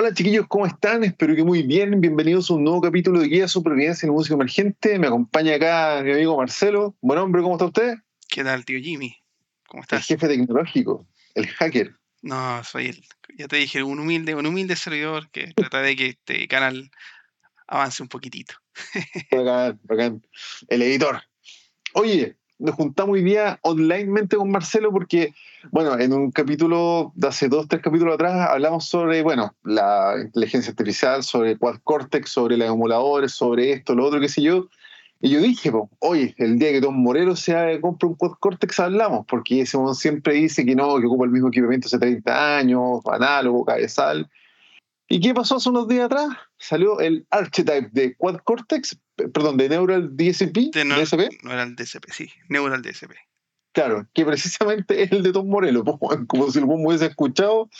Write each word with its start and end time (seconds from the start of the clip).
Hola 0.00 0.14
chiquillos, 0.14 0.46
¿cómo 0.46 0.64
están? 0.64 1.02
Espero 1.02 1.34
que 1.34 1.42
muy 1.42 1.64
bien. 1.64 2.00
Bienvenidos 2.00 2.48
a 2.48 2.54
un 2.54 2.62
nuevo 2.62 2.80
capítulo 2.80 3.18
de 3.18 3.26
Guía 3.26 3.48
Supervivencia 3.48 4.06
en 4.06 4.12
Música 4.12 4.36
Emergente. 4.36 4.96
Me 4.96 5.08
acompaña 5.08 5.56
acá 5.56 6.00
mi 6.04 6.12
amigo 6.12 6.36
Marcelo. 6.36 6.96
Buen 7.00 7.18
hombre, 7.18 7.42
¿cómo 7.42 7.56
está 7.56 7.64
usted? 7.64 7.94
¿Qué 8.28 8.44
tal, 8.44 8.64
tío 8.64 8.78
Jimmy? 8.78 9.16
¿Cómo 9.66 9.80
El 9.80 9.86
estás? 9.86 10.06
jefe 10.06 10.28
tecnológico, 10.28 11.04
el 11.34 11.48
hacker. 11.48 11.96
No, 12.22 12.62
soy 12.62 12.86
el, 12.86 13.04
ya 13.36 13.48
te 13.48 13.56
dije, 13.56 13.82
un 13.82 13.98
humilde, 13.98 14.36
un 14.36 14.46
humilde 14.46 14.76
servidor 14.76 15.32
que 15.32 15.52
trata 15.56 15.82
de 15.82 15.96
que 15.96 16.06
este 16.10 16.46
canal 16.46 16.92
avance 17.66 18.00
un 18.00 18.08
poquitito. 18.08 18.54
Bacán, 19.32 19.80
bacán. 19.82 20.22
El 20.68 20.82
editor. 20.82 21.24
Oye, 21.94 22.37
nos 22.58 22.74
juntamos 22.74 23.14
hoy 23.14 23.22
día 23.22 23.58
onlinemente 23.62 24.36
con 24.36 24.50
Marcelo 24.50 24.90
porque, 24.90 25.32
bueno, 25.70 25.98
en 25.98 26.12
un 26.12 26.30
capítulo 26.30 27.12
de 27.14 27.28
hace 27.28 27.48
dos, 27.48 27.68
tres 27.68 27.82
capítulos 27.82 28.14
atrás 28.14 28.48
hablamos 28.50 28.86
sobre, 28.86 29.22
bueno, 29.22 29.54
la 29.62 30.14
inteligencia 30.20 30.70
artificial, 30.70 31.22
sobre 31.22 31.56
Quad 31.56 31.76
Cortex, 31.84 32.30
sobre 32.30 32.56
los 32.56 32.68
emuladores, 32.68 33.32
sobre 33.32 33.72
esto, 33.72 33.94
lo 33.94 34.06
otro, 34.06 34.20
qué 34.20 34.28
sé 34.28 34.42
yo. 34.42 34.66
Y 35.20 35.30
yo 35.30 35.40
dije, 35.40 35.72
po, 35.72 35.90
oye, 35.98 36.34
el 36.38 36.58
día 36.58 36.70
que 36.70 36.80
Tom 36.80 36.96
Moreno 36.96 37.34
se 37.34 37.80
compre 37.80 38.08
un 38.08 38.14
Quad 38.14 38.32
Cortex 38.38 38.78
hablamos, 38.80 39.26
porque 39.26 39.62
ese 39.62 39.76
mon 39.78 39.94
siempre 39.94 40.34
dice 40.34 40.64
que 40.64 40.74
no, 40.74 40.98
que 41.00 41.06
ocupa 41.06 41.24
el 41.24 41.30
mismo 41.30 41.48
equipamiento 41.48 41.86
hace 41.86 41.98
30 41.98 42.58
años, 42.58 43.00
análogo, 43.06 43.64
cabezal. 43.64 44.28
¿Y 45.08 45.20
qué 45.20 45.32
pasó 45.34 45.56
hace 45.56 45.70
unos 45.70 45.88
días 45.88 46.06
atrás? 46.06 46.28
Salió 46.58 47.00
el 47.00 47.26
Archetype 47.30 47.88
de 47.92 48.14
Quad 48.16 48.38
Cortex, 48.44 48.98
perdón, 49.16 49.56
de 49.56 49.68
Neural 49.70 50.14
DSP, 50.16 50.70
De 50.72 50.84
no, 50.84 51.00
DSP, 51.00 51.20
el 51.44 51.76
DSP, 51.76 52.10
sí, 52.12 52.30
Neural 52.48 52.82
DSP. 52.82 53.12
claro, 53.72 54.06
que 54.12 54.24
precisamente 54.26 55.02
es 55.02 55.12
el 55.12 55.22
de 55.22 55.32
Tom 55.32 55.48
Morello, 55.48 55.82
como 56.26 56.50
si 56.50 56.58
el 56.58 56.66
me 56.66 56.74
hubiese 56.86 57.06
escuchado, 57.06 57.70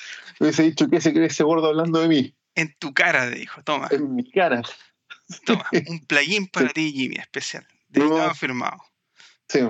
hubiese 0.41 0.63
dicho 0.63 0.89
que 0.89 1.01
se 1.01 1.13
cree 1.13 1.27
ese 1.27 1.45
gordo 1.45 1.67
hablando 1.69 2.01
de 2.01 2.09
mí, 2.09 2.35
En 2.55 2.75
tu 2.79 2.95
cara, 2.95 3.29
dijo, 3.29 3.63
toma, 3.63 3.89
en 3.91 4.15
mi 4.15 4.31
cara. 4.31 4.63
toma, 5.45 5.67
un 5.89 6.07
plugin 6.07 6.47
para 6.49 6.71
ti, 6.71 6.93
Jimmy, 6.93 7.17
especial. 7.17 7.67
Dedicado 7.89 8.29
No. 8.29 8.35
firmado. 8.35 8.79
Sí. 9.49 9.61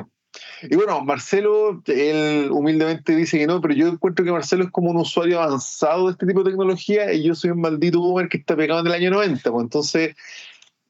Y 0.62 0.76
bueno, 0.76 1.04
Marcelo, 1.04 1.82
él 1.86 2.48
humildemente 2.50 3.14
dice 3.14 3.38
que 3.38 3.46
no, 3.46 3.60
pero 3.60 3.74
yo 3.74 3.88
encuentro 3.88 4.24
que 4.24 4.32
Marcelo 4.32 4.64
es 4.64 4.70
como 4.70 4.90
un 4.90 4.96
usuario 4.96 5.40
avanzado 5.40 6.06
de 6.06 6.12
este 6.12 6.26
tipo 6.26 6.42
de 6.42 6.50
tecnología 6.50 7.12
y 7.12 7.22
yo 7.22 7.34
soy 7.34 7.50
un 7.50 7.60
maldito 7.60 8.00
boomer 8.00 8.28
que 8.28 8.38
está 8.38 8.56
pegado 8.56 8.80
en 8.80 8.86
el 8.88 8.92
año 8.92 9.10
90. 9.10 9.50
Pues 9.50 9.62
entonces 9.62 10.16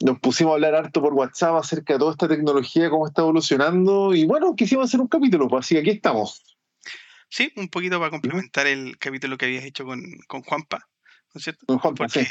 nos 0.01 0.19
pusimos 0.21 0.53
a 0.53 0.55
hablar 0.55 0.75
harto 0.75 1.03
por 1.03 1.13
WhatsApp 1.13 1.57
acerca 1.57 1.95
de 1.95 1.99
toda 1.99 2.13
esta 2.13 2.29
tecnología, 2.29 2.89
cómo 2.91 3.07
está 3.07 3.23
evolucionando 3.23 4.15
y 4.15 4.25
bueno, 4.25 4.55
quisimos 4.55 4.87
hacer 4.87 5.01
un 5.01 5.09
capítulo, 5.09 5.49
pues 5.49 5.67
así 5.67 5.75
que 5.75 5.81
aquí 5.81 5.91
estamos. 5.91 6.43
Sí, 7.29 7.53
un 7.57 7.69
poquito 7.69 7.99
para 7.99 8.11
complementar 8.11 8.67
el 8.67 8.97
capítulo 8.99 9.37
que 9.37 9.47
habías 9.47 9.65
hecho 9.65 9.85
con, 9.85 10.03
con 10.27 10.43
Juanpa, 10.43 10.89
¿no 11.35 11.39
es 11.39 11.45
cierto? 11.45 11.67
Con 11.67 11.79
Juanpa, 11.79 12.05
Porque 12.05 12.25
sí. 12.25 12.31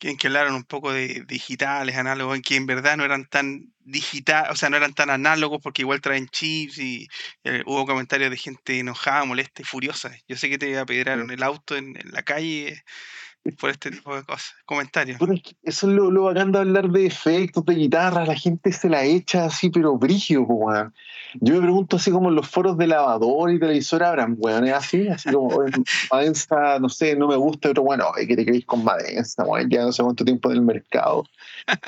Que- 0.00 0.10
en 0.10 0.18
que 0.18 0.28
hablaron 0.28 0.54
un 0.56 0.64
poco 0.64 0.92
de 0.92 1.24
digitales, 1.28 1.96
análogos, 1.96 2.36
en 2.36 2.42
que 2.42 2.56
en 2.56 2.66
verdad 2.66 2.96
no 2.98 3.04
eran 3.04 3.26
tan 3.26 3.72
digital, 3.80 4.48
o 4.50 4.56
sea, 4.56 4.70
no 4.70 4.76
eran 4.78 4.94
tan 4.94 5.10
análogos 5.10 5.60
porque 5.62 5.82
igual 5.82 6.00
traen 6.02 6.28
chips 6.28 6.78
y 6.78 7.08
eh, 7.44 7.62
hubo 7.66 7.86
comentarios 7.86 8.30
de 8.30 8.38
gente 8.38 8.78
enojada, 8.80 9.24
molesta 9.26 9.62
y 9.62 9.66
furiosa. 9.66 10.12
Yo 10.28 10.36
sé 10.36 10.50
que 10.50 10.58
te 10.58 10.78
apedrearon 10.78 11.30
el 11.30 11.42
auto 11.44 11.76
en, 11.76 11.96
en 11.98 12.12
la 12.12 12.22
calle 12.22 12.82
por 13.58 13.70
este 13.70 13.90
tipo 13.90 14.14
de 14.14 14.22
cosas, 14.22 14.54
comentarios. 14.66 15.18
Pero 15.18 15.32
es 15.32 15.42
que 15.42 15.52
eso 15.62 15.88
es 15.88 15.94
lo, 15.94 16.10
lo 16.10 16.24
bacán 16.24 16.52
de 16.52 16.58
hablar 16.58 16.90
de 16.90 17.06
efectos, 17.06 17.64
de 17.64 17.74
guitarras, 17.74 18.28
la 18.28 18.34
gente 18.34 18.70
se 18.72 18.88
la 18.90 19.04
echa 19.04 19.46
así, 19.46 19.70
pero 19.70 19.96
brígido, 19.96 20.42
weón. 20.42 20.94
Yo 21.40 21.54
me 21.54 21.62
pregunto 21.62 21.96
así 21.96 22.10
como 22.10 22.28
en 22.28 22.34
los 22.34 22.48
foros 22.48 22.76
de 22.76 22.86
lavador 22.86 23.50
y 23.50 23.58
televisor 23.58 24.02
habrán, 24.02 24.36
weón, 24.38 24.66
es 24.66 24.74
así, 24.74 25.08
así 25.08 25.30
como, 25.32 25.64
Madensa, 26.10 26.78
no 26.80 26.88
sé, 26.88 27.16
no 27.16 27.28
me 27.28 27.36
gusta, 27.36 27.68
pero 27.70 27.82
bueno, 27.82 28.06
¿qué 28.14 28.36
te 28.36 28.44
creéis 28.44 28.66
con 28.66 28.84
Madensa, 28.84 29.44
weón? 29.44 29.70
Ya 29.70 29.82
no 29.82 29.92
sé 29.92 30.02
cuánto 30.02 30.24
tiempo 30.24 30.50
en 30.50 30.56
el 30.56 30.62
mercado. 30.62 31.24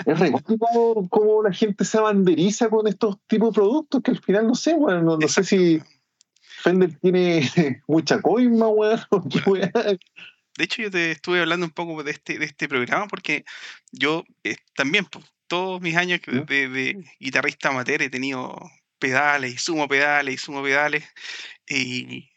Es 0.07 0.19
re 0.19 0.31
guay 0.31 0.43
como, 0.43 1.09
como 1.09 1.43
la 1.43 1.53
gente 1.53 1.85
se 1.85 2.01
banderiza 2.01 2.71
con 2.71 2.87
estos 2.87 3.19
tipos 3.27 3.51
de 3.51 3.55
productos 3.61 4.03
que 4.03 4.13
al 4.13 4.21
final, 4.21 4.47
no 4.47 4.55
sé, 4.55 4.75
weón, 4.75 5.05
no, 5.05 5.19
no 5.19 5.29
sé 5.29 5.45
si. 5.45 5.83
Fender 6.63 6.97
tiene 7.01 7.43
mucha 7.89 8.23
coima, 8.23 8.69
weón, 8.69 9.01
o 9.11 9.23
qué 9.29 9.51
weón. 9.51 9.99
De 10.57 10.65
hecho, 10.65 10.83
yo 10.83 10.91
te 10.91 11.13
estuve 11.13 11.41
hablando 11.41 11.67
un 11.67 11.73
poco 11.73 12.03
de 12.05 12.13
este, 12.13 12.39
de 12.39 12.45
este 12.47 12.69
programa 12.69 13.07
porque 13.09 13.45
yo 13.93 14.25
eh, 14.45 14.57
también, 14.75 15.07
pues, 15.07 15.25
todos 15.47 15.81
mis 15.81 15.97
años 15.97 16.21
¿Mm? 16.31 16.47
de, 16.47 16.69
de 16.69 17.05
guitarrista 17.21 17.69
amateur 17.71 18.03
he 18.03 18.11
tenido 18.11 18.59
pedales 18.99 19.55
y 19.55 19.59
sumo 19.59 19.89
pedales 19.89 20.35
y 20.35 20.39
sumo 20.39 20.63
pedales 20.63 21.05
y, 21.69 22.31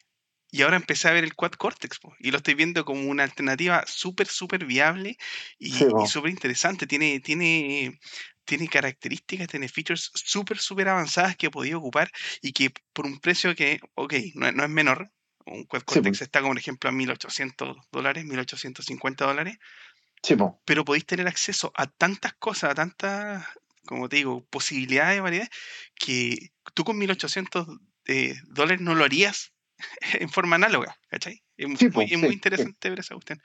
y 0.52 0.62
ahora 0.62 0.78
empecé 0.78 1.08
a 1.10 1.12
ver 1.14 1.24
el 1.24 1.36
Quad 1.36 1.52
Cortex 1.54 2.00
po, 2.00 2.16
y 2.20 2.32
lo 2.32 2.38
estoy 2.38 2.54
viendo 2.56 2.86
como 2.86 3.10
una 3.10 3.24
alternativa 3.24 3.84
súper, 3.88 4.28
súper 4.28 4.66
viable 4.66 5.18
y, 5.60 5.74
Sí, 5.78 5.86
y 5.98 6.06
po. 6.06 6.06
súper 6.08 6.32
interesante. 6.32 6.88
Tiene, 6.88 7.20
tiene, 7.20 8.00
tiene 8.46 8.68
características, 8.70 9.48
tiene 9.50 9.68
features 9.70 10.12
súper, 10.16 10.58
súper 10.60 10.88
avanzadas 10.90 11.36
que 11.38 11.48
he 11.48 11.52
podido 11.52 11.80
ocupar 11.80 12.12
y 12.42 12.54
que 12.54 12.72
por 12.94 13.06
un 13.06 13.20
precio 13.20 13.56
que, 13.56 13.80
ok, 13.96 14.14
no, 14.36 14.52
no 14.52 14.64
es 14.64 14.70
menor. 14.70 15.12
Un 15.46 15.66
Quad 15.66 15.82
Sí, 15.82 15.86
Cortex 15.86 16.20
po. 16.20 16.24
está 16.24 16.40
como, 16.42 16.52
por 16.54 16.60
ejemplo, 16.60 16.90
a 16.90 16.94
1800 16.94 17.78
dólares, 17.92 18.26
1850 18.26 19.26
dólares, 19.26 19.58
Sí, 20.24 20.36
po. 20.36 20.60
pero 20.66 20.86
podéis 20.86 21.06
tener 21.06 21.28
acceso 21.28 21.72
a 21.76 21.88
tantas 21.88 22.34
cosas, 22.34 22.72
a 22.72 22.76
tantas, 22.76 23.46
como 23.86 24.10
te 24.10 24.18
digo, 24.18 24.44
posibilidades, 24.50 25.22
variedades, 25.22 25.50
que 25.96 26.50
tú 26.74 26.84
con 26.84 26.98
1800 26.98 27.68
eh, 28.08 28.36
dólares 28.48 28.82
no 28.82 28.96
lo 28.96 29.04
harías 29.04 29.54
en 30.20 30.30
forma 30.30 30.56
análoga, 30.56 30.98
¿cachai? 31.10 31.44
Es 31.58 31.68
muy, 31.68 31.78
Sí, 31.78 31.90
po, 31.90 32.02
es 32.02 32.10
sí, 32.10 32.18
muy 32.18 32.30
sí. 32.30 32.34
interesante 32.34 32.90
ver 32.90 33.00
esa 33.00 33.14
cuestión. 33.16 33.40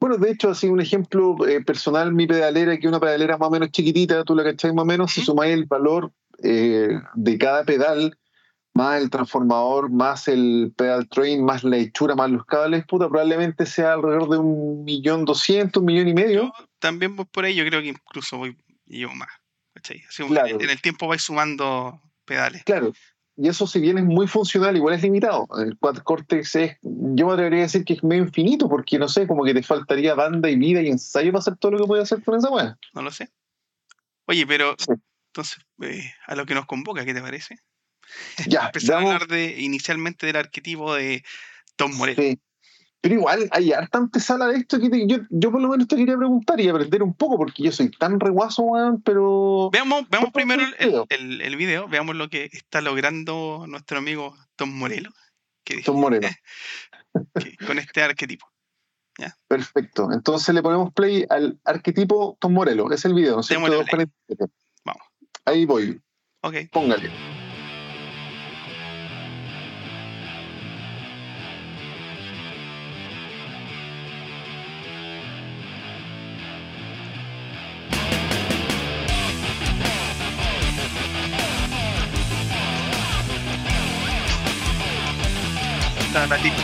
Bueno, 0.00 0.16
de 0.16 0.30
hecho, 0.30 0.50
así 0.50 0.68
un 0.68 0.80
ejemplo 0.80 1.36
eh, 1.46 1.62
personal, 1.64 2.12
mi 2.14 2.26
pedalera, 2.26 2.76
que 2.76 2.86
es 2.86 2.88
una 2.88 3.00
pedalera 3.00 3.36
más 3.36 3.48
o 3.48 3.50
menos 3.50 3.70
chiquitita, 3.72 4.22
tú 4.24 4.34
la 4.34 4.44
cachai 4.44 4.72
más 4.72 4.84
o 4.84 4.86
menos, 4.86 5.12
si 5.12 5.20
Ujú. 5.20 5.32
sumáis 5.32 5.54
el 5.54 5.66
valor 5.66 6.12
eh, 6.42 7.00
de 7.14 7.38
cada 7.38 7.64
pedal, 7.64 8.17
más 8.78 9.02
el 9.02 9.10
transformador, 9.10 9.90
más 9.90 10.28
el 10.28 10.72
pedal 10.76 11.08
train, 11.08 11.44
más 11.44 11.64
la 11.64 11.76
hechura, 11.78 12.14
más 12.14 12.30
los 12.30 12.44
cables, 12.46 12.84
puta, 12.86 13.08
probablemente 13.08 13.66
sea 13.66 13.94
alrededor 13.94 14.30
de 14.30 14.38
un 14.38 14.84
millón 14.84 15.24
doscientos, 15.24 15.80
un 15.80 15.86
millón 15.86 16.06
y 16.08 16.14
medio. 16.14 16.42
Yo 16.44 16.52
también 16.78 17.16
voy 17.16 17.26
por 17.26 17.44
ahí, 17.44 17.54
yo 17.56 17.64
creo 17.66 17.80
que 17.82 17.88
incluso 17.88 18.38
voy 18.38 18.56
llevo 18.86 19.14
más. 19.14 19.28
Así 19.74 20.02
Claro. 20.28 20.48
en, 20.56 20.60
en 20.62 20.70
el 20.70 20.80
tiempo 20.80 21.08
vais 21.08 21.22
sumando 21.22 22.00
pedales. 22.24 22.62
Claro. 22.64 22.92
Y 23.36 23.48
eso, 23.48 23.66
si 23.68 23.78
bien 23.80 23.98
es 23.98 24.04
muy 24.04 24.26
funcional, 24.26 24.76
igual 24.76 24.94
es 24.94 25.02
limitado. 25.02 25.46
El 25.58 25.76
Quad 25.78 25.98
Cortex 25.98 26.56
es, 26.56 26.76
yo 26.82 27.26
me 27.26 27.32
atrevería 27.34 27.60
a 27.60 27.62
decir 27.62 27.84
que 27.84 27.92
es 27.94 28.02
medio 28.02 28.22
infinito, 28.24 28.68
porque 28.68 28.98
no 28.98 29.08
sé, 29.08 29.26
como 29.28 29.44
que 29.44 29.54
te 29.54 29.62
faltaría 29.62 30.14
banda 30.14 30.50
y 30.50 30.56
vida 30.56 30.82
y 30.82 30.88
ensayo 30.88 31.30
para 31.32 31.40
hacer 31.40 31.56
todo 31.56 31.72
lo 31.72 31.78
que 31.78 31.84
puedes 31.86 32.04
hacer 32.10 32.24
con 32.24 32.36
esa 32.36 32.50
weá. 32.50 32.76
No 32.94 33.02
lo 33.02 33.10
sé. 33.12 33.28
Oye, 34.26 34.44
pero 34.46 34.74
Sí. 34.78 34.92
entonces, 35.32 35.58
eh, 35.82 36.12
a 36.26 36.34
lo 36.34 36.46
que 36.46 36.54
nos 36.54 36.66
convoca, 36.66 37.04
¿qué 37.04 37.14
te 37.14 37.20
parece? 37.20 37.58
Ya, 38.48 38.66
Empezar 38.66 38.96
a 38.96 39.00
hablar 39.00 39.26
de, 39.28 39.60
inicialmente 39.60 40.26
del 40.26 40.36
arquetipo 40.36 40.94
de 40.94 41.24
Tom 41.76 41.94
Morello. 41.96 42.22
Sí. 42.22 42.38
Pero 43.00 43.14
igual 43.14 43.48
hay 43.52 43.72
harta 43.72 43.98
antesala 43.98 44.48
de 44.48 44.56
esto 44.58 44.80
que 44.80 44.90
te- 44.90 45.06
yo, 45.06 45.18
yo 45.30 45.52
por 45.52 45.60
lo 45.60 45.68
menos 45.68 45.86
te 45.86 45.94
quería 45.94 46.16
preguntar 46.16 46.60
y 46.60 46.68
aprender 46.68 47.00
un 47.04 47.14
poco, 47.14 47.36
porque 47.36 47.62
yo 47.62 47.70
soy 47.70 47.90
tan 47.92 48.18
reguazo, 48.18 48.62
weón, 48.62 49.00
pero. 49.02 49.70
Veamos, 49.72 50.08
veamos 50.08 50.32
primero 50.32 50.62
el, 50.64 50.74
el 50.78 50.88
video. 50.88 51.06
el- 51.10 51.40
el 51.40 51.56
video, 51.56 51.86
veamos 51.88 52.16
lo 52.16 52.28
que 52.28 52.48
está 52.52 52.80
logrando 52.80 53.66
nuestro 53.68 53.98
amigo 53.98 54.36
Tom 54.56 54.70
Morello 54.76 55.10
que, 55.62 55.80
Tom 55.82 56.02
que- 57.34 57.56
con 57.66 57.78
este 57.78 58.02
arquetipo. 58.02 58.50
Perfecto. 59.46 60.08
Entonces 60.12 60.52
le 60.54 60.62
ponemos 60.62 60.92
play 60.92 61.24
al 61.30 61.58
arquetipo 61.64 62.36
Tom 62.40 62.52
Morello. 62.52 62.90
Es 62.90 63.04
el 63.04 63.14
video, 63.14 63.34
¿no 63.34 63.40
es 63.40 63.46
cierto? 63.46 63.64
Démosle 63.70 63.90
play. 63.90 64.06
247. 64.06 64.52
Vamos. 64.84 65.02
Ahí 65.44 65.66
voy. 65.66 66.00
Ok, 66.42 66.54
Póngale. 66.72 67.10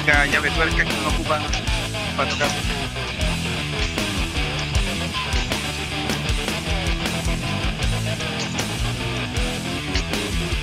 Típica 0.05 0.27
llave 0.27 0.51
tuerca 0.51 0.85
que 0.85 0.95
uno 0.99 1.09
ocupa 1.09 1.41
para 2.17 2.31
tocar. 2.31 2.49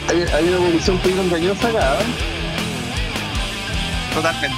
Hay, 0.09 0.21
hay 0.33 0.47
una 0.47 0.57
evolución 0.57 0.95
un 0.95 1.01
poquito 1.01 1.21
engañosa 1.21 1.67
acá. 1.69 1.97
Totalmente. 4.13 4.57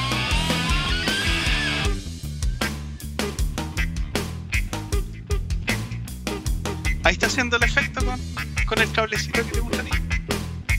Ahí 7.04 7.14
está 7.14 7.28
haciendo 7.28 7.58
el 7.58 7.64
efecto 7.64 8.04
con, 8.06 8.20
con 8.66 8.82
el 8.82 8.92
cablecito 8.92 9.46
que 9.46 9.52
te 9.52 9.60
gusta 9.60 9.82
a 9.82 9.84
ti. 9.84 9.92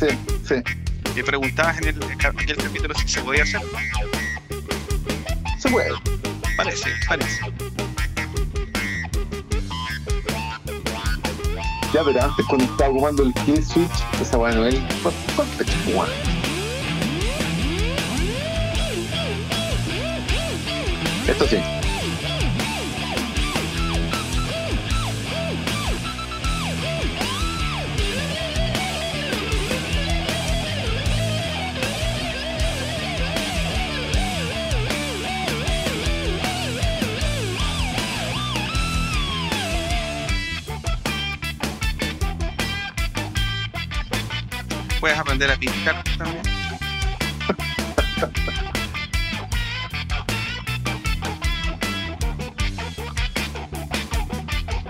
Sí, 0.01 0.07
sí. 0.49 0.84
Me 1.15 1.23
preguntabas 1.23 1.79
en 1.79 1.89
el, 1.89 2.03
en 2.03 2.11
el 2.11 2.17
capítulo 2.19 2.95
si 2.97 3.09
se 3.09 3.21
podía 3.21 3.45
hacer. 3.45 3.61
Se 5.59 5.71
puede. 5.71 5.91
Parece, 6.57 6.91
parece. 7.07 7.41
Ya, 11.93 12.03
pero 12.05 12.23
antes 12.23 12.45
cuando 12.47 12.65
estaba 12.65 12.91
ocupando 12.91 13.23
el 13.23 13.33
kill 13.35 13.65
switch, 13.65 13.91
esa 14.21 14.37
weá 14.37 14.53
no 14.53 14.67
es 14.67 14.75
weón. 15.87 16.09
Esto 21.29 21.47
sí. 21.47 21.74
Aprender 45.35 45.51
a 45.51 45.57
pintar 45.59 46.05
también. 46.17 46.43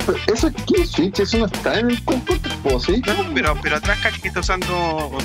Pero 0.06 0.19
Eso 0.35 0.49
es 0.49 0.55
kill 0.67 0.87
switch, 0.87 1.20
eso 1.20 1.38
no 1.38 1.46
está 1.46 1.79
en 1.81 1.91
el 1.91 1.99
¿sí? 2.81 3.02
No, 3.06 3.35
pero, 3.35 3.56
pero 3.62 3.76
atrás 3.76 3.99
caché 4.02 4.20
que 4.20 4.29
está 4.29 4.41
usando 4.41 4.67
como, 4.67 5.19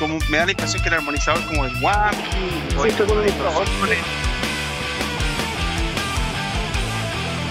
como- 0.00 0.18
me 0.28 0.38
da 0.38 0.46
la 0.46 0.50
impresión 0.52 0.82
que 0.82 0.88
el 0.88 0.94
armonizador 0.96 1.44
como 1.46 1.64
el 1.66 1.82
WAP 1.82 2.14
o 2.76 2.82
Sí, 2.82 2.88
el- 2.88 2.88
está 2.88 3.04
con 3.04 3.18
el 3.22 3.30
armonizador. 3.30 3.66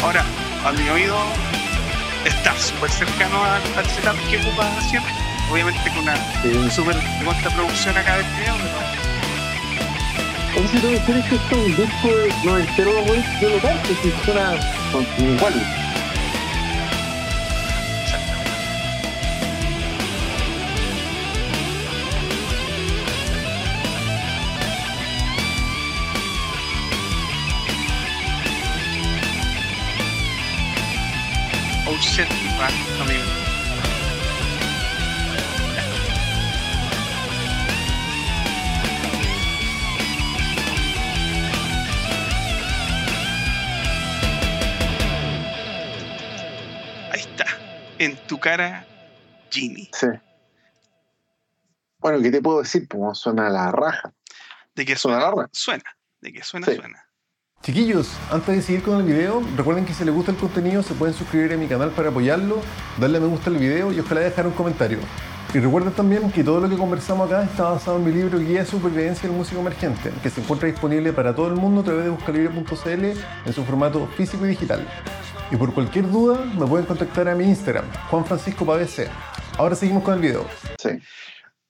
Ahora, 0.04 0.26
a 0.66 0.72
mi 0.74 0.90
oído 0.90 1.18
está 2.26 2.58
súper 2.58 2.90
cercano 2.90 3.44
al, 3.44 3.62
al 3.78 3.86
setup 3.86 4.18
que 4.30 4.38
ocupa 4.40 4.70
siempre. 4.90 5.12
Obviamente 5.52 5.90
con 5.90 6.00
una 6.00 6.16
Sí. 6.44 6.70
súper 6.70 6.96
contra 7.26 7.50
producción 7.50 7.98
acá 7.98 8.18
del 8.18 8.26
video, 8.38 8.56
pero 8.58 8.80
Entonces, 10.56 10.82
¿tú 10.82 11.12
crees 11.12 11.26
que 11.26 11.36
esto 11.36 11.56
es 11.56 11.66
un 11.66 11.76
disco 11.76 12.10
noventero, 12.44 13.04
güey? 13.04 13.24
Yo 13.42 13.50
lo 13.50 13.60
canto, 13.60 13.90
si 14.02 14.12
suena 14.26 14.56
igual. 15.18 15.54
oh 31.86 31.98
shit, 32.02 32.28
amigo. 33.02 33.39
Ahí 33.39 33.39
en 48.00 48.18
tu 48.28 48.40
cara, 48.40 48.86
Jimmy. 49.52 49.90
Sí. 49.94 50.08
Bueno, 52.00 52.22
¿qué 52.22 52.32
te 52.32 52.42
puedo 52.42 52.60
decir? 52.62 52.88
Pues 52.88 53.18
suena 53.20 53.48
a 53.48 53.50
la 53.50 53.72
raja. 53.72 54.14
De 54.76 54.86
que 54.86 54.96
Suena 54.96 55.20
suena, 55.20 55.30
la 55.32 55.36
raja. 55.36 55.50
suena, 55.52 55.84
de 56.22 56.34
que 56.34 56.44
suena, 56.44 56.66
Sí. 56.68 56.76
suena. 56.76 57.06
Chiquillos, 57.62 58.10
antes 58.32 58.56
de 58.56 58.62
seguir 58.62 58.84
con 58.84 58.98
el 58.98 59.04
video, 59.04 59.44
recuerden 59.58 59.86
que 59.86 59.94
si 59.94 60.06
les 60.06 60.14
gusta 60.16 60.32
el 60.32 60.38
contenido 60.38 60.82
se 60.82 60.94
pueden 60.94 61.14
suscribir 61.14 61.52
a 61.52 61.58
mi 61.58 61.68
canal 61.68 61.92
para 61.92 62.08
apoyarlo, 62.10 62.62
darle 62.98 63.18
a 63.18 63.22
me 63.22 63.28
gusta 63.28 63.50
al 63.50 63.58
video 63.58 63.92
y 63.92 64.00
ojalá 64.00 64.22
dejar 64.22 64.48
un 64.48 64.54
comentario. 64.54 65.00
Y 65.54 65.60
recuerden 65.60 65.92
también 65.92 66.32
que 66.32 66.42
todo 66.44 66.62
lo 66.62 66.70
que 66.70 66.78
conversamos 66.78 67.28
acá 67.30 67.44
está 67.44 67.72
basado 67.72 67.98
en 67.98 68.06
mi 68.06 68.14
libro 68.14 68.40
Guía 68.40 68.60
de 68.62 68.66
Supervivencia 68.66 69.28
del 69.28 69.36
Músico 69.38 69.60
Emergente, 69.60 70.14
que 70.24 70.30
se 70.30 70.40
encuentra 70.40 70.70
disponible 70.70 71.12
para 71.12 71.36
todo 71.36 71.48
el 71.48 71.56
mundo 71.56 71.82
a 71.82 71.84
través 71.84 72.06
de 72.06 72.12
buscalibre.cl 72.12 73.04
en 73.46 73.54
su 73.54 73.66
formato 73.66 74.08
físico 74.16 74.46
y 74.46 74.50
digital. 74.50 74.88
Y 75.52 75.56
por 75.58 75.74
cualquier 75.74 76.10
duda 76.10 76.46
me 76.60 76.68
pueden 76.68 76.86
contactar 76.86 77.28
a 77.28 77.36
mi 77.36 77.46
Instagram, 77.46 77.86
Juan 78.10 78.26
Francisco 78.26 78.66
Pavese. 78.66 79.10
Ahora 79.58 79.76
seguimos 79.76 80.04
con 80.04 80.14
el 80.14 80.22
video. 80.22 80.46
Sí. 80.78 80.90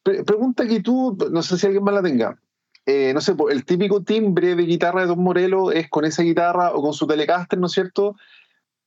Pre- 0.04 0.24
pregunta 0.24 0.68
que 0.68 0.82
tú, 0.82 1.18
no 1.32 1.42
sé 1.42 1.58
si 1.58 1.66
alguien 1.66 1.84
más 1.84 1.94
la 1.94 2.02
tenga. 2.02 2.38
Eh, 2.86 3.14
no 3.14 3.22
sé, 3.22 3.36
el 3.52 3.66
típico 3.66 4.04
timbre 4.04 4.56
de 4.56 4.64
guitarra 4.64 5.02
de 5.02 5.08
Don 5.08 5.24
Morelos 5.24 5.74
es 5.74 5.90
con 5.90 6.06
esa 6.06 6.24
guitarra 6.24 6.72
o 6.74 6.82
con 6.82 6.94
su 6.94 7.08
Telecaster, 7.08 7.58
¿no 7.58 7.68
es 7.68 7.72
cierto? 7.72 8.16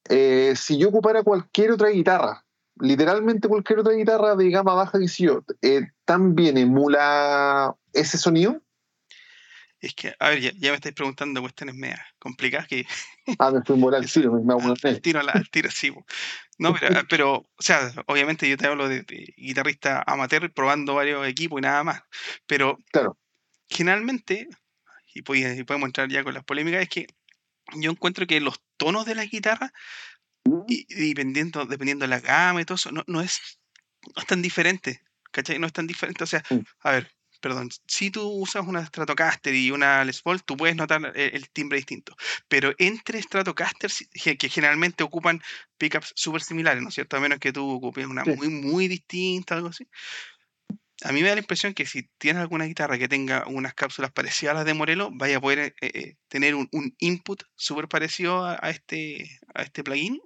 Eh, 0.08 0.54
si 0.56 0.76
yo 0.76 0.88
ocupara 0.88 1.22
cualquier 1.22 1.70
otra 1.72 1.88
guitarra, 1.88 2.44
literalmente 2.80 3.48
cualquier 3.48 3.78
otra 3.78 3.92
guitarra 3.92 4.34
de 4.34 4.50
gama 4.50 4.74
baja 4.74 4.98
que 4.98 5.08
si 5.08 5.24
yo, 5.24 5.42
eh, 5.62 5.86
¿también 6.04 6.58
emula 6.58 7.74
ese 7.92 8.18
sonido? 8.18 8.60
Es 9.82 9.94
que, 9.94 10.14
a 10.18 10.28
ver, 10.30 10.40
ya, 10.40 10.52
ya 10.56 10.70
me 10.70 10.76
estáis 10.76 10.94
preguntando 10.94 11.40
cuestiones 11.40 11.74
medias 11.74 12.00
complicadas 12.18 12.68
que 12.68 12.86
Ah, 13.38 13.50
me 13.50 13.60
fui 13.62 13.76
moral, 13.76 14.08
sí, 14.08 14.20
me, 14.20 14.40
me 14.40 14.52
hago 14.52 14.62
una 14.64 14.74
al, 14.80 14.90
al 14.90 15.00
tiro, 15.00 15.20
al, 15.20 15.28
al 15.28 15.50
tiro, 15.50 15.70
sí. 15.70 15.90
po. 15.90 16.06
No, 16.58 16.72
pero, 16.74 16.96
ah, 16.98 17.02
pero, 17.08 17.32
o 17.34 17.62
sea, 17.62 17.92
obviamente 18.06 18.48
yo 18.48 18.56
te 18.56 18.66
hablo 18.68 18.88
de, 18.88 19.02
de 19.02 19.34
guitarrista 19.36 20.02
amateur 20.06 20.52
probando 20.52 20.94
varios 20.94 21.26
equipos 21.26 21.58
y 21.58 21.62
nada 21.62 21.82
más. 21.82 22.02
Pero 22.46 22.78
Claro. 22.92 23.18
generalmente, 23.68 24.48
y, 25.14 25.22
pod- 25.22 25.58
y 25.58 25.64
podemos 25.64 25.88
entrar 25.88 26.08
ya 26.08 26.22
con 26.22 26.34
las 26.34 26.44
polémicas, 26.44 26.82
es 26.82 26.88
que 26.88 27.06
yo 27.74 27.90
encuentro 27.90 28.26
que 28.26 28.40
los 28.40 28.62
tonos 28.76 29.04
de 29.04 29.14
la 29.16 29.24
guitarra, 29.24 29.72
y, 30.68 30.86
y 30.88 31.08
dependiendo, 31.08 31.64
dependiendo 31.66 32.04
de 32.04 32.08
la 32.10 32.20
gama 32.20 32.60
y 32.60 32.64
todo 32.64 32.76
eso, 32.76 32.92
no, 32.92 33.02
no 33.08 33.20
es, 33.20 33.58
no 34.14 34.22
es 34.22 34.26
tan 34.26 34.42
diferente. 34.42 35.02
¿Cachai? 35.32 35.58
No 35.58 35.66
es 35.66 35.72
tan 35.72 35.86
diferente. 35.86 36.22
O 36.22 36.26
sea, 36.26 36.42
Mm. 36.50 36.58
a 36.82 36.90
ver, 36.92 37.10
perdón, 37.42 37.68
si 37.86 38.10
tú 38.10 38.26
usas 38.26 38.66
una 38.66 38.86
Stratocaster 38.86 39.54
y 39.54 39.70
una 39.70 40.02
Les 40.06 40.22
Paul, 40.22 40.42
tú 40.42 40.56
puedes 40.56 40.76
notar 40.76 41.02
el, 41.14 41.34
el 41.34 41.50
timbre 41.50 41.76
distinto. 41.76 42.16
Pero 42.48 42.72
entre 42.78 43.20
Stratocasters, 43.20 44.08
que 44.38 44.48
generalmente 44.48 45.04
ocupan 45.04 45.42
pickups 45.76 46.12
súper 46.16 46.40
similares, 46.42 46.82
¿no 46.82 46.88
es 46.88 46.94
cierto? 46.94 47.16
A 47.16 47.20
menos 47.20 47.38
que 47.38 47.52
tú 47.52 47.68
ocupes 47.68 48.06
una 48.06 48.24
Sí. 48.24 48.30
muy, 48.36 48.48
muy 48.48 48.88
distinta, 48.88 49.56
algo 49.56 49.68
así. 49.68 49.86
A 51.04 51.10
mí 51.10 51.20
me 51.20 51.28
da 51.28 51.34
la 51.34 51.40
impresión 51.40 51.74
que 51.74 51.84
si 51.84 52.08
tienes 52.16 52.40
alguna 52.40 52.64
guitarra 52.64 52.96
que 52.96 53.08
tenga 53.08 53.44
unas 53.48 53.74
cápsulas 53.74 54.12
parecidas 54.12 54.52
a 54.52 54.58
las 54.58 54.64
de 54.64 54.74
Morelo, 54.74 55.10
vaya 55.12 55.38
a 55.38 55.40
poder 55.40 55.74
eh, 55.80 55.90
eh, 55.94 56.14
tener 56.28 56.54
un, 56.54 56.68
un 56.70 56.94
input 56.98 57.42
súper 57.56 57.88
parecido 57.88 58.44
a, 58.46 58.56
a 58.62 58.70
este, 58.70 59.28
a 59.52 59.62
este 59.62 59.82
plugin 59.82 60.20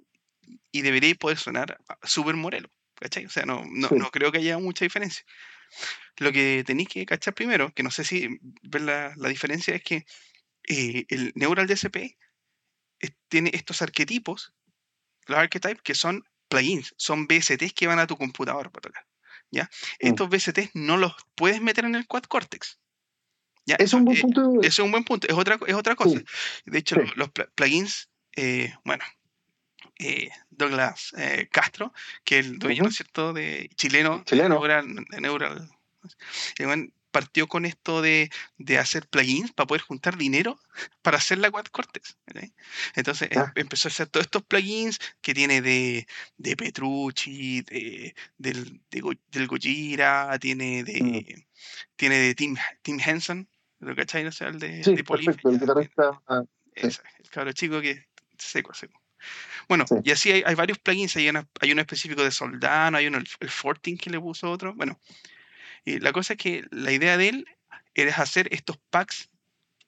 y 0.71 0.81
debería 0.83 1.15
poder 1.15 1.39
sonar 1.39 1.79
a- 1.89 1.97
súper 2.07 2.35
Morelo. 2.35 2.69
¿Cachai? 2.99 3.25
O 3.25 3.29
sea, 3.29 3.45
no, 3.45 3.63
no, 3.71 3.89
Sí. 3.89 3.95
no 3.95 4.09
creo 4.11 4.31
que 4.31 4.37
haya 4.39 4.57
mucha 4.59 4.85
diferencia. 4.85 5.23
Lo 6.17 6.31
que 6.31 6.63
tenéis 6.65 6.89
que 6.89 7.05
cachar 7.05 7.33
primero, 7.33 7.71
que 7.73 7.83
no 7.83 7.91
sé 7.91 8.03
si 8.03 8.27
ver 8.63 8.81
la, 8.81 9.13
la 9.17 9.29
diferencia, 9.29 9.75
es 9.75 9.83
que 9.83 10.05
eh, 10.67 11.05
el 11.09 11.31
Neural 11.35 11.67
DSP 11.67 12.17
es- 12.99 13.13
tiene 13.29 13.51
estos 13.53 13.81
arquetipos, 13.81 14.53
los 15.27 15.37
archetypes, 15.37 15.81
que 15.83 15.93
son 15.95 16.23
plugins, 16.49 16.93
son 16.97 17.27
VSTs 17.27 17.73
que 17.73 17.87
van 17.87 17.99
a 17.99 18.07
tu 18.07 18.17
computador 18.17 18.71
para 18.71 18.81
tocar. 18.89 19.05
¿ya? 19.51 19.69
Mm. 20.01 20.07
Estos 20.07 20.29
VSTs 20.29 20.71
no 20.73 20.97
los 20.97 21.13
puedes 21.35 21.61
meter 21.61 21.85
en 21.85 21.95
el 21.95 22.07
Quad 22.07 22.23
Cortex. 22.23 22.79
¿ya? 23.65 23.75
Es 23.75 23.93
un 23.93 24.05
buen 24.05 24.17
Eh, 24.17 24.21
punto. 24.21 24.61
es 24.61 24.79
un 24.79 24.91
buen 24.91 25.03
punto, 25.03 25.27
es 25.27 25.33
otra, 25.33 25.59
es 25.67 25.73
otra 25.75 25.95
cosa. 25.95 26.17
Sí, 26.19 26.25
De 26.65 26.79
hecho, 26.79 26.95
sí. 26.95 27.11
los 27.15 27.29
pl- 27.31 27.49
plugins, 27.55 28.09
eh, 28.35 28.73
bueno, 28.85 29.03
eh, 29.99 30.29
Douglas 30.49 31.13
eh, 31.17 31.47
Castro, 31.51 31.93
que 32.23 32.39
es 32.39 32.45
el 32.47 32.59
dueño, 32.59 32.83
¿no 32.83 32.89
es 32.89 32.95
cierto?, 32.95 33.33
de 33.33 33.69
chileno, 33.75 34.19
de 34.19 34.23
Chileno. 34.25 34.55
Neural, 34.55 34.95
de 35.09 35.21
Neural, 35.21 35.69
weón 36.59 36.93
partió 37.09 37.47
con 37.47 37.65
esto 37.65 38.01
de, 38.03 38.29
de 38.59 38.77
hacer 38.77 39.07
plugins 39.07 39.51
para 39.51 39.65
poder 39.65 39.81
juntar 39.81 40.17
dinero 40.17 40.59
para 41.01 41.17
hacer 41.17 41.39
la 41.39 41.49
Quad. 41.49 41.65
¿cachai? 41.71 42.53
Entonces 42.95 43.29
em- 43.31 43.39
Ah. 43.41 43.51
empezó 43.55 43.87
a 43.87 43.91
hacer 43.91 44.07
todos 44.07 44.25
estos 44.25 44.43
plugins 44.43 44.99
que 45.21 45.33
tiene 45.33 45.61
de, 45.61 46.05
de 46.37 46.55
Petrucci, 46.55 47.61
de, 47.61 48.13
del, 48.37 48.81
Go- 49.01 49.13
del 49.31 49.47
Gojira, 49.47 50.37
tiene 50.39 50.83
de, 50.83 51.01
Mm. 51.01 51.43
tiene 51.95 52.17
de 52.19 52.35
Tim, 52.35 52.55
Tim 52.83 52.99
Henson, 53.03 53.49
¿lo 53.79 53.95
cachai? 53.95 54.23
No 54.23 54.31
sé, 54.31 54.45
el 54.45 54.59
de, 54.59 54.83
Sí, 54.83 54.93
de 54.95 55.03
perfecto. 55.03 55.49
El 55.49 55.55
ya, 55.55 55.61
guitarrista. 55.61 56.21
ah, 56.27 56.43
Sí. 56.75 56.87
ese, 56.87 57.01
el 57.23 57.29
cabro 57.31 57.51
chico 57.53 57.81
que 57.81 58.05
seco, 58.37 58.73
seco. 58.75 59.01
Bueno, 59.67 59.85
Sí. 59.87 59.95
y 60.03 60.11
así 60.11 60.31
hay, 60.31 60.43
hay 60.45 60.55
varios 60.55 60.79
plugins, 60.79 61.15
hay, 61.17 61.29
una- 61.29 61.47
hay 61.59 61.71
uno 61.71 61.81
específico 61.81 62.23
de 62.23 62.31
Soldano, 62.31 62.97
hay 62.97 63.07
uno, 63.07 63.17
el, 63.17 63.27
el 63.39 63.49
Fortin 63.49 63.97
que 63.97 64.09
le 64.09 64.19
puso 64.19 64.49
otro. 64.49 64.73
Bueno, 64.73 64.99
y 65.85 65.99
la 65.99 66.11
cosa 66.13 66.33
es 66.33 66.39
que 66.39 66.65
la 66.71 66.91
idea 66.91 67.17
de 67.17 67.29
él 67.29 67.47
era 67.95 68.15
hacer 68.15 68.47
estos 68.51 68.77
packs, 68.89 69.29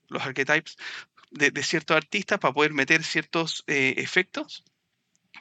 los 0.09 0.21
archetypes, 0.23 0.77
de, 1.31 1.51
de 1.51 1.63
ciertos 1.63 1.95
artistas 1.95 2.39
para 2.39 2.53
poder 2.53 2.73
meter 2.73 3.03
ciertos 3.03 3.63
eh, 3.67 3.93
efectos 3.97 4.63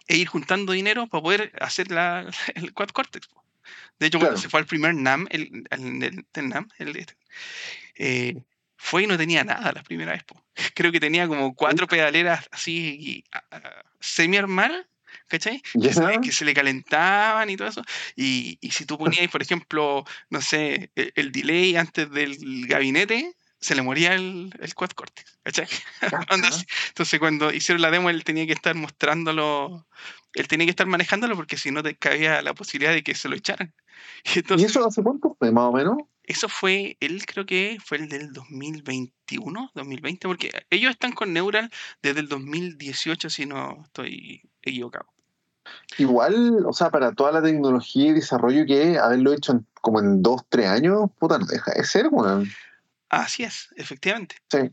e 0.07 0.17
ir 0.17 0.27
juntando 0.29 0.73
dinero 0.73 1.07
para 1.07 1.23
poder 1.23 1.53
hacer 1.61 1.91
la, 1.91 2.29
el 2.55 2.73
Quad 2.75 2.91
Cortex. 2.91 3.29
De 3.99 4.07
hecho, 4.07 4.19
cuando 4.19 4.35
Claro. 4.35 4.43
se 4.43 4.49
fue 4.49 4.61
al 4.61 4.67
primer 4.67 4.95
NAM, 4.95 5.27
el, 5.31 5.65
el, 5.71 6.25
el- 6.35 6.49
NAM, 6.49 6.69
el, 6.79 6.97
este, 6.97 7.17
eh, 7.97 8.43
fue 8.79 9.03
y 9.03 9.07
no 9.07 9.19
tenía 9.19 9.45
nada 9.45 9.73
la 9.73 9.83
primera 9.83 10.13
vez. 10.13 10.23
po. 10.25 10.43
Creo 10.75 10.91
que 10.93 11.01
tenía 11.01 11.27
como 11.29 11.55
cuatro 11.55 11.87
pedaleras 11.87 12.49
así 12.53 12.97
y, 12.99 13.25
a- 13.33 13.45
a- 13.57 13.83
semi-armadas, 14.01 14.87
¿cachai? 15.27 15.61
Ya. 15.75 15.89
Que 15.89 15.95
se, 15.95 16.21
que 16.23 16.33
se 16.33 16.45
le 16.45 16.55
calentaban 16.55 17.51
y 17.51 17.57
todo 17.57 17.69
eso. 17.69 17.83
Y, 18.17 18.57
y 18.61 18.71
si 18.71 18.87
tú 18.87 18.97
ponías, 18.97 19.29
por 19.31 19.43
ejemplo, 19.43 20.05
no 20.31 20.41
sé, 20.41 20.91
e- 20.95 21.13
el, 21.17 21.33
delay 21.33 21.77
antes 21.77 22.11
del 22.11 22.39
gabinete, 22.67 23.35
se 23.61 23.75
le 23.75 23.83
moría 23.83 24.15
el, 24.15 24.55
el 24.61 24.75
quad 24.75 24.91
cortex, 24.91 25.39
¿cachai? 25.43 25.67
Así. 26.29 26.65
Entonces 26.89 27.19
cuando 27.19 27.53
hicieron 27.53 27.83
la 27.83 27.91
demo 27.91 28.09
él 28.09 28.23
tenía 28.23 28.47
que 28.47 28.53
estar 28.53 28.77
mostrándolo, 28.77 29.89
él 30.35 30.47
tenía 30.47 30.67
que 30.67 30.71
estar 30.71 30.87
manejándolo 30.87 31.35
porque 31.35 31.57
si 31.57 31.73
no 31.73 31.83
te 31.83 31.97
cabía 31.97 32.41
la 32.43 32.55
posibilidad 32.55 32.93
de 32.93 33.03
que 33.03 33.17
se 33.17 33.29
lo 33.29 33.35
echaran. 33.35 33.75
Y 34.25 34.29
¿Y 34.37 34.39
entonces 34.41 34.71
eso 34.71 34.87
hace 34.87 35.03
cuánto 35.03 35.35
fue, 35.39 35.51
más 35.53 35.65
o 35.65 35.73
menos? 35.73 35.97
eso 36.25 36.49
fue, 36.51 36.99
él 37.01 37.25
creo 37.25 37.47
que 37.47 37.79
fue 37.83 37.97
el 37.97 38.09
del 38.11 38.33
2021, 38.35 39.71
2020, 39.75 40.29
porque 40.29 40.51
ellos 40.69 40.91
están 40.91 41.13
con 41.13 41.33
Neural 41.33 41.71
desde 42.03 42.21
el 42.21 42.29
2018 42.29 43.31
si 43.31 43.47
no 43.47 43.83
estoy 43.85 44.43
equivocado. 44.61 45.07
Igual, 45.97 46.65
o 46.67 46.73
sea, 46.75 46.91
para 46.91 47.13
toda 47.13 47.33
la 47.33 47.43
tecnología 47.43 48.09
y 48.09 48.13
desarrollo 48.13 48.67
que 48.67 48.93
es, 48.93 48.99
haberlo 48.99 49.33
hecho 49.33 49.53
en- 49.53 49.67
como 49.81 50.01
en 50.01 50.23
dos, 50.23 50.43
tres 50.51 50.67
años, 50.67 51.11
puta, 51.19 51.39
no 51.39 51.47
deja 51.47 51.73
de 51.73 51.85
ser, 51.85 52.09
weón. 52.11 52.47
Así 53.09 53.43
es, 53.45 53.69
efectivamente. 53.77 54.37
Sí. 54.51 54.71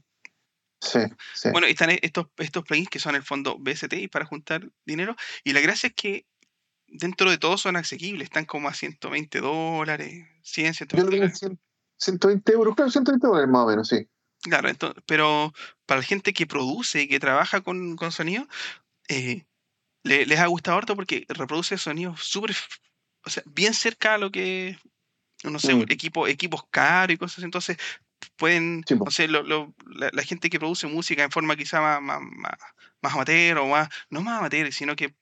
Sí, 0.81 0.99
sí. 1.33 1.49
Bueno, 1.51 1.67
están 1.67 1.89
e- 1.89 1.99
estos, 2.01 2.27
estos 2.37 2.63
plugins 2.63 2.89
que 2.89 2.99
son 2.99 3.15
el 3.15 3.23
fondo 3.23 3.57
BST 3.57 4.09
para 4.11 4.25
juntar 4.25 4.69
dinero. 4.85 5.15
Y 5.43 5.53
la 5.53 5.61
gracia 5.61 5.87
es 5.87 5.95
que 5.95 6.25
dentro 6.87 7.29
de 7.29 7.37
todo 7.37 7.57
son 7.57 7.75
asequibles, 7.75 8.25
están 8.25 8.45
como 8.45 8.67
a 8.69 8.73
120 8.73 9.39
dólares, 9.41 10.25
100, 10.43 10.65
Yo 10.65 10.69
lo 10.69 10.73
120 10.73 10.95
tengo 10.95 11.11
en 11.11 11.19
dólares. 11.19 11.39
100 11.39 11.59
120 11.97 12.51
euros, 12.51 12.75
claro, 12.75 12.91
120 12.91 13.27
dólares 13.27 13.49
más 13.49 13.63
o 13.63 13.67
menos, 13.67 13.87
sí. 13.87 14.07
Claro, 14.41 14.69
ento- 14.69 14.93
pero 15.07 15.53
para 15.85 16.01
la 16.01 16.05
gente 16.05 16.33
que 16.33 16.45
produce 16.45 17.01
y 17.03 17.07
que 17.07 17.19
trabaja 17.19 17.61
con, 17.61 17.95
con 17.95 18.11
sonido, 18.11 18.47
eh, 19.07 19.45
le- 20.03 20.25
les 20.25 20.39
ha 20.39 20.47
gustado 20.47 20.77
harto 20.77 20.95
porque 20.95 21.25
reproduce 21.29 21.77
sonidos 21.77 22.21
súper, 22.23 22.55
o 23.25 23.29
sea, 23.29 23.43
bien 23.47 23.73
cerca 23.73 24.15
a 24.15 24.17
lo 24.17 24.29
que, 24.29 24.77
no 25.43 25.57
sé, 25.59 25.73
Mm. 25.73 25.83
equipo, 25.89 26.27
equipos 26.27 26.63
caros 26.69 27.13
y 27.15 27.17
cosas 27.17 27.37
así. 27.39 27.45
Entonces, 27.45 27.77
pueden, 28.35 28.83
Sí, 28.87 28.95
no 28.95 29.09
sé, 29.09 29.27
lo- 29.27 29.43
lo- 29.43 29.73
la, 29.87 30.09
la 30.11 30.23
gente 30.23 30.49
que 30.49 30.59
produce 30.59 30.85
música 30.87 31.23
en 31.23 31.31
forma 31.31 31.55
quizá 31.55 31.79
más, 31.81 32.01
más, 32.01 32.21
más, 32.21 32.53
más 33.01 33.13
amateur 33.13 33.57
o 33.59 33.67
más, 33.67 33.89
no 34.09 34.21
más 34.21 34.39
amateur, 34.39 34.71
sino 34.73 34.95
que 34.95 35.15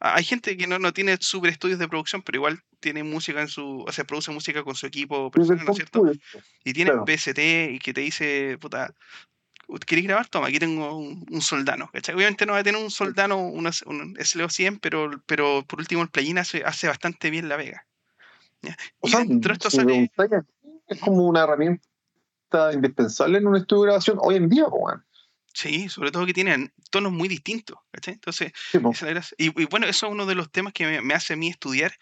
hay 0.00 0.24
gente 0.24 0.56
que 0.56 0.66
no, 0.66 0.78
no 0.78 0.92
tiene 0.92 1.16
super 1.20 1.50
estudios 1.50 1.78
de 1.78 1.88
producción, 1.88 2.22
pero 2.22 2.36
igual 2.36 2.62
tiene 2.80 3.02
música 3.02 3.40
en 3.40 3.48
su, 3.48 3.84
o 3.86 3.92
sea, 3.92 4.04
produce 4.04 4.30
música 4.30 4.62
con 4.62 4.74
su 4.74 4.86
equipo 4.86 5.30
personal, 5.30 5.64
¿no 5.64 5.70
es 5.72 5.76
cierto? 5.76 6.02
de- 6.02 6.20
y 6.64 6.72
tiene 6.72 6.90
Claro. 6.90 7.04
PST 7.06 7.70
y 7.72 7.78
que 7.78 7.94
te 7.94 8.02
dice, 8.02 8.58
puta, 8.60 8.92
¿querés 9.86 10.04
grabar? 10.04 10.28
Toma, 10.28 10.48
aquí 10.48 10.58
tengo 10.58 10.96
un, 10.96 11.24
un 11.30 11.40
soldano. 11.40 11.88
¿cachai? 11.92 12.14
Obviamente 12.14 12.44
no 12.44 12.52
va 12.52 12.58
a 12.58 12.64
tener 12.64 12.82
un 12.82 12.90
soldano, 12.90 13.38
un, 13.38 13.66
un 13.66 14.16
SLO100, 14.16 14.78
pero, 14.80 15.10
pero 15.26 15.64
por 15.66 15.78
último 15.78 16.02
el 16.02 16.10
plugin 16.10 16.38
hace, 16.38 16.62
hace 16.64 16.88
bastante 16.88 17.30
bien 17.30 17.48
la 17.48 17.56
vega. 17.56 17.86
¿ya? 18.62 18.76
O 19.00 19.08
Y 19.08 19.10
sea, 19.12 19.20
esto 19.22 19.70
si 19.70 19.76
sale, 19.78 20.10
es 20.88 21.00
como 21.00 21.26
una 21.26 21.44
herramienta 21.44 21.82
indispensable 22.72 23.38
en 23.38 23.46
un 23.46 23.56
estudio 23.56 23.82
de 23.82 23.86
grabación 23.86 24.18
hoy 24.20 24.36
en 24.36 24.48
día, 24.48 24.66
po, 24.66 24.76
weón. 24.76 25.05
Sí, 25.56 25.88
sobre 25.88 26.10
todo 26.10 26.26
que 26.26 26.34
tienen 26.34 26.72
tonos 26.90 27.12
muy 27.12 27.28
distintos. 27.28 27.78
¿cachai? 27.92 28.14
Entonces, 28.14 28.52
Sí, 28.72 28.78
esa 28.90 29.10
es 29.10 29.34
y, 29.38 29.46
y 29.60 29.64
bueno, 29.66 29.86
eso 29.86 30.06
es 30.06 30.12
uno 30.12 30.26
de 30.26 30.34
los 30.34 30.50
temas 30.50 30.72
que 30.72 30.86
me, 30.86 31.00
me 31.00 31.14
hace 31.14 31.32
a 31.34 31.36
mí 31.36 31.48
estudiar 31.48 31.92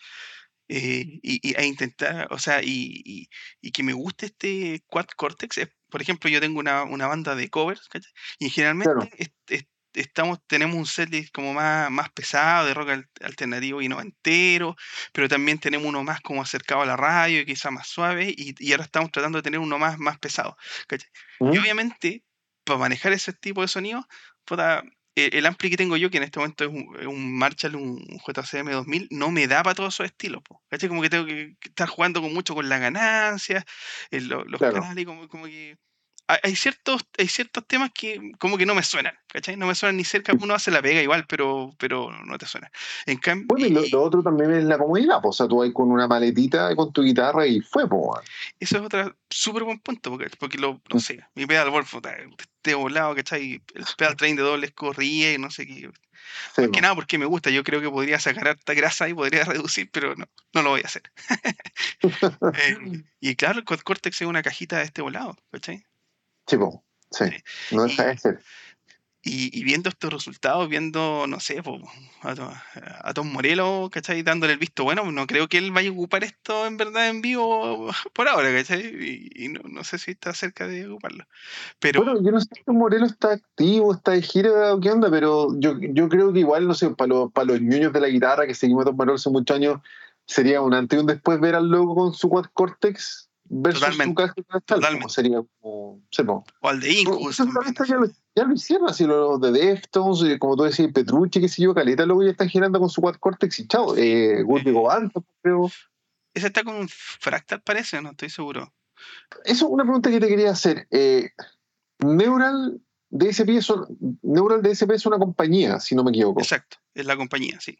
eh, 0.68 1.04
y, 1.22 1.50
y- 1.50 1.54
e 1.56 1.66
intentar, 1.66 2.28
o 2.30 2.38
sea, 2.38 2.60
y, 2.62 3.28
que 3.72 3.82
me 3.82 3.92
guste 3.92 4.26
este 4.26 4.82
Quad 4.86 5.06
Cortex. 5.16 5.58
es, 5.58 5.68
por 5.90 6.02
ejemplo, 6.02 6.30
yo 6.30 6.40
tengo 6.40 6.58
una, 6.58 6.84
una 6.84 7.06
banda 7.06 7.34
de 7.34 7.50
covers, 7.50 7.88
¿cachai? 7.88 8.10
Y 8.38 8.50
generalmente 8.50 8.94
Claro. 8.94 9.08
es- 9.18 9.32
es- 9.48 9.66
estamos, 9.94 10.38
tenemos 10.48 10.76
un 10.76 10.86
setlist 10.86 11.32
como 11.32 11.54
más, 11.54 11.90
más 11.90 12.10
pesado, 12.10 12.66
de 12.66 12.74
rock 12.74 12.88
al- 12.90 13.08
alternativo 13.20 13.80
y 13.82 13.88
no 13.88 14.00
entero, 14.00 14.74
pero 15.12 15.28
también 15.28 15.58
tenemos 15.60 15.86
uno 15.86 16.02
más 16.02 16.20
como 16.20 16.42
acercado 16.42 16.82
a 16.82 16.86
la 16.86 16.96
radio 16.96 17.40
y 17.40 17.46
quizá 17.46 17.70
más 17.70 17.86
suave, 17.88 18.34
y, 18.36 18.72
ahora 18.72 18.84
estamos 18.84 19.12
tratando 19.12 19.38
de 19.38 19.42
tener 19.42 19.60
uno 19.60 19.78
más, 19.78 19.98
más 19.98 20.18
pesado. 20.18 20.56
¿cachai? 20.88 21.08
Y 21.52 21.58
obviamente, 21.58 22.24
para 22.64 22.78
manejar 22.78 23.12
ese 23.12 23.32
tipo 23.32 23.62
de 23.62 23.68
sonido, 23.68 24.06
puta, 24.44 24.82
e- 25.14 25.30
el 25.32 25.46
ampli 25.46 25.70
que 25.70 25.76
tengo 25.76 25.96
yo, 25.96 26.10
que 26.10 26.16
en 26.18 26.24
este 26.24 26.38
momento 26.40 26.64
es 26.64 26.70
un, 26.70 27.06
un 27.06 27.38
Marshall, 27.38 27.76
un 27.76 27.98
JCM 28.26 28.72
2000, 28.72 29.08
no 29.10 29.30
me 29.30 29.46
da 29.46 29.62
para 29.62 29.74
todos 29.74 29.94
esos 29.94 30.06
estilos. 30.06 30.42
po, 30.42 30.62
¿cachai? 30.68 30.88
Como 30.88 31.02
que 31.02 31.10
tengo 31.10 31.26
que 31.26 31.56
estar 31.62 31.88
jugando 31.88 32.20
con 32.20 32.32
mucho 32.34 32.54
con 32.54 32.68
la 32.68 32.78
ganancia, 32.78 33.64
lo- 34.10 34.44
los 34.44 34.58
Claro. 34.58 34.74
canales, 34.80 35.04
como, 35.06 35.28
como 35.28 35.44
que... 35.46 35.76
Hay 36.26 36.56
ciertos, 36.56 37.04
hay 37.18 37.28
ciertos 37.28 37.66
temas 37.66 37.90
que 37.92 38.32
como 38.38 38.56
que 38.56 38.64
no 38.64 38.74
me 38.74 38.82
suenan, 38.82 39.14
¿cachai? 39.28 39.56
No 39.56 39.66
me 39.66 39.74
suenan 39.74 39.98
ni 39.98 40.04
cerca, 40.04 40.32
uno 40.40 40.54
hace 40.54 40.70
la 40.70 40.80
pega 40.80 41.02
igual, 41.02 41.26
pero, 41.26 41.74
pero 41.78 42.10
no 42.24 42.38
te 42.38 42.46
suena. 42.46 42.70
En 43.04 43.18
cambio, 43.18 43.46
Bueno, 43.48 43.66
y 43.66 43.70
lo, 43.70 43.82
lo 43.86 44.02
otro 44.02 44.22
también 44.22 44.52
es 44.52 44.64
la 44.64 44.78
comodidad, 44.78 45.20
po. 45.20 45.28
o 45.28 45.32
sea, 45.32 45.46
tú 45.46 45.58
vas 45.58 45.70
con 45.72 45.90
una 45.90 46.08
maletita 46.08 46.74
con 46.76 46.92
tu 46.94 47.02
guitarra 47.02 47.46
y 47.46 47.60
fue, 47.60 47.86
po. 47.86 48.18
Eso 48.58 48.78
es 48.78 48.82
otro 48.84 49.14
súper 49.28 49.64
buen 49.64 49.80
punto, 49.80 50.10
porque, 50.10 50.30
porque 50.38 50.56
lo, 50.56 50.74
Mm. 50.74 50.80
no 50.94 51.00
sé, 51.00 51.20
mi 51.34 51.44
pedal 51.44 51.68
Wolf 51.70 51.94
esté 52.38 52.74
volado, 52.74 53.14
¿cachai? 53.14 53.62
El 53.74 53.84
pedal 53.98 54.16
train 54.16 54.36
de 54.36 54.42
dobles 54.42 54.70
corría 54.72 55.34
y 55.34 55.38
no 55.38 55.50
sé 55.50 55.66
qué. 55.66 55.90
Sí, 56.54 56.62
Más 56.62 56.70
que 56.70 56.80
nada 56.80 56.94
porque 56.94 57.18
me 57.18 57.26
gusta, 57.26 57.50
yo 57.50 57.62
creo 57.64 57.82
que 57.82 57.90
podría 57.90 58.18
sacar 58.18 58.48
harta 58.48 58.72
grasa 58.72 59.08
y 59.10 59.14
podría 59.14 59.44
reducir, 59.68 59.90
pero 59.92 60.14
no, 60.16 60.24
no 60.54 60.62
lo 60.62 60.70
voy 60.70 60.80
a 60.82 60.86
hacer. 60.86 61.02
Eh, 62.56 63.02
y 63.20 63.34
claro, 63.36 63.58
el 63.58 63.64
Cortex 63.64 64.22
es 64.22 64.28
una 64.28 64.42
cajita 64.42 64.78
de 64.78 64.84
este 64.84 65.02
volado, 65.02 65.36
¿cachai? 65.50 65.84
Sí. 66.46 66.56
Sí, 67.10 67.24
no 67.74 67.84
deja 67.84 68.06
de 68.06 68.18
ser. 68.18 68.40
Y, 69.26 69.58
y 69.58 69.64
viendo 69.64 69.88
estos 69.88 70.12
resultados, 70.12 70.68
viendo, 70.68 71.26
no 71.26 71.40
sé, 71.40 71.62
po, 71.62 71.80
a, 72.22 72.62
a 73.08 73.14
Tom 73.14 73.32
Morello, 73.32 73.88
¿cachai? 73.90 74.22
Dándole 74.22 74.52
el 74.52 74.58
visto 74.58 74.84
bueno, 74.84 75.10
no 75.10 75.26
creo 75.26 75.48
que 75.48 75.56
él 75.56 75.70
vaya 75.72 75.88
a 75.88 75.92
ocupar 75.92 76.24
esto 76.24 76.66
en 76.66 76.76
verdad 76.76 77.08
en 77.08 77.22
vivo 77.22 77.90
por 78.12 78.28
ahora, 78.28 78.52
¿cachai? 78.52 78.82
Y, 78.84 79.44
y 79.46 79.48
no, 79.48 79.60
no 79.64 79.82
sé 79.82 79.96
si 79.96 80.10
está 80.10 80.34
cerca 80.34 80.66
de 80.66 80.86
ocuparlo. 80.86 81.24
Pero 81.78 82.04
Bueno, 82.04 82.22
yo 82.22 82.32
no 82.32 82.40
sé 82.40 82.48
si 82.52 82.70
Morelo 82.70 83.06
está 83.06 83.32
activo, 83.32 83.94
está 83.94 84.10
de 84.10 84.20
gira 84.20 84.74
o 84.74 84.80
qué 84.80 84.90
onda, 84.90 85.10
pero 85.10 85.58
yo, 85.58 85.78
yo 85.80 86.10
creo 86.10 86.30
que 86.30 86.40
igual, 86.40 86.68
no 86.68 86.74
sé, 86.74 86.90
para 86.90 87.08
los, 87.08 87.32
para 87.32 87.46
los 87.46 87.62
ñoños 87.62 87.94
de 87.94 88.00
la 88.00 88.08
guitarra 88.08 88.46
que 88.46 88.54
seguimos 88.54 88.82
a 88.82 88.86
Tom 88.86 88.96
Morello 88.96 89.14
hace 89.14 89.30
muchos 89.30 89.56
años, 89.56 89.80
sería 90.26 90.60
un 90.60 90.74
antes 90.74 90.98
y 90.98 91.00
un 91.00 91.06
después 91.06 91.40
ver 91.40 91.54
al 91.54 91.68
loco 91.68 91.94
con 91.94 92.12
su 92.12 92.28
Quad 92.28 92.46
Cortex 92.52 93.30
versus 93.56 93.80
Totalmente, 93.82 94.10
su 94.10 94.14
caja 94.14 94.34
totalmente. 94.60 94.98
como 94.98 95.08
sería 95.08 95.42
como, 95.60 96.00
sé, 96.10 96.24
po. 96.24 96.44
o 96.60 96.68
al 96.68 96.80
de 96.80 96.92
Incubus 96.92 97.36
ya, 97.36 97.44
lo, 97.44 98.06
ya 98.34 98.44
lo 98.44 98.52
hicieron, 98.54 98.88
así 98.88 99.04
los 99.04 99.40
de 99.40 99.52
Deftones, 99.52 100.38
como 100.40 100.56
tú 100.56 100.64
decías, 100.64 100.90
Petrucci, 100.92 101.40
que 101.40 101.48
sé 101.48 101.62
yo, 101.62 101.72
Caleta, 101.74 102.04
luego 102.04 102.24
ya 102.24 102.30
están 102.32 102.48
girando 102.48 102.80
con 102.80 102.88
su 102.90 103.00
Quad 103.00 103.16
Cortex 103.16 103.60
y 103.60 103.68
chao. 103.68 103.96
Eh, 103.96 104.42
Govan, 104.42 105.12
creo. 105.42 105.70
Ese 106.34 106.48
está 106.48 106.64
con 106.64 106.74
un 106.74 106.88
fractal, 106.88 107.62
parece, 107.62 108.02
no 108.02 108.10
estoy 108.10 108.28
seguro. 108.30 108.72
Eso 109.44 109.66
es 109.66 109.70
una 109.72 109.84
pregunta 109.84 110.10
que 110.10 110.18
te 110.20 110.26
quería 110.28 110.50
hacer. 110.50 110.86
Eh, 110.90 111.30
Neural 112.00 112.80
DSP, 113.10 113.50
es, 113.50 113.68
Neural 114.22 114.62
DSP 114.62 114.90
es 114.92 115.06
una 115.06 115.18
compañía, 115.18 115.78
si 115.80 115.94
no 115.94 116.02
me 116.02 116.10
equivoco. 116.10 116.40
Exacto, 116.40 116.78
es 116.94 117.06
la 117.06 117.16
compañía, 117.16 117.58
sí. 117.60 117.78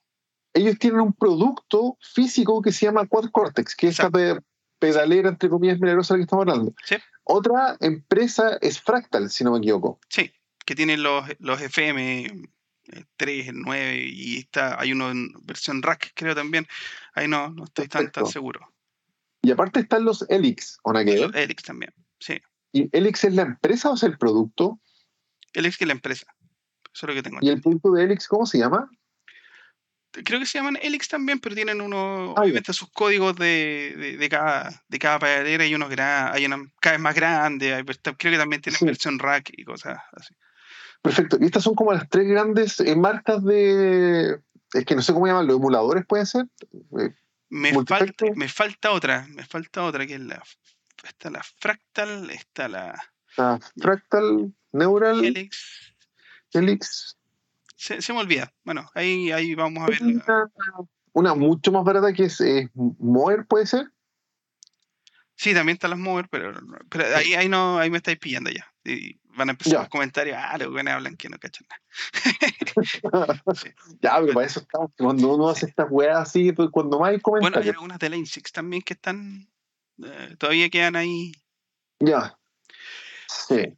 Ellos 0.52 0.78
tienen 0.78 1.00
un 1.00 1.12
producto 1.12 1.96
físico 2.00 2.62
que 2.62 2.70
se 2.70 2.86
llama 2.86 3.06
Quad 3.08 3.30
Cortex, 3.32 3.74
que 3.74 3.88
es 3.88 3.98
esta 3.98 4.10
pe- 4.10 4.38
pedalera, 4.78 5.28
entre 5.28 5.48
comillas, 5.48 5.80
milagrosa 5.80 6.14
de 6.14 6.18
la 6.18 6.22
que 6.22 6.24
estamos 6.24 6.42
hablando. 6.42 6.74
Sí. 6.84 6.96
Otra 7.24 7.76
empresa 7.80 8.58
es 8.60 8.80
Fractal, 8.80 9.30
si 9.30 9.44
no 9.44 9.52
me 9.52 9.58
equivoco. 9.58 9.98
Sí, 10.08 10.32
que 10.64 10.74
tienen 10.74 11.02
los, 11.02 11.24
los 11.38 11.60
FM 11.60 12.26
eh, 12.26 13.04
3, 13.16 13.48
el 13.48 13.60
9 13.60 14.06
y 14.06 14.38
está, 14.38 14.80
hay 14.80 14.92
uno 14.92 15.10
en 15.10 15.32
versión 15.42 15.82
rack, 15.82 16.12
creo 16.14 16.34
también. 16.34 16.66
Ahí 17.14 17.28
no, 17.28 17.50
no 17.50 17.64
estoy 17.64 17.88
tan, 17.88 18.10
tan 18.12 18.26
seguro. 18.26 18.60
Y 19.42 19.50
aparte 19.50 19.80
están 19.80 20.04
los 20.04 20.24
Elix, 20.30 20.78
¿o 20.82 20.92
ver? 20.92 21.06
los 21.06 21.34
Elix 21.34 21.62
también, 21.62 21.92
sí. 22.18 22.40
¿Y 22.72 22.88
Elix 22.96 23.24
es 23.24 23.34
la 23.34 23.42
empresa 23.42 23.90
o 23.90 23.94
es 23.94 24.02
el 24.02 24.18
producto? 24.18 24.80
Elix 25.52 25.80
es 25.80 25.86
la 25.86 25.92
empresa. 25.92 26.34
Eso 26.92 27.06
es 27.06 27.08
lo 27.08 27.14
que 27.14 27.22
tengo. 27.22 27.38
¿Y 27.40 27.48
el 27.48 27.60
producto 27.60 27.92
de 27.92 28.04
Elix 28.04 28.26
cómo 28.26 28.46
se 28.46 28.58
llama? 28.58 28.90
Creo 30.22 30.38
que 30.38 30.46
se 30.46 30.58
llaman 30.58 30.78
Elix 30.80 31.08
también, 31.08 31.40
pero 31.40 31.54
tienen 31.54 31.80
uno, 31.80 32.34
Ah, 32.36 32.42
obviamente 32.42 32.72
sus 32.72 32.90
códigos 32.90 33.34
de, 33.36 33.94
de, 33.96 34.16
de 34.16 34.28
cada, 34.28 34.70
de 34.88 34.98
cada 34.98 35.26
hay 35.26 35.74
unos 35.74 35.90
gra- 35.90 36.30
hay 36.32 36.46
una 36.46 36.62
cada 36.80 36.94
vez 36.94 37.00
más 37.02 37.14
grande, 37.14 37.74
hay 37.74 37.82
vers- 37.82 38.14
creo 38.16 38.32
que 38.32 38.38
también 38.38 38.62
tienen 38.62 38.78
Sí. 38.78 38.84
versión 38.84 39.18
rack 39.18 39.50
y 39.56 39.64
cosas 39.64 39.98
así. 40.12 40.34
Perfecto. 41.02 41.36
Y 41.40 41.46
estas 41.46 41.64
son 41.64 41.74
como 41.74 41.92
las 41.92 42.08
tres 42.08 42.26
grandes 42.28 42.80
eh, 42.80 42.96
marcas 42.96 43.44
de. 43.44 44.40
Es 44.72 44.84
que 44.84 44.94
no 44.94 45.02
sé 45.02 45.12
cómo 45.12 45.26
llamarlo, 45.26 45.54
emuladores, 45.54 46.04
puede 46.06 46.26
ser. 46.26 46.46
Eh, 46.98 47.10
Me 47.50 47.72
falta, 47.84 48.24
me 48.34 48.48
falta 48.48 48.90
otra, 48.92 49.26
me 49.28 49.44
falta 49.44 49.82
otra 49.84 50.06
que 50.06 50.14
es 50.14 50.20
la 50.20 50.42
está 51.04 51.30
la 51.30 51.42
Fractal, 51.60 52.30
está 52.30 52.68
la 52.68 52.94
ah, 53.36 53.58
Fractal, 53.76 54.54
Neural, 54.72 55.24
Helix. 55.24 55.92
Elix. 56.52 57.16
Se, 57.84 58.00
se 58.00 58.12
me 58.14 58.20
olvida. 58.20 58.50
Bueno, 58.64 58.88
ahí, 58.94 59.30
ahí 59.30 59.54
vamos 59.54 59.82
a 59.82 59.90
ver. 59.90 60.02
Una, 60.02 60.50
una 61.12 61.34
mucho 61.34 61.70
más 61.70 61.84
barata 61.84 62.14
que 62.14 62.24
es 62.24 62.40
eh, 62.40 62.70
Moer, 62.74 63.44
puede 63.46 63.66
ser. 63.66 63.90
Sí, 65.36 65.52
también 65.52 65.74
están 65.74 65.90
las 65.90 65.98
mover, 65.98 66.28
pero, 66.30 66.54
pero 66.88 67.04
ahí, 67.16 67.34
ahí 67.34 67.46
no, 67.48 67.78
ahí 67.78 67.90
me 67.90 67.98
estáis 67.98 68.18
pillando 68.18 68.50
ya. 68.50 68.72
Y 68.84 69.18
van 69.36 69.48
a 69.48 69.52
empezar 69.52 69.72
Ya. 69.74 69.78
los 69.80 69.88
comentarios, 69.90 70.38
ah, 70.40 70.56
los 70.56 70.70
buenos 70.70 70.94
hablan 70.94 71.16
que 71.16 71.28
no 71.28 71.36
cachan 71.38 71.66
nada. 71.68 71.82
Sí. 73.54 73.68
Ya, 74.00 74.18
pero 74.20 74.32
para 74.32 74.46
eso 74.46 74.60
estamos. 74.60 74.92
Cuando 74.96 75.34
uno 75.34 75.50
hace 75.50 75.66
estas 75.66 75.88
weas 75.90 76.16
así, 76.18 76.52
pues, 76.52 76.70
cuando 76.70 76.98
más 76.98 77.10
hay 77.10 77.18
Bueno, 77.22 77.36
hay 77.36 77.40
comentarios. 77.42 77.74
algunas 77.74 77.98
de 77.98 78.08
Lane 78.10 78.24
Six 78.26 78.50
también 78.52 78.80
que 78.82 78.94
están, 78.94 79.50
eh, 80.02 80.36
todavía 80.38 80.70
quedan 80.70 80.96
ahí. 80.96 81.32
Ya. 82.00 82.38
Sí. 83.28 83.76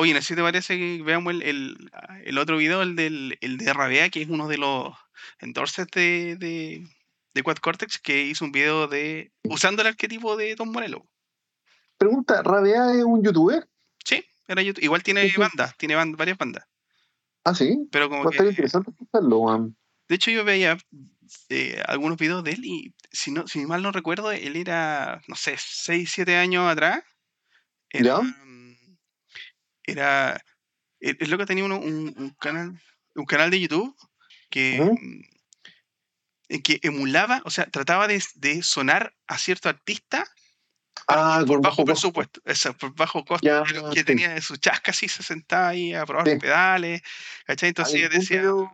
Oye, 0.00 0.14
no 0.14 0.22
si 0.22 0.36
te 0.36 0.42
parece 0.42 0.78
que 0.78 1.02
veamos 1.02 1.32
el, 1.34 1.42
el, 1.42 1.90
ah, 1.92 2.20
el 2.24 2.38
otro 2.38 2.56
video, 2.56 2.82
el, 2.82 2.94
del, 2.94 3.36
el 3.40 3.58
de 3.58 3.68
RBA, 3.68 4.10
que 4.10 4.22
es 4.22 4.28
uno 4.28 4.46
de 4.46 4.56
los 4.56 4.94
endorsers 5.40 5.90
de, 5.90 6.36
de, 6.36 6.86
de 7.34 7.42
Quad 7.42 7.56
Cortex, 7.56 7.98
que 7.98 8.22
hizo 8.22 8.44
un 8.44 8.52
video 8.52 8.86
de 8.86 9.32
usando 9.42 9.82
el 9.82 9.88
arquetipo 9.88 10.36
de 10.36 10.54
Don 10.54 10.70
Morello. 10.70 11.04
Pregunta, 11.96 12.44
¿Rabea 12.44 12.92
es 12.94 13.02
un 13.02 13.24
youtuber? 13.24 13.68
Sí, 14.04 14.24
era 14.46 14.62
YouTube. 14.62 14.84
Igual 14.84 15.02
tiene 15.02 15.32
bandas, 15.36 15.76
tiene 15.76 15.96
ban- 15.96 16.16
varias 16.16 16.38
bandas. 16.38 16.64
Ah, 17.42 17.56
sí. 17.56 17.88
Pero 17.90 18.08
como 18.08 18.30
estar 18.30 18.44
que, 18.44 18.50
interesante 18.50 18.92
escucharlo, 18.92 19.72
de 20.08 20.14
hecho, 20.14 20.30
yo 20.30 20.44
veía 20.44 20.78
eh, 21.48 21.82
algunos 21.88 22.18
videos 22.18 22.44
de 22.44 22.52
él 22.52 22.64
y 22.64 22.94
si 23.10 23.32
no, 23.32 23.48
si 23.48 23.66
mal 23.66 23.82
no 23.82 23.90
recuerdo, 23.90 24.30
él 24.30 24.54
era, 24.54 25.20
no 25.26 25.34
sé, 25.34 25.56
6, 25.58 26.12
7 26.14 26.36
años 26.36 26.70
atrás. 26.70 27.02
Era, 27.90 28.04
¿Ya? 28.04 28.20
Mm, 29.88 29.98
era 29.98 30.42
es 31.00 31.16
es 31.20 31.28
lo 31.28 31.38
que 31.38 31.46
tenía 31.46 31.64
uno- 31.64 31.78
un, 31.78 32.14
un 32.16 32.30
canal, 32.40 32.80
un 33.14 33.24
canal 33.26 33.50
de 33.50 33.60
YouTube 33.60 33.94
que, 34.50 34.80
mm, 34.80 35.20
en 36.50 36.62
que 36.62 36.80
emulaba, 36.82 37.42
o 37.44 37.50
sea, 37.50 37.66
trataba 37.66 38.08
de, 38.08 38.22
de 38.36 38.62
sonar 38.62 39.14
a 39.26 39.38
cierto 39.38 39.68
artista 39.68 40.24
Ah, 41.06 41.42
por 41.46 41.62
bajo 41.62 41.84
presupuesto, 41.84 42.40
eso, 42.44 42.74
por 42.76 42.94
bajo 42.94 43.24
costo, 43.24 43.46
Ya, 43.46 43.62
que 43.64 44.00
sí. 44.00 44.04
tenía 44.04 44.38
su 44.42 44.56
chasca 44.56 44.90
así, 44.90 45.08
se 45.08 45.22
sentaba 45.22 45.68
ahí 45.68 45.94
a 45.94 46.04
probar 46.04 46.26
Sí. 46.26 46.32
los 46.32 46.40
pedales, 46.40 47.02
¿cachai? 47.46 47.68
Entonces 47.70 48.10
decía, 48.10 48.40
video- 48.40 48.70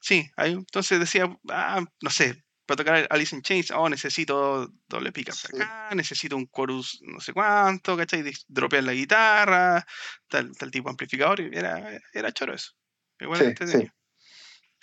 sí, 0.00 0.30
ahí, 0.36 0.52
entonces 0.52 0.98
decía, 1.00 1.36
ah, 1.50 1.84
no 2.00 2.10
sé, 2.10 2.42
para 2.66 2.76
tocar 2.78 3.06
Alice 3.10 3.34
in 3.34 3.42
Chains, 3.42 3.70
oh, 3.70 3.88
necesito 3.88 4.70
doble 4.88 5.12
pickup 5.12 5.34
Sí. 5.34 5.46
acá, 5.56 5.90
necesito 5.94 6.36
un 6.36 6.48
chorus 6.50 7.00
no 7.02 7.20
sé 7.20 7.32
cuánto, 7.32 7.96
¿cachai? 7.96 8.24
Dropear 8.48 8.84
la 8.84 8.92
guitarra, 8.92 9.86
tal, 10.28 10.56
tal 10.56 10.70
tipo 10.70 10.88
de 10.88 10.92
amplificador, 10.92 11.40
y 11.40 11.50
era, 11.56 11.98
era 12.12 12.32
choro 12.32 12.54
eso. 12.54 12.72
Igual 13.20 13.54
Sí, 13.56 13.66
sí. 13.66 13.90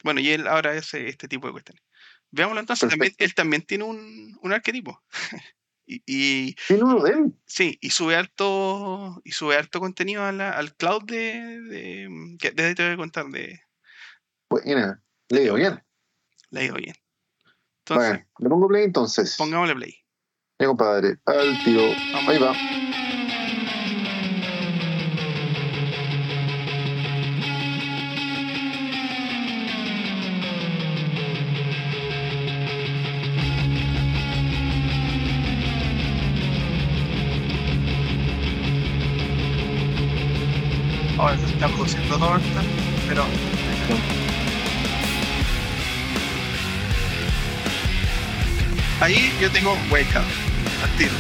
Bueno, 0.04 0.20
y 0.22 0.30
él 0.32 0.48
ahora 0.48 0.72
hace 0.72 1.08
este 1.08 1.28
tipo 1.28 1.48
de 1.48 1.54
cuestiones. 1.54 1.84
Veámoslo 2.32 2.62
entonces, 2.62 2.90
también, 2.90 3.14
él 3.18 3.34
también 3.36 3.62
tiene 3.62 3.84
un, 3.84 4.38
un 4.42 4.54
arquetipo. 4.54 5.04
y, 5.86 6.02
y 6.06 6.56
Tiene 6.68 6.84
uno 6.84 7.04
de 7.04 7.12
él. 7.12 7.34
sí, 7.46 7.78
y 7.82 7.90
sube 7.92 8.16
harto, 8.16 9.22
y 9.24 9.32
sube 9.34 9.56
harto 9.56 9.80
contenido 9.80 10.24
a 10.24 10.32
la- 10.32 10.52
al 10.52 10.76
cloud 10.76 11.04
de, 11.04 11.62
de 11.62 12.38
que 12.40 12.52
desde 12.52 12.76
te 12.76 12.84
voy 12.86 12.94
a 12.94 12.98
contar 12.98 13.28
de 13.28 13.62
Buena. 14.50 15.02
Le 15.30 15.42
digo 15.42 15.56
bien. 15.56 15.84
ha 16.56 16.64
ido 16.64 16.76
bien. 16.76 16.96
Entonces, 17.86 18.10
Bueno, 18.12 18.26
le 18.40 18.50
pongo 18.50 18.68
play 18.70 18.84
entonces. 18.86 19.36
pongámosle 19.38 19.76
play. 19.76 19.96
Compadre. 20.66 21.18
Al 21.26 21.62
tiro. 21.66 21.82
Vamos. 22.14 22.30
Ahí 22.30 22.40
va. 22.40 22.54
Ahora 41.18 41.38
se 41.38 41.46
está 41.46 41.68
produciendo 41.68 42.16
esto, 42.16 42.62
pero 43.08 43.24
ahí 49.04 49.34
yo 49.42 49.52
tengo 49.52 49.78
wake 49.92 50.16
up, 50.16 50.24
al 50.82 50.90
tiro. 50.98 51.12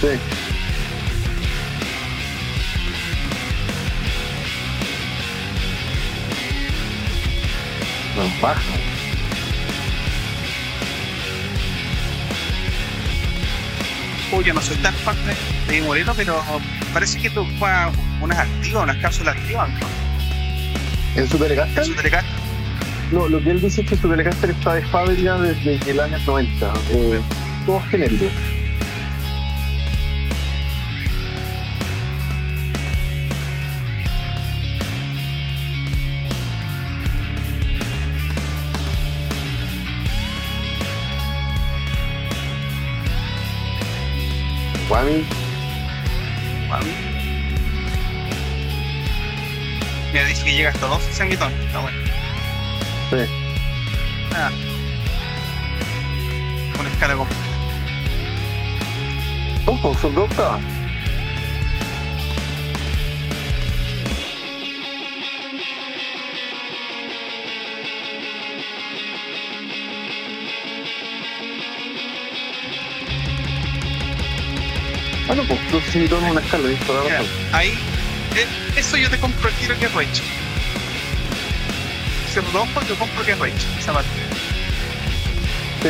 Sí. 0.00 0.18
No, 8.16 8.40
baja. 8.40 8.60
Uy, 14.32 14.44
yo 14.44 14.54
no 14.54 14.62
soy 14.62 14.76
tan 14.76 14.94
fan 14.94 15.16
de, 15.26 15.72
de 15.72 15.82
Moreno, 15.82 16.14
pero 16.16 16.42
parece 16.94 17.18
que 17.20 17.30
toca 17.30 17.90
unas 18.20 18.38
activas, 18.38 18.84
unas 18.84 18.96
cápsulas 18.98 19.36
activas, 19.36 19.68
¿no? 19.68 19.86
¿En 21.16 21.28
su 21.28 21.38
Telecaster? 21.38 21.82
Eso 21.82 21.92
te 21.94 22.02
le 22.02 22.10
gasta. 22.10 22.37
No, 23.10 23.26
lo 23.26 23.42
que 23.42 23.50
él 23.50 23.60
dice 23.60 23.80
es 23.80 23.88
que 23.88 23.96
su 23.96 24.08
Telecaster 24.08 24.50
está 24.50 24.74
de 24.74 24.82
fábrica 24.82 25.38
desde 25.38 25.90
el 25.90 25.98
año 25.98 26.18
90. 26.26 26.72
Eh, 26.90 27.20
todo 27.64 27.80
genérico. 27.90 28.26
Guami, 44.88 45.24
Mira, 50.12 50.26
dice 50.26 50.44
que 50.44 50.52
llega 50.52 50.70
hasta 50.70 50.86
12 50.86 51.12
sanguitones, 51.12 51.58
está 51.66 51.80
bueno. 51.80 52.07
Sí. 53.10 53.16
Ah. 54.34 54.50
Una 56.78 56.88
escala 56.88 57.14
completa. 57.16 57.42
Ojo, 59.66 59.94
son 60.00 60.14
dos 60.14 60.30
octavas. 60.30 60.62
Bueno, 75.26 75.42
pues 75.46 75.60
dos 75.70 75.84
semitonos 75.84 76.30
una 76.30 76.40
escala, 76.40 76.68
¿viste? 76.68 76.92
Mira, 77.04 77.20
ahí, 77.52 77.78
eh, 78.34 78.46
eso 78.76 78.96
yo 78.96 79.10
te 79.10 79.18
compro 79.18 79.50
el 79.50 79.54
tiro 79.56 79.78
que 79.78 79.84
es 79.84 79.94
Rage. 79.94 80.47
Si 82.38 82.52
rompo, 82.52 82.80
yo 82.82 82.96
compro 82.96 83.24
que 83.24 83.32
es 83.32 83.38
Rage, 83.40 83.52
esa 83.80 83.92
parte. 83.92 84.08
Sí. 85.82 85.88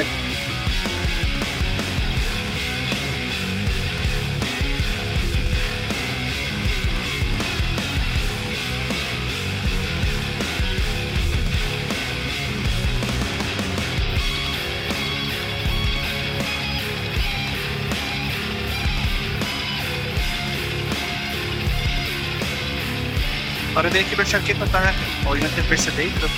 Ahora 23.77 23.91
tienes 23.91 24.09
que 24.09 24.17
pensar 24.17 24.41
que 24.41 24.53
esto 24.53 24.65
está, 24.65 24.95
obviamente, 25.29 25.61
en 25.61 25.67
PST, 25.79 25.97
pero 25.97 26.29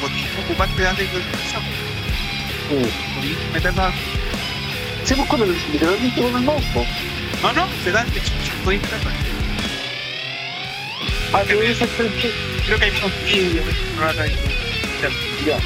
podías 0.00 0.28
ocuparte 0.44 0.86
antes 0.86 1.12
de. 1.12 1.18
Sí. 1.20 2.90
Podías 3.14 3.38
meterla. 3.52 3.92
Sí, 5.04 5.14
pues 5.14 5.28
con 5.28 5.42
el, 5.42 5.56
literalmente 5.72 6.20
con 6.22 6.36
el 6.36 6.42
mouse, 6.42 6.64
pues. 6.74 6.88
No, 7.42 7.52
no, 7.52 7.66
te 7.84 7.90
dan, 7.92 8.10
de 8.12 8.18
hecho, 8.18 8.32
podías 8.64 8.82
meterla. 8.82 9.10
Ah, 11.32 11.42
te 11.46 11.54
voy 11.54 11.66
a 11.66 11.74
sacar 11.74 12.06
el 12.06 12.12
que- 12.14 12.32
Creo 12.66 12.78
que 12.78 12.84
hay 12.84 12.90
unos 12.90 13.12
vídeos, 13.24 13.66
no 13.96 14.04
la 14.04 14.12
traigo. 14.12 14.36
Ya. 15.46 15.56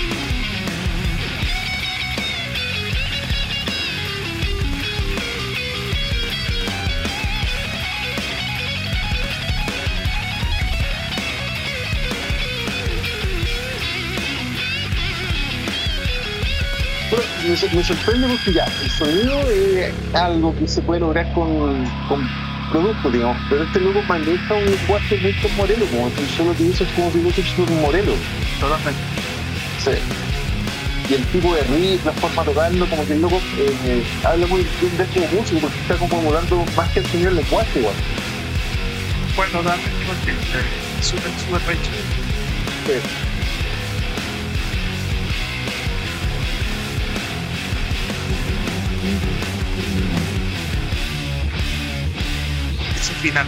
Me, 17.48 17.56
sor- 17.56 17.74
me 17.74 17.84
sorprende 17.84 18.28
porque 18.28 18.52
ya, 18.52 18.64
el 18.82 18.90
sonido 18.90 19.40
es 19.50 19.92
algo 20.14 20.54
que 20.56 20.66
se 20.68 20.82
puede 20.82 21.00
lograr 21.00 21.32
con, 21.32 21.84
con 22.08 22.28
productos, 22.70 23.12
digamos, 23.12 23.36
pero 23.48 23.64
este 23.64 23.80
loco 23.80 24.02
maneja 24.08 24.54
un 24.54 24.64
lenguaje 24.64 25.18
muy 25.18 25.32
con 25.34 25.56
Morelo, 25.56 25.86
como 25.86 26.10
si 26.10 26.36
solo 26.36 26.50
utiliza 26.52 26.84
como 26.96 27.10
fuese 27.10 27.42
un 27.62 27.80
Morelo. 27.82 28.12
Totalmente. 28.60 29.00
Sí. 29.84 29.90
y 31.10 31.14
el 31.14 31.24
tipo 31.26 31.54
de 31.54 31.62
riff, 31.64 32.04
la 32.06 32.12
forma 32.12 32.42
de 32.42 32.48
tocarlo, 32.50 32.86
como 32.86 33.06
que 33.06 33.12
el 33.12 33.20
loco 33.20 33.40
eh, 33.58 34.02
habla 34.24 34.46
muy 34.46 34.66
bien 34.80 34.96
de 34.96 35.04
este 35.04 35.20
músico 35.36 35.60
porque 35.60 35.78
está 35.80 35.96
como 35.96 36.18
emulando 36.20 36.64
más 36.76 36.88
que 36.90 37.00
el 37.00 37.06
señor 37.06 37.32
lenguaje 37.34 37.78
igual. 37.80 37.94
Bueno, 39.36 39.58
totalmente, 39.58 39.90
porque 40.06 40.30
eh, 40.30 41.02
súper, 41.02 41.30
súper 41.44 41.60
recho. 41.66 41.90
Sí. 42.86 43.23
Final. 53.24 53.46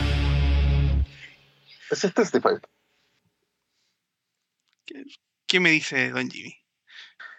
Ese 1.91 2.07
es 2.07 2.15
Testify. 2.15 2.55
¿Qué, 4.87 5.05
qué 5.47 5.61
me 5.61 5.71
dice 5.71 6.13
Don 6.13 6.31
Jimmy? 6.31 6.57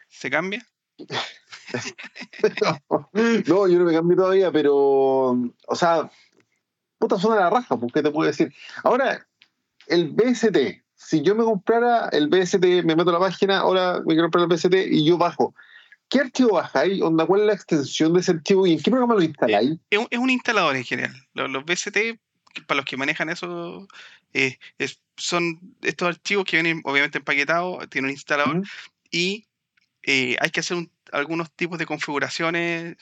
¿Se 0.07 0.29
cambia? 0.29 0.63
no, 3.47 3.67
yo 3.67 3.79
no 3.79 3.85
me 3.85 3.93
cambio 3.93 4.17
todavía, 4.17 4.51
pero. 4.51 5.35
O 5.67 5.75
sea, 5.75 6.11
puta 6.99 7.17
suena 7.17 7.41
la 7.41 7.49
raja, 7.49 7.75
¿por 7.75 7.91
qué 7.91 8.03
te 8.03 8.11
puedo 8.11 8.27
decir? 8.27 8.53
Ahora, 8.83 9.27
el 9.87 10.09
BST, 10.09 10.83
si 10.93 11.23
yo 11.23 11.33
me 11.33 11.43
comprara 11.43 12.09
el 12.09 12.27
BST, 12.27 12.63
me 12.83 12.95
meto 12.95 13.09
a 13.09 13.13
la 13.13 13.19
página, 13.19 13.61
ahora 13.61 14.01
me 14.01 14.13
quiero 14.13 14.29
comprar 14.29 14.43
el 14.43 14.49
BST 14.49 14.75
y 14.91 15.05
yo 15.05 15.17
bajo. 15.17 15.55
¿Qué 16.07 16.19
archivo 16.19 16.53
bajáis? 16.53 17.01
Onda, 17.01 17.25
¿Cuál 17.25 17.41
es 17.41 17.47
la 17.47 17.53
extensión 17.53 18.13
de 18.13 18.19
ese 18.19 18.31
archivo 18.31 18.67
y 18.67 18.73
en 18.73 18.79
qué 18.79 18.91
programa 18.91 19.15
lo 19.15 19.23
instaláis? 19.23 19.79
Es 19.89 19.97
un, 19.97 20.07
es 20.09 20.19
un 20.19 20.29
instalador 20.29 20.75
en 20.75 20.83
general. 20.83 21.15
Los, 21.33 21.49
los 21.49 21.65
BST, 21.65 21.97
para 22.65 22.77
los 22.77 22.85
que 22.85 22.97
manejan 22.97 23.29
eso, 23.29 23.87
eh, 24.33 24.57
es- 24.77 25.01
son 25.17 25.59
estos 25.81 26.07
archivos 26.09 26.45
que 26.45 26.57
vienen 26.61 26.81
obviamente 26.83 27.17
empaquetados, 27.19 27.89
tienen 27.89 28.09
un 28.09 28.11
instalador 28.13 28.57
Ujú. 28.57 28.67
y 29.11 29.47
eh, 30.03 30.37
hay 30.39 30.49
que 30.51 30.61
hacer 30.61 30.77
un- 30.77 30.91
algunos 31.11 31.51
tipos 31.53 31.77
de 31.79 31.85
configuraciones 31.85 32.95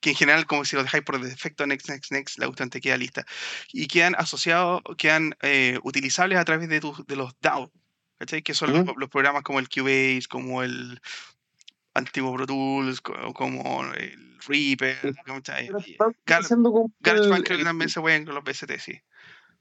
que 0.00 0.10
en 0.10 0.16
general, 0.16 0.46
como 0.46 0.64
si 0.64 0.76
lo 0.76 0.82
dejáis 0.82 1.02
por 1.04 1.20
defecto, 1.20 1.66
next, 1.66 1.88
next, 1.88 2.12
next, 2.12 2.38
la 2.38 2.46
cuestión 2.46 2.70
te 2.70 2.80
queda 2.80 2.96
lista. 2.96 3.26
Y 3.72 3.86
quedan 3.86 4.14
asociados, 4.16 4.82
quedan 4.96 5.34
eh, 5.42 5.78
utilizables 5.82 6.38
a 6.38 6.44
través 6.44 6.68
de, 6.68 6.80
tus- 6.80 7.06
de 7.06 7.16
los 7.16 7.34
DAO, 7.40 7.72
¿cachai? 8.18 8.42
Que 8.42 8.54
son 8.54 8.72
los- 8.72 8.82
Ujú. 8.82 8.98
los, 8.98 9.08
programas 9.10 9.42
como 9.42 9.58
el 9.58 9.68
Cubase, 9.68 10.22
como 10.28 10.62
el 10.62 11.00
antiguo 11.98 12.34
Pro 12.34 12.46
Tools, 12.46 13.00
co- 13.00 13.34
como 13.34 13.84
el 13.94 14.38
Reaper, 14.46 15.14
haciendo 16.26 16.72
como 16.72 16.92
GarageBand 17.00 17.44
creo 17.44 17.58
que 17.58 17.64
también 17.64 17.90
se 17.90 18.00
pueden 18.00 18.24
con 18.24 18.34
los 18.34 18.44
BST, 18.44 18.78
sí. 18.78 19.00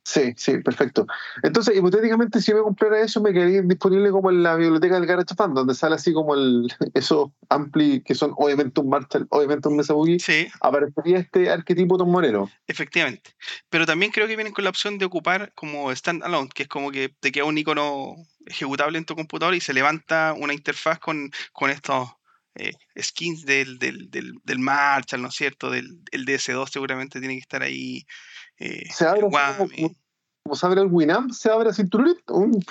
Sí, 0.03 0.33
sí, 0.37 0.59
perfecto. 0.59 1.05
Entonces, 1.43 1.75
hipotéticamente, 1.75 2.39
si 2.39 2.51
yo 2.51 2.57
me 2.59 2.63
comprara 2.63 3.01
eso, 3.01 3.21
me 3.21 3.33
quedaría 3.33 3.61
disponible 3.61 4.09
como 4.09 4.29
en 4.29 4.41
la 4.41 4.55
biblioteca 4.55 4.95
del 4.95 5.05
GarageBand, 5.05 5.53
donde 5.53 5.75
sale 5.75 5.95
así 5.95 6.13
como 6.13 6.33
el, 6.33 6.73
esos 6.93 7.31
ampli 7.49 8.01
que 8.03 8.15
son 8.15 8.31
obviamente 8.37 8.79
un 8.79 8.87
Marshall, 8.87 9.27
obviamente 9.31 9.67
un 9.67 9.75
Mesa 9.75 9.91
Boogie, 9.93 10.17
Sí, 10.19 10.47
aparecería 10.61 11.17
este 11.19 11.49
arquetipo 11.49 11.97
Tom 11.97 12.09
Moreno. 12.09 12.49
efectivamente. 12.67 13.31
Pero 13.69 13.85
también 13.85 14.13
creo 14.13 14.27
que 14.27 14.37
vienen 14.37 14.53
con 14.53 14.63
la 14.63 14.69
opción 14.69 14.97
de 14.97 15.03
ocupar 15.03 15.51
como 15.55 15.93
standalone, 15.93 16.47
que 16.55 16.63
es 16.63 16.69
como 16.69 16.89
que 16.91 17.09
te 17.19 17.33
queda 17.33 17.43
un 17.43 17.57
icono 17.57 18.15
ejecutable 18.45 18.97
en 18.97 19.03
tu 19.03 19.13
computador 19.13 19.55
y 19.55 19.59
se 19.59 19.73
levanta 19.73 20.33
una 20.37 20.53
interfaz 20.53 20.99
con, 20.99 21.31
con 21.51 21.69
estos 21.69 22.07
eh, 22.57 22.73
skins 23.01 23.45
del, 23.45 23.77
del, 23.79 24.09
del, 24.09 24.33
del 24.43 24.59
Marshall, 24.59 25.21
¿no 25.21 25.29
es 25.29 25.35
cierto? 25.35 25.69
Del 25.69 26.01
el 26.11 26.25
DS2 26.25 26.69
seguramente 26.69 27.19
tiene 27.19 27.35
que 27.35 27.41
estar 27.41 27.61
ahí. 27.63 28.05
eh, 28.57 28.83
Se 28.93 29.05
abre 29.07 29.21
como, 29.21 29.37
como, 30.43 30.55
se 30.55 30.65
abre 30.65 30.81
el 30.81 30.87
Winamp, 30.87 31.31
se 31.31 31.49
abre 31.51 31.69
así 31.69 31.83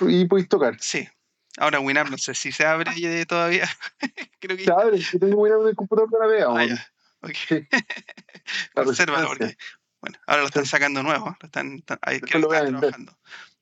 y 0.07 0.25
podéis 0.25 0.49
tocar. 0.49 0.77
Sí. 0.79 1.07
Ahora 1.59 1.79
Winamp 1.79 2.09
no 2.11 2.17
sé 2.17 2.35
si 2.35 2.51
se 2.51 2.65
abre 2.65 3.25
todavía. 3.25 3.67
creo 4.39 4.57
que 4.57 4.63
Se 4.65 4.71
abre, 4.71 4.97
yo 4.99 5.19
tengo 5.19 5.37
Winamp 5.37 5.63
en 5.63 5.69
el 5.69 5.75
computador 5.75 6.09
la 6.19 6.27
vea. 6.27 6.45
Ah, 6.49 6.65
ya. 6.65 6.87
Ok. 7.21 7.33
Sí. 7.47 7.67
La 8.75 8.83
Consérvalo 8.83 9.27
porque. 9.27 9.57
Bueno, 9.99 10.19
ahora 10.27 10.41
lo 10.41 10.47
están 10.47 10.65
sacando 10.67 11.01
nuevo. 11.01 11.35
Lo 11.41 11.45
están, 11.47 11.77
están- 11.77 11.97
ahí 12.03 12.19
creo 12.21 12.41
lo 12.41 12.53
están 12.53 12.79
trabajando. 12.79 13.17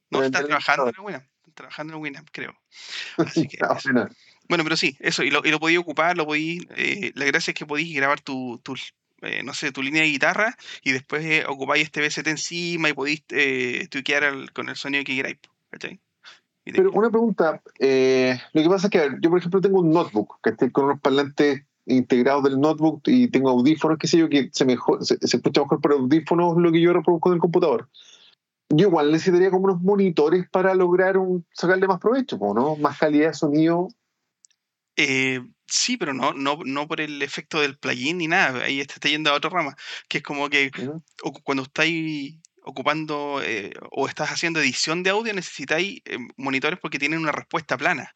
No, 0.09 0.23
están 0.23 0.45
trabajando 0.45 0.89
en 0.89 0.95
el 0.95 1.01
Winamp. 1.01 1.23
Están 1.38 1.53
trabajando 1.53 1.93
en 1.93 1.97
el 1.97 2.01
Winamp, 2.03 2.29
creo. 2.31 2.53
Así 3.17 3.47
que 3.47 3.57
Ah. 3.61 3.77
Bueno. 4.49 4.63
Pero 4.63 4.77
sí, 4.77 4.97
eso. 4.99 5.23
Y 5.23 5.31
lo, 5.31 5.41
y 5.45 5.51
lo 5.51 5.60
podéis 5.60 5.79
ocupar, 5.79 6.17
lo 6.17 6.25
podéis. 6.25 6.63
eh, 6.75 7.12
la 7.15 7.25
gracia 7.25 7.51
es 7.51 7.55
que 7.58 7.65
podéis 7.65 7.95
grabar 7.95 8.21
tu, 8.21 8.60
tu, 8.63 8.75
eh, 9.21 9.43
no 9.43 9.53
sé, 9.53 9.71
tu 9.71 9.81
línea 9.81 10.01
de 10.03 10.10
guitarra 10.10 10.55
y 10.84 10.91
después 10.91 11.23
eh, 11.25 11.45
ocupáis 11.47 11.84
este 11.84 12.01
VST 12.01 12.27
encima 12.29 12.89
y 12.89 12.93
podéis 12.93 13.23
eh, 13.29 13.88
al- 14.21 14.51
con 14.53 14.69
el 14.69 14.75
sonido 14.75 15.03
que 15.03 15.15
queráis. 15.15 15.38
¿Cachai? 15.69 15.99
Pero 16.63 16.91
una 16.93 17.12
pregunta, 17.12 17.62
eh, 17.79 18.39
lo 18.53 18.63
que 18.63 18.69
pasa 18.69 18.88
es 18.88 18.91
que 18.91 19.10
yo 19.21 19.29
por 19.29 19.38
ejemplo 19.38 19.62
tengo 19.62 19.79
un 19.81 19.91
notebook 19.91 20.39
que 20.41 20.49
estoy 20.49 20.71
con 20.71 20.86
unos 20.86 20.99
parlantes 20.99 21.63
integrados 21.86 22.43
del 22.43 22.60
notebook 22.60 23.03
y 23.05 23.27
tengo 23.27 23.51
audífonos, 23.51 23.99
qué 23.99 24.08
sé 24.08 24.17
yo, 24.17 24.27
que 24.29 24.49
se, 24.51 24.65
mejor, 24.65 25.05
se, 25.05 25.17
se 25.19 25.38
escucha 25.38 25.62
mejor 25.62 25.79
por 25.79 25.91
audífonos 25.93 26.58
lo 26.58 26.71
que 26.71 26.81
yo 26.81 26.91
reproduzco 26.91 27.29
en 27.29 27.36
el 27.36 27.39
computador. 27.39 27.88
Yo 28.69 28.88
igual 28.88 29.12
necesitaría 29.12 29.51
como 29.51 29.65
unos 29.65 29.81
monitores 29.81 30.49
para 30.49 30.73
lograr 30.73 31.17
un, 31.19 31.45
sacarle 31.53 31.86
más 31.88 31.99
provecho, 31.99 32.39
¿no? 32.41 32.75
Más 32.77 32.97
calidad 32.97 33.27
de 33.27 33.34
sonido. 33.36 33.89
Eh, 34.97 35.41
sí, 35.67 35.97
pero 35.97 36.13
no, 36.13 36.34
no, 36.34 36.60
no 36.65 36.88
por 36.88 37.01
el 37.01 37.21
efecto 37.21 37.60
del 37.62 37.77
plugin 37.77 38.17
ni 38.19 38.27
nada. 38.27 38.63
Ahí 38.63 38.77
te 38.86 38.93
está 38.93 39.10
yendo 39.10 39.29
a 39.29 39.34
otra 39.34 39.49
rama. 39.49 39.75
Que 40.08 40.17
es 40.19 40.23
como 40.23 40.49
que 40.49 40.71
¿no? 40.84 41.03
cuando 41.43 41.63
estáis 41.63 42.36
ocupando 42.63 43.41
eh, 43.43 43.73
o 43.91 44.08
estás 44.08 44.29
haciendo 44.31 44.60
edición 44.60 45.03
de 45.03 45.12
audio, 45.12 45.34
necesitáis 45.34 46.01
eh, 46.05 46.17
monitores 46.38 46.79
porque 46.79 46.99
tienen 46.99 47.19
una 47.19 47.31
respuesta 47.31 47.77
plana. 47.77 48.12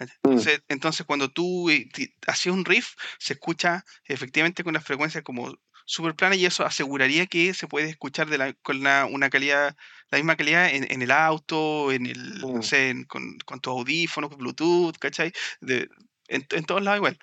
Mm. 0.00 0.04
Entonces, 0.30 0.62
entonces 0.68 1.06
cuando 1.06 1.30
tú 1.30 1.70
eh, 1.70 1.88
hacías 2.26 2.54
un 2.54 2.64
riff, 2.64 2.94
se 3.18 3.34
escucha 3.34 3.84
efectivamente 4.04 4.64
con 4.64 4.70
una 4.70 4.80
frecuencia 4.80 5.22
como 5.22 5.54
súper 5.86 6.14
plana 6.16 6.34
y 6.34 6.46
eso 6.46 6.64
aseguraría 6.64 7.26
que 7.26 7.52
se 7.54 7.68
puede 7.68 7.90
escuchar 7.90 8.28
de 8.30 8.38
la- 8.38 8.54
con 8.54 8.82
la- 8.82 9.04
una 9.06 9.30
calidad, 9.30 9.76
la 10.10 10.18
misma 10.18 10.34
calidad 10.36 10.70
en, 10.74 10.90
en 10.90 11.02
el 11.02 11.10
auto, 11.10 11.92
en 11.92 12.06
el, 12.06 12.40
no 12.40 12.54
Mm. 12.58 12.62
sé, 12.62 12.88
en- 12.90 13.04
con, 13.04 13.36
con 13.44 13.60
tus 13.60 13.70
audífonos, 13.72 14.36
Bluetooth, 14.36 14.96
¿cachai? 14.98 15.32
De, 15.60 15.88
en, 16.28 16.46
en 16.50 16.64
todos 16.64 16.82
lados 16.82 16.98
igual. 16.98 17.18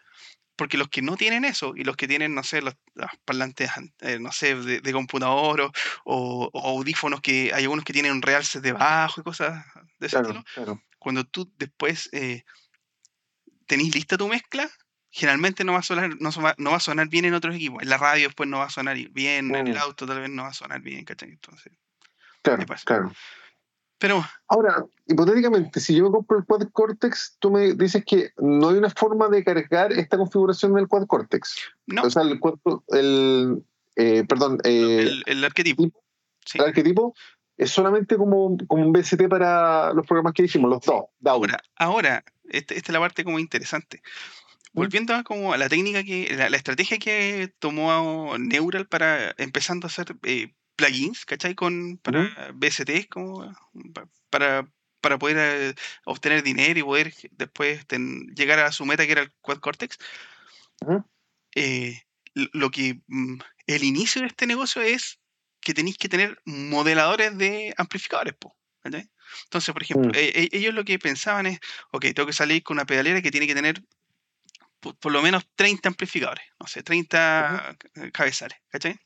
Porque 0.56 0.78
los 0.78 0.90
que 0.90 1.02
no 1.02 1.18
tienen 1.18 1.44
eso 1.46 1.74
y 1.76 1.84
los 1.84 1.96
que 1.96 2.08
tienen, 2.08 2.36
no 2.36 2.44
sé, 2.44 2.62
los, 2.62 2.76
los 2.94 3.10
parlantes, 3.26 3.70
an- 3.76 3.94
eh, 4.02 4.20
no 4.20 4.32
sé, 4.32 4.56
de, 4.56 4.80
de 4.82 4.94
computador 4.94 5.62
o, 5.62 5.72
o- 6.06 6.50
o 6.54 6.70
audífonos 6.78 7.22
que 7.22 7.52
hay 7.54 7.64
algunos 7.64 7.84
que 7.86 7.94
tienen 7.94 8.12
un 8.12 8.22
realce 8.22 8.62
debajo 8.62 9.22
y 9.22 9.24
cosas 9.24 9.66
de 10.00 10.08
ese 10.08 10.18
Claro, 10.20 10.30
estilo, 10.30 10.46
claro. 10.54 10.84
cuando 11.00 11.24
tú 11.24 11.52
después 11.58 12.10
eh, 12.12 12.44
tenés 13.66 13.94
lista 13.96 14.18
tu 14.18 14.28
mezcla, 14.28 14.70
generalmente 15.10 15.64
no 15.64 15.74
va, 15.74 15.80
a 15.80 15.84
sonar, 15.84 16.12
no, 16.20 16.30
no 16.58 16.72
va 16.72 16.78
a 16.78 16.80
sonar 16.82 17.08
bien 17.08 17.26
en 17.26 17.34
otros 17.34 17.56
equipos. 17.56 17.82
En 17.82 17.90
la 17.90 17.98
radio 17.98 18.28
después 18.28 18.48
no 18.48 18.60
va 18.60 18.66
a 18.66 18.70
sonar 18.70 18.98
bien, 19.12 19.56
en 19.56 19.68
el 19.68 19.76
Mm. 19.76 19.80
auto 19.80 20.06
tal 20.06 20.20
vez 20.20 20.30
no 20.30 20.44
va 20.44 20.50
a 20.50 20.54
sonar 20.54 20.82
bien, 20.82 21.06
¿cachai? 21.06 21.30
Entonces, 21.30 21.74
Claro, 22.44 22.66
claro. 22.86 23.14
Pero 24.02 24.26
Ahora, 24.48 24.84
hipotéticamente, 25.08 25.80
si 25.80 25.96
yo 25.96 26.04
me 26.06 26.12
compro 26.12 26.40
el 26.40 26.46
Quad 26.46 26.68
Cortex, 26.74 27.38
tú 27.40 27.52
me 27.52 27.74
dices 27.74 28.04
que 28.04 28.32
no 28.38 28.70
hay 28.70 28.76
una 28.78 28.90
forma 28.90 29.30
de 29.30 29.44
cargar 29.44 29.94
esta 29.94 30.18
configuración 30.18 30.74
del 30.74 30.88
Quad 30.88 31.06
Cortex. 31.06 31.56
no, 31.86 32.02
O 32.02 32.10
sea, 32.10 32.24
el, 32.24 32.40
el 32.90 33.64
eh, 33.96 34.26
perdón, 34.28 34.58
eh, 34.64 35.04
el, 35.04 35.24
el 35.28 35.44
arquetipo. 35.46 35.90
Sí. 36.46 36.58
el 36.58 36.66
arquetipo 36.66 37.14
es 37.58 37.70
solamente 37.70 38.18
como, 38.18 38.58
como 38.68 38.84
un 38.84 38.92
BST 38.92 39.28
para 39.30 39.94
los 39.94 40.06
programas 40.08 40.34
que 40.34 40.44
dijimos, 40.44 40.70
los. 40.72 40.82
DAW. 41.20 41.36
Ahora, 41.36 41.62
ahora 41.78 42.24
este- 42.46 42.76
esta 42.76 42.92
es 42.92 42.94
la 42.94 43.00
parte 43.00 43.24
como 43.24 43.38
interesante. 43.38 44.02
Volviendo 44.74 45.14
a, 45.14 45.24
como 45.24 45.54
a 45.54 45.58
la 45.58 45.70
técnica 45.70 46.04
que, 46.04 46.34
la, 46.36 46.50
la 46.50 46.58
estrategia 46.58 46.98
que 46.98 47.54
tomó 47.60 48.38
Neural 48.40 48.88
para 48.88 49.36
empezando 49.38 49.86
a 49.86 49.90
hacer 49.90 50.16
eh, 50.24 50.54
plugins, 50.86 51.26
¿cachai? 51.26 51.56
Con, 51.56 51.98
para 51.98 52.52
BSTs, 52.54 53.08
como 53.08 53.54
pa- 53.94 54.08
para, 54.30 54.68
para 55.02 55.18
poder 55.20 55.38
eh, 55.38 55.76
obtener 56.06 56.44
dinero 56.44 56.80
y 56.80 56.84
poder 56.84 57.14
después 57.32 57.86
ten- 57.88 58.28
llegar 58.36 58.60
a 58.60 58.72
su 58.72 58.86
meta 58.86 59.06
que 59.06 59.12
era 59.12 59.22
el 59.22 59.32
Quad 59.42 59.60
Cortex. 59.60 59.98
Eh, 61.56 62.02
lo 62.34 62.72
que 62.72 63.02
mm, 63.08 63.40
el 63.68 63.84
inicio 63.84 64.22
de 64.22 64.28
este 64.28 64.48
negocio 64.48 64.82
es 64.82 65.20
que 65.60 65.74
tenéis 65.74 65.98
que 65.98 66.10
tener 66.10 66.42
modeladores 66.46 67.38
de 67.38 67.74
amplificadores, 67.78 68.34
po, 68.34 68.56
¿cachai? 68.82 69.10
Entonces, 69.44 69.74
por 69.74 69.84
ejemplo, 69.84 70.10
Mm. 70.12 70.16
e- 70.16 70.34
e- 70.44 70.50
ellos 70.54 70.74
lo 70.74 70.84
que 70.84 70.98
pensaban 70.98 71.46
es, 71.46 71.60
ok, 71.92 72.06
tengo 72.16 72.26
que 72.26 72.34
salir 72.34 72.64
con 72.64 72.76
una 72.78 72.86
pedalera 72.86 73.22
que 73.22 73.32
tiene 73.32 73.48
que 73.48 73.54
tener 73.56 73.82
por, 74.80 74.98
por 74.98 75.12
lo 75.12 75.22
menos 75.22 75.44
30 75.56 75.90
amplificadores, 75.90 76.44
no 76.60 76.66
sé, 76.68 76.82
30 76.84 77.76
ca- 77.78 78.12
cabezales, 78.12 78.58
¿cachai? 78.70 78.98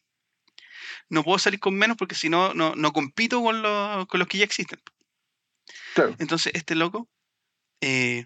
No 1.10 1.24
puedo 1.24 1.38
salir 1.40 1.60
con 1.60 1.76
menos 1.76 1.98
porque 1.98 2.16
si 2.16 2.30
no, 2.30 2.54
no, 2.54 2.76
compito 2.94 3.42
con 3.42 3.62
los, 3.62 4.08
con 4.08 4.20
los 4.20 4.28
que 4.28 4.40
ya 4.40 4.46
existen. 4.46 4.80
Claro. 5.94 6.16
Entonces, 6.20 6.52
este 6.56 6.76
loco 6.76 7.10
eh, 7.82 8.26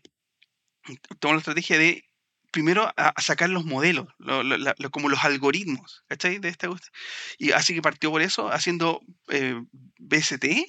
tomó 1.19 1.33
la 1.33 1.39
estrategia 1.39 1.77
de 1.77 2.03
primero 2.51 2.91
a, 2.97 3.09
a 3.09 3.21
sacar 3.21 3.49
los 3.49 3.65
modelos, 3.65 4.07
lo- 4.17 4.43
lo- 4.43 4.57
la- 4.57 4.75
lo- 4.77 4.89
como 4.89 5.09
los 5.09 5.23
algoritmos, 5.23 6.03
¿cachai? 6.07 6.39
De 6.39 6.49
esta. 6.49 6.69
Y 7.37 7.51
así 7.51 7.75
que 7.75 7.81
partió 7.81 8.09
por 8.11 8.21
eso, 8.21 8.51
haciendo 8.51 9.01
eh, 9.27 9.61
BST, 9.99 10.65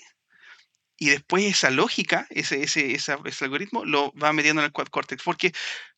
y 0.99 1.09
después 1.09 1.45
esa 1.45 1.71
lógica, 1.71 2.27
ese, 2.29 2.63
ese, 2.63 2.93
esa- 2.95 3.19
ese 3.25 3.45
algoritmo, 3.45 3.85
lo 3.87 4.13
va 4.13 4.33
metiendo 4.35 4.61
en 4.61 4.67
el 4.67 4.73
Quad 4.73 4.89
Cortex. 4.89 5.23
Porque 5.23 5.53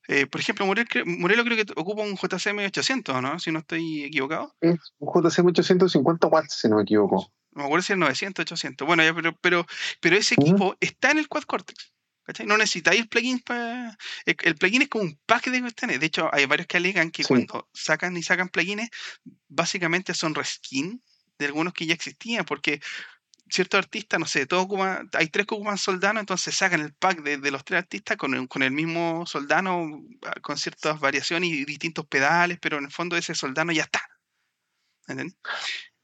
Eh, 0.09 0.27
por 0.27 0.41
ejemplo, 0.41 0.67
Morel 0.67 0.87
Morelo 1.07 1.45
creo 1.45 1.65
que 1.65 1.73
ocupa 1.77 2.03
un 2.03 2.17
JCM 2.17 2.65
800, 2.67 3.23
¿no? 3.23 3.39
Si 3.39 3.53
no 3.53 3.61
estoy 3.61 4.05
equivocado. 4.05 4.55
Es 4.61 4.93
un 4.99 5.09
JCM 5.23 5.49
850 5.49 6.27
watts, 6.27 6.59
si 6.61 6.69
no 6.69 6.77
me 6.77 6.83
equivoco. 6.83 7.33
No 7.53 7.61
me 7.63 7.65
acuerdo 7.67 7.83
si 7.83 7.93
es 7.93 7.99
900, 7.99 8.43
800. 8.43 8.87
Bueno, 8.87 9.05
ya, 9.05 9.15
pero, 9.15 9.37
pero, 9.41 9.67
pero 10.01 10.17
ese 10.17 10.35
equipo 10.35 10.77
está 10.81 11.11
en 11.11 11.19
el 11.19 11.29
Quad 11.29 11.43
Cortex. 11.43 11.93
¿cachai? 12.25 12.47
No 12.47 12.57
necesitáis 12.57 13.01
el 13.01 13.09
plugin 13.09 13.41
para. 13.41 13.97
El, 14.25 14.37
el 14.43 14.55
plugin 14.55 14.83
es 14.83 14.89
como 14.89 15.05
un 15.05 15.19
pack 15.27 15.51
de 15.51 15.61
cuestiones. 15.61 16.01
De 16.01 16.07
hecho, 16.07 16.31
hay 16.33 16.47
varios 16.47 16.67
que 16.67 16.77
alegan 16.79 17.11
que 17.11 17.23
Sí. 17.25 17.29
cuando 17.29 17.69
sacan 17.75 18.17
y 18.17 18.23
sacan 18.23 18.49
plugins, 18.49 18.89
básicamente 19.49 20.15
son 20.15 20.35
reskin 20.35 21.03
de 21.39 21.47
algunos 21.47 21.73
que 21.75 21.87
ya 21.87 21.95
existían, 21.95 22.45
porque 22.45 22.81
ciertos 23.53 23.79
artistas, 23.79 24.19
no 24.19 24.27
sé, 24.27 24.47
todos 24.47 24.65
ocupan- 24.65 25.09
hay 25.13 25.29
tres 25.29 25.47
que 25.47 25.55
ocupan 25.55 25.77
Soldano, 25.79 26.21
entonces 26.21 26.55
sacan 26.55 26.81
el 26.81 26.93
pack 26.95 27.23
de, 27.23 27.37
de 27.39 27.51
los 27.51 27.65
tres 27.65 27.79
artistas 27.83 28.17
con 28.17 28.35
el, 28.35 28.49
con 28.49 28.63
el 28.63 28.71
mismo 28.73 29.25
Soldano, 29.27 30.01
ah, 30.27 30.35
con 30.41 30.57
ciertas 30.57 30.99
variaciones 31.01 31.51
y 31.51 31.65
distintos 31.65 32.07
pedales, 32.07 32.59
pero 32.61 32.79
en 32.79 32.85
el 32.85 32.91
fondo 32.91 33.17
ese 33.17 33.35
Soldano 33.35 33.73
ya 33.73 33.83
está. 33.83 34.01
¿Entiendes? 35.07 35.37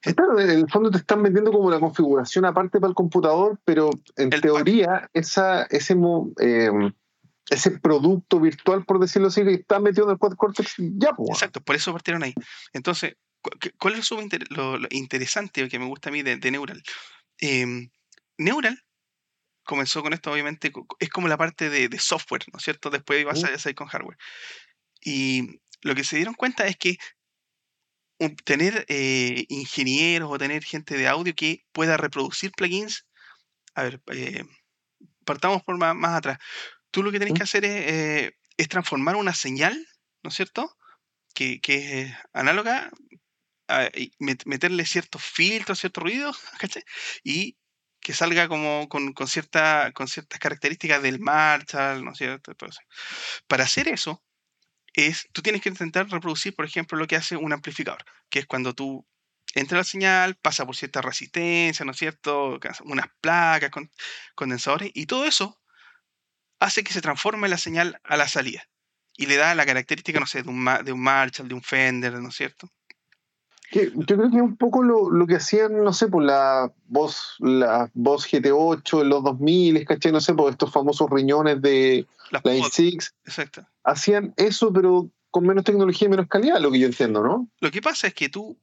Claro, 0.00 0.38
en 0.38 0.50
el 0.50 0.70
fondo 0.70 0.90
te 0.90 0.98
están 0.98 1.22
vendiendo 1.22 1.50
como 1.50 1.70
la 1.70 1.80
configuración 1.80 2.44
aparte 2.44 2.78
para 2.78 2.88
el 2.90 2.94
computador, 2.94 3.58
pero 3.64 3.90
en 4.16 4.32
El 4.32 4.40
teoría 4.40 5.11
esa, 5.12 5.64
ese, 5.64 5.96
eh, 6.40 6.70
ese 7.50 7.70
producto 7.80 8.38
virtual, 8.38 8.84
por 8.84 9.00
decirlo 9.00 9.28
así, 9.28 9.42
que 9.42 9.54
está 9.54 9.80
metido 9.80 10.04
en 10.06 10.12
el 10.12 10.18
Quad 10.18 10.34
Cortex, 10.37 10.74
ya, 10.78 11.12
pues. 11.14 11.30
Exacto, 11.30 11.61
por 11.61 11.74
eso 11.74 11.92
partieron 11.92 12.22
ahí. 12.22 12.34
Entonces, 12.72 13.16
¿cuál 13.78 13.94
es 13.94 14.11
lo, 14.11 14.22
inter- 14.22 14.46
lo- 14.50 14.78
lo 14.78 14.87
interesante 14.90 15.68
que 15.68 15.78
me 15.78 15.87
gusta 15.87 16.11
a 16.11 16.12
mí 16.12 16.22
de, 16.22 16.37
de 16.37 16.50
Neural? 16.50 16.82
Em, 17.40 17.90
Neural 18.37 18.85
comenzó 19.64 20.03
con 20.03 20.14
esto, 20.14 20.33
obviamente, 20.33 20.72
es 20.98 21.09
como 21.11 21.29
la 21.29 21.37
parte 21.37 21.68
de, 21.70 21.88
de 21.88 21.98
software, 21.98 22.42
¿no 22.53 22.59
es 22.59 22.64
cierto? 22.64 22.90
Después 22.90 23.20
iba 23.20 23.33
a 23.33 23.35
Ujú. 23.35 23.59
salir 23.59 23.74
con 23.74 23.88
hardware. 23.88 24.16
Y 25.01 25.61
lo 25.83 25.94
que 25.94 26.05
se 26.05 26.16
dieron 26.16 26.35
cuenta 26.35 26.66
es 26.66 26.77
que 26.77 26.96
tener 28.44 28.85
eh, 28.88 29.44
ingenieros 29.48 30.31
o 30.31 30.38
tener 30.38 30.64
gente 30.64 30.96
de 30.96 31.07
audio 31.07 31.35
que 31.35 31.64
pueda 31.72 31.96
reproducir 31.96 32.51
plugins, 32.53 33.07
a 33.74 33.85
ver, 33.85 34.03
eh, 34.12 34.44
partamos 35.24 35.62
por 35.62 35.79
más, 35.79 35.94
más 35.94 36.16
atrás. 36.16 36.38
Tú 36.90 37.03
lo 37.03 37.12
que 37.12 37.18
tenés 37.18 37.35
¿Mm? 37.35 37.37
que 37.37 37.42
hacer 37.44 37.64
es, 37.64 37.92
eh, 37.92 38.33
es 38.57 38.68
transformar 38.68 39.16
una 39.16 39.35
señal, 39.35 39.87
¿no 40.22 40.31
es 40.31 40.37
cierto? 40.37 40.77
Que, 41.35 41.61
que 41.61 41.77
es 41.77 42.11
eh, 42.11 42.16
análoga, 42.33 42.90
a- 43.68 43.90
met- 44.18 44.44
meterle 44.46 44.85
ciertos 44.87 45.22
filtros, 45.24 45.81
ciertos 45.81 46.02
ruidos, 46.02 46.38
¿cachai? 46.61 46.83
Y 47.24 47.57
que 48.00 48.12
salga 48.14 48.48
como 48.48 48.88
con, 48.88 49.12
con, 49.12 49.28
cierta, 49.28 49.92
con 49.92 50.09
ciertas 50.09 50.38
características 50.40 51.02
del 51.02 51.20
Marshall, 51.20 52.04
¿no 52.04 52.12
es 52.12 52.18
cierto? 52.18 52.52
Para 53.46 53.64
hacer 53.64 53.88
eso, 53.88 54.24
es, 54.94 55.28
tú 55.33 55.42
tienes 55.42 55.62
que 55.62 55.68
intentar 55.70 56.09
reproducir, 56.09 56.54
por 56.54 56.64
ejemplo, 56.64 56.98
lo 56.98 57.07
que 57.07 57.16
hace 57.16 57.37
un 57.37 57.52
amplificador, 57.52 58.04
que 58.31 58.40
es 58.40 58.46
cuando 58.46 58.74
tú 58.74 59.07
entra 59.54 59.78
la 59.78 59.85
señal, 59.85 60.37
pasa 60.37 60.66
por 60.66 60.76
cierta 60.76 61.02
resistencia, 61.02 61.85
¿no 61.85 61.92
es 61.92 61.98
cierto? 61.98 62.59
Unas 62.85 63.07
placas, 63.20 63.70
con- 63.70 63.90
condensadores, 64.35 64.90
y 64.94 65.07
todo 65.07 65.24
eso 65.26 65.61
hace 66.61 66.85
que 66.85 66.92
se 66.92 67.00
transforme 67.00 67.48
la 67.48 67.59
señal 67.59 68.00
a 68.04 68.16
la 68.16 68.28
salida. 68.28 68.62
Y 69.16 69.26
le 69.26 69.37
da 69.37 69.54
la 69.57 69.66
característica, 69.66 70.20
no 70.20 70.26
sé, 70.26 70.42
de 70.44 70.48
un, 70.50 70.64
de 70.85 70.92
un 70.92 71.00
Marshall, 71.02 71.48
de 71.48 71.54
un 71.54 71.62
Fender, 71.62 72.12
¿no 72.14 72.28
es 72.28 72.37
cierto? 72.37 72.68
Que 73.70 73.90
yo 73.94 74.16
creo 74.16 74.31
que 74.31 74.37
es 74.37 74.42
un 74.42 74.57
poco 74.57 74.83
lo, 74.83 75.11
lo 75.11 75.26
que 75.26 75.37
hacían, 75.37 75.85
no 75.85 75.92
sé, 75.92 76.09
por 76.09 76.22
la 76.22 76.72
voz, 76.87 77.37
la 77.38 77.90
voz 77.94 78.26
GT8 78.26 79.02
en 79.02 79.09
los 79.11 79.22
2000, 79.24 79.85
¿cachai? 79.85 80.11
No 80.12 80.20
sé, 80.20 80.33
por 80.35 80.50
estos 80.50 80.72
famosos 80.72 81.11
riñones 81.11 81.61
de 81.61 82.07
Las 82.31 82.42
la 82.44 82.52
pod- 82.52 82.70
Six 82.70 83.14
Exacto. 83.26 83.66
hacían 83.85 84.33
eso, 84.37 84.72
pero 84.72 85.11
con 85.31 85.46
menos 85.46 85.64
tecnología 85.64 86.07
y 86.07 86.11
menos 86.11 86.28
calidad, 86.28 86.61
lo 86.61 86.70
que 86.72 86.78
yo 86.78 86.87
entiendo, 86.87 87.22
¿no? 87.22 87.48
Lo 87.61 87.70
que 87.70 87.83
pasa 87.83 88.07
es 88.07 88.14
que 88.14 88.31
tú, 88.31 88.57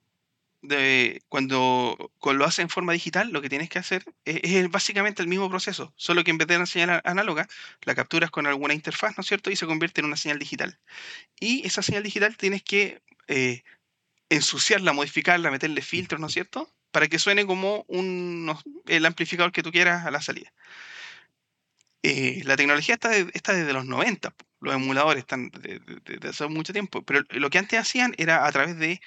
de, 0.63 1.22
cuando, 1.30 2.12
cuando 2.18 2.39
lo 2.39 2.46
haces 2.46 2.60
en 2.60 2.70
forma 2.70 2.91
digital, 2.94 3.30
lo 3.32 3.44
que 3.44 3.50
tienes 3.50 3.70
que 3.70 3.78
hacer 3.78 4.04
es, 4.26 4.39
es 4.44 4.72
básicamente 4.72 5.22
el 5.22 5.28
mismo 5.28 5.48
proceso, 5.48 5.94
solo 5.96 6.24
que 6.24 6.32
en 6.32 6.39
vez 6.39 6.48
de 6.48 6.56
una 6.56 6.65
señal 6.65 7.02
análoga, 7.06 7.48
la 7.84 7.94
capturas 7.94 8.32
con 8.32 8.48
alguna 8.48 8.74
interfaz, 8.74 9.15
¿no 9.18 9.22
es 9.22 9.28
cierto? 9.28 9.52
Y 9.52 9.56
se 9.56 9.68
convierte 9.68 10.02
en 10.02 10.08
una 10.08 10.18
señal 10.18 10.39
digital. 10.39 10.80
Y 11.39 11.63
esa 11.68 11.84
señal 11.84 12.02
digital 12.02 12.36
tienes 12.36 12.63
que 12.63 13.04
eh, 13.28 13.63
ensuciarla, 14.30 14.94
modificarla, 14.94 15.52
meterle 15.52 15.82
filtros, 15.82 16.20
¿no 16.20 16.28
es 16.28 16.34
cierto? 16.34 16.70
Para 16.92 17.08
que 17.08 17.20
suene 17.20 17.46
como 17.46 17.86
un, 17.88 18.46
no- 18.46 18.62
el 18.88 19.06
amplificador 19.06 19.52
que 19.52 19.64
tú 19.64 19.72
quieras 19.72 20.06
a 20.06 20.12
la 20.12 20.22
salida. 20.22 20.52
Eh, 22.04 22.42
la 22.46 22.56
tecnología 22.56 22.96
está, 22.96 23.10
de- 23.10 23.32
está 23.34 23.54
desde 23.54 23.74
los 23.74 23.86
90, 23.86 24.30
po. 24.32 24.46
los 24.62 24.76
emuladores 24.76 25.22
están 25.22 25.50
de- 25.50 25.80
de- 25.80 25.96
de- 25.96 26.02
desde 26.18 26.30
hace 26.30 26.48
mucho 26.48 26.74
tiempo, 26.74 27.04
pero 27.04 27.22
lo 27.30 27.50
que 27.50 27.58
antes 27.60 27.80
hacían 27.80 28.14
era 28.18 28.46
a 28.48 28.52
través 28.52 28.78
de 28.78 29.02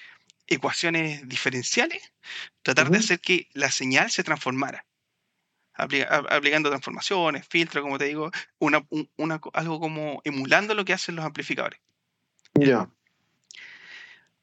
ecuaciones 0.47 1.27
diferenciales, 1.27 2.13
tratar 2.61 2.89
de 2.89 2.97
hacer 2.99 3.19
que 3.19 3.47
la 3.53 3.69
señal 3.71 4.09
se 4.09 4.23
transformara, 4.23 4.85
aplicando 5.73 6.69
transformaciones, 6.69 7.47
filtros, 7.47 7.83
como 7.83 7.97
te 7.97 8.05
digo, 8.05 8.31
una, 8.57 8.85
algo 9.53 9.79
como 9.79 10.21
emulando 10.23 10.73
lo 10.73 10.85
que 10.85 10.93
hacen 10.93 11.15
los 11.15 11.25
amplificadores. 11.25 11.79
Ya. 12.53 12.89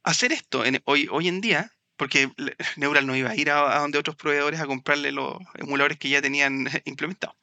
Hacer 0.07 0.33
esto 0.33 0.65
en- 0.65 0.81
hoy, 0.85 1.09
hoy 1.11 1.29
en 1.29 1.41
día, 1.41 1.71
porque 1.97 2.31
Neural 2.77 3.07
no 3.07 3.15
iba 3.17 3.31
a 3.31 3.37
ir 3.37 3.51
a, 3.51 3.77
a 3.77 3.81
donde 3.81 3.99
otros 3.99 4.17
proveedores 4.17 4.61
a 4.61 4.67
comprarle 4.67 5.13
los 5.13 5.37
emuladores 5.55 5.99
que 5.99 6.09
ya 6.09 6.23
tenían 6.23 6.67
implementados. 6.85 7.37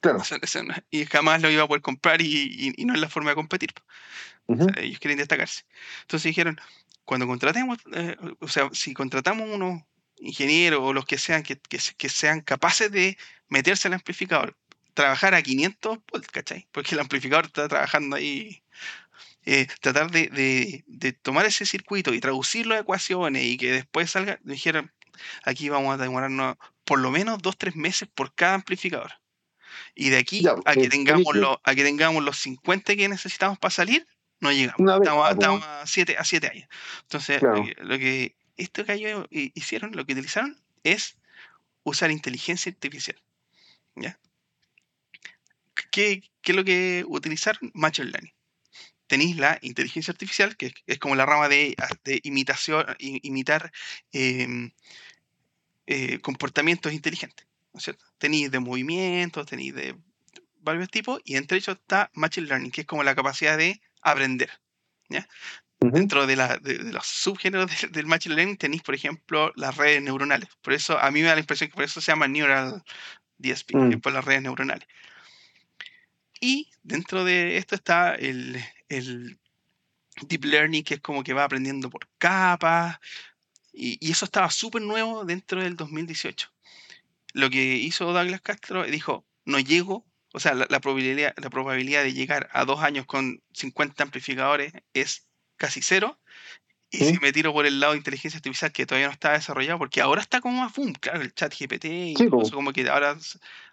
Claro. 0.00 0.20
Eso 0.40 0.62
no- 0.62 0.74
y 0.90 1.04
jamás 1.06 1.42
lo 1.42 1.50
iba 1.50 1.64
a 1.64 1.68
poder 1.68 1.82
comprar 1.82 2.22
y, 2.22 2.26
y- 2.26 2.72
y 2.76 2.84
no 2.84 2.94
es 2.94 3.00
la 3.00 3.08
forma 3.08 3.30
de 3.30 3.36
competir. 3.36 3.74
po. 3.74 3.82
Ujú. 4.46 4.64
sea, 4.72 4.82
ellos 4.82 4.98
quieren 4.98 5.18
destacarse. 5.18 5.64
Entonces 6.02 6.30
dijeron, 6.30 6.58
cuando 7.04 7.26
contratemos, 7.26 7.78
eh, 7.92 8.16
o 8.40 8.48
sea, 8.48 8.70
si 8.72 8.94
contratamos 8.94 9.48
unos 9.50 9.82
ingenieros 10.20 10.80
o 10.82 10.92
los 10.92 11.04
que 11.04 11.18
sean 11.18 11.42
que, 11.42 11.58
que 11.58 11.78
que 11.96 12.08
sean 12.08 12.40
capaces 12.40 12.90
de 12.90 13.18
meterse 13.48 13.88
al 13.88 13.94
amplificador, 13.94 14.56
trabajar 14.94 15.34
a 15.34 15.42
500 15.42 15.98
volts, 16.10 16.28
¿cachai? 16.28 16.66
Porque 16.72 16.94
el 16.94 17.00
amplificador 17.00 17.46
está 17.46 17.68
trabajando 17.68 18.16
ahí. 18.16 18.62
Eh, 19.50 19.66
tratar 19.80 20.10
de, 20.10 20.26
de- 20.28 20.84
de 20.86 21.12
tomar 21.14 21.46
ese 21.46 21.64
circuito 21.64 22.12
y 22.12 22.20
traducirlo 22.20 22.74
a 22.74 22.80
ecuaciones 22.80 23.44
y 23.44 23.56
que 23.56 23.72
después 23.72 24.10
salga, 24.10 24.38
dijeron, 24.42 24.92
aquí 25.42 25.70
vamos 25.70 25.94
a 25.94 26.02
demorarnos 26.02 26.56
por 26.84 26.98
lo 26.98 27.10
menos 27.10 27.40
dos, 27.40 27.56
tres 27.56 27.74
meses 27.74 28.08
por 28.14 28.34
cada 28.34 28.54
amplificador. 28.54 29.12
Y 29.94 30.10
de 30.10 30.18
aquí 30.18 30.42
Ya, 30.42 30.54
a 30.66 30.74
que 30.74 30.84
eh, 30.84 30.88
tengamos 30.88 31.34
los, 31.34 31.56
a 31.64 31.74
que 31.74 31.82
tengamos 31.82 32.22
los 32.22 32.36
50 32.38 32.94
que 32.94 33.08
necesitamos 33.08 33.58
para 33.58 33.70
salir, 33.70 34.06
no 34.40 34.52
llegamos. 34.52 34.78
Vez, 34.86 34.96
estamos, 35.08 35.30
estamos 35.30 35.64
a 35.64 35.86
7 35.86 36.16
a 36.18 36.24
siete 36.24 36.48
años. 36.48 36.68
Entonces, 37.02 37.38
Claro. 37.40 37.56
lo 37.56 37.64
que, 37.64 37.74
lo 37.82 37.98
que 37.98 38.36
esto 38.58 38.84
que 38.84 38.92
ellos 38.92 39.26
hi- 39.30 39.52
hicieron, 39.54 39.96
lo 39.96 40.04
que 40.04 40.12
utilizaron 40.12 40.60
es 40.82 41.16
usar 41.84 42.10
inteligencia 42.10 42.70
artificial. 42.70 43.16
¿Ya? 43.96 44.18
¿Qué, 45.90 46.22
qué 46.42 46.52
es 46.52 46.56
lo 46.56 46.64
que 46.64 47.04
utilizaron? 47.08 47.70
Machine 47.74 48.10
Learning. 48.10 48.32
Tenéis 49.08 49.36
la 49.36 49.58
inteligencia 49.62 50.12
artificial, 50.12 50.56
que 50.56 50.72
es, 50.86 50.98
como 50.98 51.16
la 51.16 51.26
rama 51.26 51.48
de, 51.48 51.74
de 52.04 52.20
imitación, 52.22 52.86
imitar 52.98 53.72
em, 54.12 54.70
eh, 55.86 56.20
comportamientos 56.20 56.92
inteligentes. 56.92 57.46
¿no 57.72 57.78
es 57.78 57.84
cierto? 57.84 58.04
Tenéis 58.18 58.50
de 58.50 58.60
movimientos, 58.60 59.46
tenéis 59.46 59.74
de 59.74 59.96
varios 60.60 60.90
tipos, 60.90 61.20
y 61.24 61.36
entre 61.36 61.56
ellos 61.58 61.76
está 61.76 62.10
Machine 62.14 62.46
Learning, 62.46 62.70
que 62.70 62.82
es 62.82 62.86
como 62.86 63.02
la 63.02 63.14
capacidad 63.14 63.56
de 63.58 63.80
aprender. 64.02 64.50
Dentro 65.80 66.26
de, 66.26 66.36
la- 66.36 66.58
de- 66.58 66.78
de 66.78 66.92
los 66.92 67.06
subgéneros 67.06 67.70
de- 67.80 67.88
del 67.88 68.06
Machine 68.06 68.34
Learning 68.34 68.56
tenéis, 68.58 68.82
por 68.82 68.94
ejemplo, 68.94 69.52
las 69.56 69.76
redes 69.76 70.02
neuronales. 70.02 70.48
Por 70.60 70.72
eso, 70.74 70.98
a 70.98 71.10
mí 71.10 71.22
me 71.22 71.28
da 71.28 71.34
la 71.34 71.40
impresión 71.40 71.70
que 71.70 71.74
por 71.74 71.84
eso 71.84 72.00
se 72.00 72.10
llama 72.12 72.26
Neural 72.28 72.82
DSP, 73.38 73.76
Mm. 73.76 73.88
que 73.88 73.94
es 73.96 74.00
por 74.02 74.12
las 74.12 74.24
redes 74.24 74.42
neuronales. 74.42 74.86
Y 76.40 76.68
dentro 76.82 77.24
de 77.24 77.56
esto 77.56 77.74
está 77.76 78.14
el, 78.14 78.62
el 78.88 79.38
Deep 80.22 80.44
Learning, 80.44 80.84
que 80.84 80.94
es 80.94 81.00
como 81.00 81.22
que 81.22 81.32
va 81.32 81.44
aprendiendo 81.44 81.90
por 81.90 82.08
capas, 82.18 82.98
y, 83.72 83.98
y 84.06 84.10
eso 84.10 84.24
estaba 84.24 84.50
súper 84.50 84.82
nuevo 84.82 85.24
dentro 85.24 85.62
del 85.62 85.76
2018. 85.76 86.50
Lo 87.34 87.50
que 87.50 87.76
hizo 87.76 88.12
Douglas 88.12 88.40
Castro 88.40 88.84
dijo, 88.84 89.24
no 89.44 89.60
llego, 89.60 90.04
o 90.32 90.40
sea, 90.40 90.54
la, 90.54 90.66
la 90.68 90.80
probabilidad, 90.80 91.34
la 91.36 91.50
probabilidad 91.50 92.02
de 92.02 92.12
llegar 92.12 92.48
a 92.52 92.64
dos 92.64 92.80
años 92.80 93.06
con 93.06 93.42
50 93.52 94.02
amplificadores 94.02 94.72
es 94.94 95.26
casi 95.56 95.82
cero. 95.82 96.18
Y 96.90 96.98
si 96.98 97.04
¿Sí? 97.04 97.18
me 97.20 97.32
tiro 97.32 97.52
por 97.52 97.66
el 97.66 97.80
lado 97.80 97.92
de 97.92 97.98
inteligencia 97.98 98.38
artificial 98.38 98.72
que 98.72 98.86
todavía 98.86 99.08
no 99.08 99.12
está 99.12 99.32
desarrollado, 99.32 99.78
porque 99.78 100.00
ahora 100.00 100.22
está 100.22 100.40
como 100.40 100.62
más 100.62 100.74
boom, 100.74 100.94
claro, 100.94 101.20
el 101.20 101.34
chat 101.34 101.52
GPT, 101.54 102.16
Sí, 102.16 102.24
incluso 102.24 102.50
po. 102.50 102.56
como 102.56 102.72
que 102.72 102.88
ahora, 102.88 103.16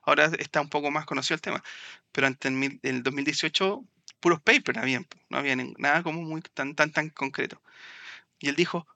ahora 0.04 0.26
está 0.38 0.60
un 0.60 0.68
poco 0.70 0.92
más 0.92 1.06
conocido 1.06 1.36
el 1.36 1.42
tema. 1.42 1.64
Pero 2.12 2.28
antes 2.28 2.52
en 2.52 2.80
el 2.84 3.04
2018, 3.04 3.86
puros 4.26 4.42
papers 4.42 4.80
habían, 4.80 5.06
no 5.30 5.38
había 5.38 5.56
nada 5.78 6.02
como 6.02 6.24
muy 6.24 6.42
tan, 6.42 6.74
tan, 6.74 6.92
tan 6.92 7.10
concreto. 7.12 7.62
Y 8.40 8.50
él 8.50 8.56
dijo, 8.56 8.88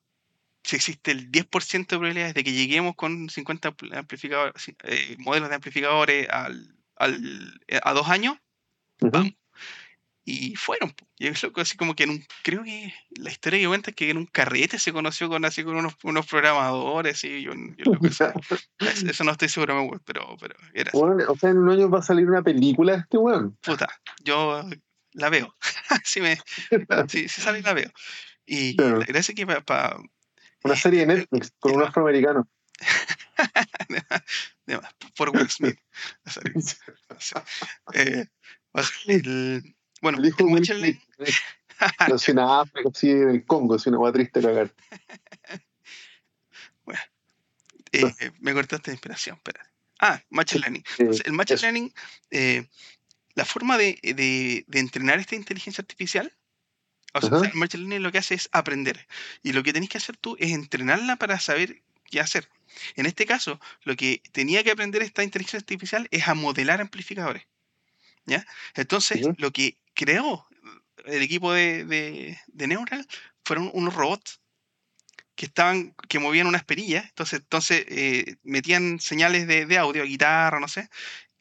si 0.63 0.75
existe 0.75 1.11
el 1.11 1.31
10% 1.31 1.95
de 1.95 1.99
probabilidades 1.99 2.33
de 2.33 2.43
que 2.43 2.51
lleguemos 2.51 2.95
con 2.95 3.29
50 3.29 3.69
ampli- 3.69 3.95
amplificadores, 3.95 4.73
eh, 4.85 5.15
modelos 5.19 5.49
de 5.49 5.55
amplificadores 5.55 6.27
al, 6.31 6.75
al- 6.95 7.61
eh, 7.67 7.79
a 7.83 7.93
dos 7.93 8.09
años, 8.09 8.37
Ujú. 9.01 9.11
vamos. 9.11 9.33
y 10.25 10.55
fueron. 10.55 10.95
Y 11.19 11.27
es 11.27 11.43
loco, 11.43 11.61
así 11.61 11.77
como 11.77 11.93
que 11.93 12.05
en 12.05 12.09
un, 12.09 12.25
creo 12.43 12.63
que 12.63 12.91
la 13.11 13.29
historia 13.29 13.59
que 13.59 13.67
cuenta 13.67 13.91
es 13.91 13.95
que 13.95 14.09
en 14.09 14.17
un 14.17 14.25
carrete 14.25 14.79
se 14.79 14.91
conoció 14.91 15.29
con 15.29 15.45
así 15.45 15.63
con 15.63 15.75
unos, 15.75 15.93
unos 16.03 16.25
programadores 16.25 17.23
y 17.23 17.43
yo, 17.43 17.51
yo 17.77 17.85
loco, 17.85 18.07
eso, 18.07 18.33
eso 18.79 19.23
no 19.23 19.31
estoy 19.33 19.49
seguro, 19.49 19.87
pero, 20.05 20.35
pero 20.39 20.55
era 20.73 20.89
así. 20.89 20.97
Weón, 20.99 21.21
o 21.27 21.35
sea, 21.35 21.51
en 21.51 21.59
un 21.59 21.69
año 21.69 21.87
va 21.87 21.99
a 21.99 22.01
salir 22.01 22.27
una 22.27 22.41
película 22.41 22.93
de 22.93 22.99
este 23.01 23.17
weón. 23.19 23.55
puta, 23.61 23.87
yo 24.23 24.63
la 25.13 25.29
veo. 25.29 25.55
si 26.03 26.21
me, 26.21 26.39
si, 27.09 27.29
si 27.29 27.41
sale 27.41 27.61
la 27.61 27.73
veo. 27.73 27.91
Y 28.45 28.75
Claro. 28.75 28.99
la 28.99 29.05
gracia 29.05 29.33
es 29.33 29.35
que 29.35 29.45
para 29.45 29.97
Una 30.63 30.75
serie 30.75 31.01
de 31.01 31.05
Netflix 31.07 31.53
con 31.59 31.75
un 31.75 31.83
afroamericano. 31.83 32.49
por 35.15 35.29
Will 35.31 35.49
Smith. 35.49 35.77
Sí. 36.25 37.33
Eh, 37.93 38.25
el, 39.07 39.75
bueno, 40.01 40.19
El 40.19 40.25
hijo 40.27 40.37
de 40.37 40.43
Will 40.53 40.65
Smith. 40.65 40.99
Nació 42.07 42.31
en 42.33 42.39
África, 42.39 42.89
así 42.93 43.09
en 43.11 43.29
el 43.29 43.45
Congo, 43.45 43.75
así 43.75 43.89
una 43.89 43.99
weá 43.99 44.11
triste 44.13 44.41
cagar. 44.41 44.73
eh, 47.91 48.31
me 48.39 48.53
cortaste 48.53 48.91
de 48.91 48.95
inspiración, 48.95 49.37
espera. 49.37 49.69
Ah, 49.99 50.21
Machine 50.29 50.61
Learning. 50.61 50.81
Eh, 50.81 50.85
Entonces, 50.99 51.25
el 51.25 51.33
Machine 51.33 51.55
eso. 51.55 51.65
Learning, 51.65 51.93
eh, 52.31 52.69
la 53.35 53.45
forma 53.45 53.77
de, 53.77 53.99
de- 54.03 54.65
de 54.67 54.79
entrenar 54.79 55.19
esta 55.19 55.35
inteligencia 55.35 55.81
artificial, 55.81 56.33
o 57.13 57.21
sea, 57.21 57.29
el 57.49 57.53
Machine 57.55 57.83
Learning 57.83 58.03
lo 58.03 58.11
que 58.11 58.19
hace 58.19 58.35
es 58.35 58.49
aprender. 58.51 59.07
Y 59.41 59.53
lo 59.53 59.63
que 59.63 59.73
tenés 59.73 59.89
que 59.89 59.97
hacer 59.97 60.15
tú 60.17 60.35
es 60.39 60.51
entrenarla 60.51 61.15
para 61.15 61.39
saber 61.39 61.81
qué 62.05 62.19
hacer. 62.19 62.49
En 62.95 63.05
este 63.07 63.25
caso, 63.25 63.59
lo 63.83 63.95
que 63.95 64.21
tenía 64.31 64.63
que 64.63 64.71
aprender 64.71 65.01
esta 65.01 65.23
inteligencia 65.23 65.57
artificial 65.59 66.07
es 66.11 66.27
a 66.27 66.35
modelar 66.35 66.81
amplificadores. 66.81 67.43
¿Ya? 68.25 68.45
Entonces, 68.75 69.21
lo 69.37 69.51
que 69.51 69.77
creó 69.95 70.47
el 71.05 71.21
equipo 71.23 71.51
de, 71.51 71.83
de- 71.85 72.39
de 72.47 72.67
Neural 72.67 73.07
fueron 73.43 73.71
unos 73.73 73.93
robots 73.95 74.39
que 75.35 75.45
estaban, 75.47 75.95
que 76.09 76.19
movían 76.19 76.47
unas 76.47 76.65
perillas, 76.65 77.05
entonces, 77.05 77.39
entonces 77.39 77.85
eh, 77.87 78.35
metían 78.43 78.99
señales 78.99 79.47
de, 79.47 79.65
de 79.65 79.77
audio, 79.77 80.03
guitarra, 80.03 80.59
no 80.59 80.67
sé, 80.67 80.89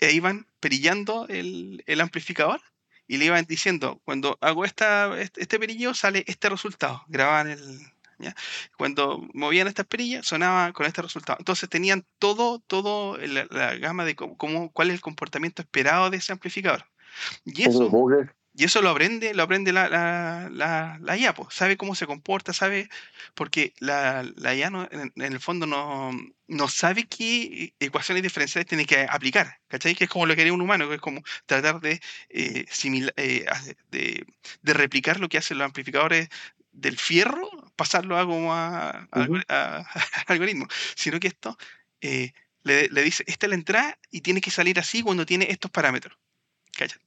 e 0.01 0.13
iban 0.13 0.47
perillando 0.61 1.27
el, 1.29 1.83
el 1.87 2.01
amplificador 2.01 2.61
y 3.07 3.17
le 3.17 3.27
iban 3.27 3.45
diciendo, 3.47 4.01
cuando 4.05 4.37
hago 4.41 4.65
esta, 4.65 5.19
este, 5.21 5.59
perillo 5.59 5.95
sale 5.95 6.25
este 6.27 6.49
resultado, 6.49 7.03
grababan 7.09 7.49
el... 7.51 7.81
¿ya? 8.19 8.35
Cuando 8.77 9.27
movían 9.33 9.69
estas 9.69 9.87
perillas 9.87 10.27
sonaba 10.27 10.73
con 10.73 10.87
este 10.87 11.03
resultado. 11.03 11.39
Entonces 11.39 11.69
tenían 11.69 12.05
todo, 12.19 12.59
todo 12.59 13.17
la, 13.17 13.47
la 13.51 13.77
gama 13.77 14.05
de 14.05 14.15
cómo, 14.17 14.37
cómo- 14.37 14.71
cuál 14.73 14.89
es 14.89 14.95
el 14.95 15.01
comportamiento 15.01 15.63
esperado 15.63 16.11
de 16.11 16.19
ese 16.19 16.33
amplificador. 16.33 16.85
Y 17.45 17.63
eso. 17.63 17.91
Y 18.59 18.65
eso 18.65 18.83
lo 18.83 18.91
aprende, 18.91 19.35
lo 19.35 19.45
aprende 19.45 19.73
la, 19.73 19.89
la, 19.89 20.49
la, 20.51 20.99
la 21.01 21.17
IA, 21.17 21.33
po. 21.35 21.49
sabe 21.51 21.77
cómo 21.77 21.95
se 21.95 22.07
comporta, 22.07 22.53
sabe, 22.53 22.89
porque 23.35 23.73
la, 23.79 24.25
la 24.37 24.55
IA 24.55 24.71
no- 24.71 24.89
en, 24.91 25.13
en 25.15 25.33
el 25.33 25.39
fondo 25.41 25.67
no, 25.67 26.11
no 26.49 26.69
sabe 26.69 27.05
qué 27.07 27.75
ecuaciones 27.79 28.23
diferenciales 28.25 28.67
tiene 28.67 28.85
que 28.85 29.07
aplicar, 29.09 29.61
¿cachai? 29.69 29.95
Que 29.95 30.05
es 30.05 30.11
como 30.11 30.27
lo 30.27 30.35
que 30.35 30.41
haría 30.43 30.53
un 30.53 30.61
humano, 30.61 30.89
que 30.89 30.97
es 30.97 31.01
como 31.01 31.23
tratar 31.47 31.81
de, 31.81 32.01
eh, 32.31 32.65
simila- 32.71 33.13
eh, 33.17 33.47
de, 33.91 34.27
de 34.63 34.73
replicar 34.75 35.21
lo 35.21 35.29
que 35.29 35.39
hacen 35.39 35.59
los 35.59 35.65
amplificadores 35.67 36.29
del 36.73 36.99
fierro, 36.99 37.49
pasarlo 37.77 38.19
a 38.19 38.27
como 38.27 38.53
a, 38.55 39.09
a- 39.13 39.85
algoritmo, 40.27 40.67
sino 40.97 41.21
que 41.21 41.29
esto 41.29 41.57
eh, 42.01 42.33
le, 42.65 42.89
le 42.89 43.03
dice, 43.03 43.25
esta 43.27 43.47
es 43.47 43.51
la 43.51 43.57
entrada 43.57 43.99
y 44.11 44.21
tiene 44.23 44.41
que 44.41 44.51
salir 44.51 44.79
así 44.81 45.03
cuando 45.03 45.25
tiene 45.27 45.47
estos 45.51 45.71
parámetros, 45.71 46.19
¿cachai? 46.77 46.99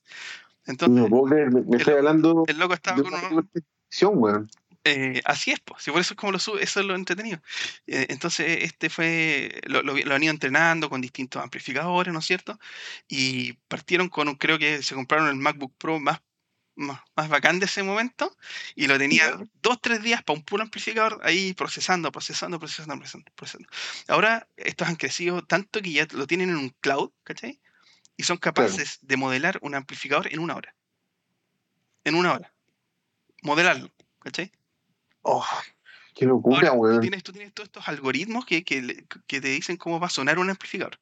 No 0.65 0.71
Entonces, 0.74 1.04
me 1.04 1.10
puedo 1.10 1.24
creer. 1.24 1.52
Me, 1.52 1.62
me 1.62 1.78
estoy 1.78 1.93
hablando 1.95 2.45
el 2.47 2.58
loco 2.58 2.74
estaba 2.74 2.97
de 2.97 3.04
con 3.04 3.13
una 3.13 3.30
weón. 4.10 4.50
eh, 4.84 5.21
así 5.26 5.52
es, 5.52 5.60
pues, 5.60 5.84
si 5.84 5.91
por 5.91 6.02
eso 6.02 6.13
es 6.13 6.17
como 6.17 6.32
lo 6.32 6.39
sube, 6.39 6.63
eso 6.63 6.80
es 6.80 6.86
lo 6.86 6.95
entretenido. 6.95 7.39
Eh, 7.88 8.08
entonces, 8.10 8.63
este 8.63 8.89
fue, 8.89 9.62
lo, 9.67 9.84
lo, 9.84 9.95
lo 9.95 10.15
han 10.15 10.24
ido 10.24 10.32
entrenando 10.32 10.89
con 10.89 11.02
distintos 11.02 11.41
amplificadores, 11.41 12.12
¿no 12.12 12.19
es 12.19 12.26
cierto? 12.26 12.60
Y 13.08 13.54
partieron 13.67 14.10
con, 14.10 14.34
creo 14.36 14.58
que 14.58 14.82
se 14.82 14.95
compraron 14.95 15.28
el 15.28 15.36
MacBook 15.36 15.74
Pro 15.78 16.00
más, 16.00 16.21
más, 16.76 17.02
más 17.15 17.30
bacán 17.30 17.60
de 17.60 17.65
ese 17.65 17.84
momento 17.84 18.36
y 18.76 18.88
lo 18.88 18.97
tenían 18.97 19.39
Ya. 19.39 19.52
dos, 19.62 19.80
tres 19.82 20.02
días 20.02 20.24
para 20.24 20.39
un 20.39 20.45
puro 20.45 20.63
amplificador 20.63 21.19
ahí 21.24 21.54
procesando, 21.54 22.12
procesando, 22.12 22.60
procesando, 22.60 22.95
procesando, 22.95 23.32
procesando. 23.36 23.69
Ahora, 24.08 24.47
estos 24.58 24.88
han 24.88 24.95
crecido 24.95 25.43
tanto 25.43 25.82
que 25.82 25.91
ya 25.91 26.08
lo 26.13 26.26
tienen 26.26 26.50
en 26.50 26.58
un 26.58 26.69
cloud, 26.80 27.12
¿cachai? 27.24 27.60
Y 28.22 28.24
son 28.24 28.38
capaces 28.38 29.00
de 29.02 29.18
modelar 29.18 29.58
un 29.64 29.74
amplificador 29.74 30.32
en 30.32 30.38
una 30.40 30.56
hora. 30.56 30.76
En 32.04 32.14
una 32.14 32.34
hora. 32.34 32.54
Modelarlo, 33.42 33.90
¿cachai? 34.20 34.52
Oh, 35.24 35.44
qué 36.14 36.26
locura, 36.28 36.58
Ahora, 36.58 36.72
tú 36.74 36.78
weón. 36.78 37.02
tienes, 37.02 37.24
tú 37.24 37.32
tienes 37.32 37.52
todos 37.52 37.66
estos 37.70 37.88
algoritmos 37.88 38.46
que, 38.46 38.64
que, 38.64 39.08
que 39.26 39.42
te 39.42 39.48
dicen 39.48 39.76
cómo 39.78 40.00
va 40.00 40.06
a 40.06 40.12
sonar 40.12 40.38
un 40.38 40.52
amplificador. 40.52 41.00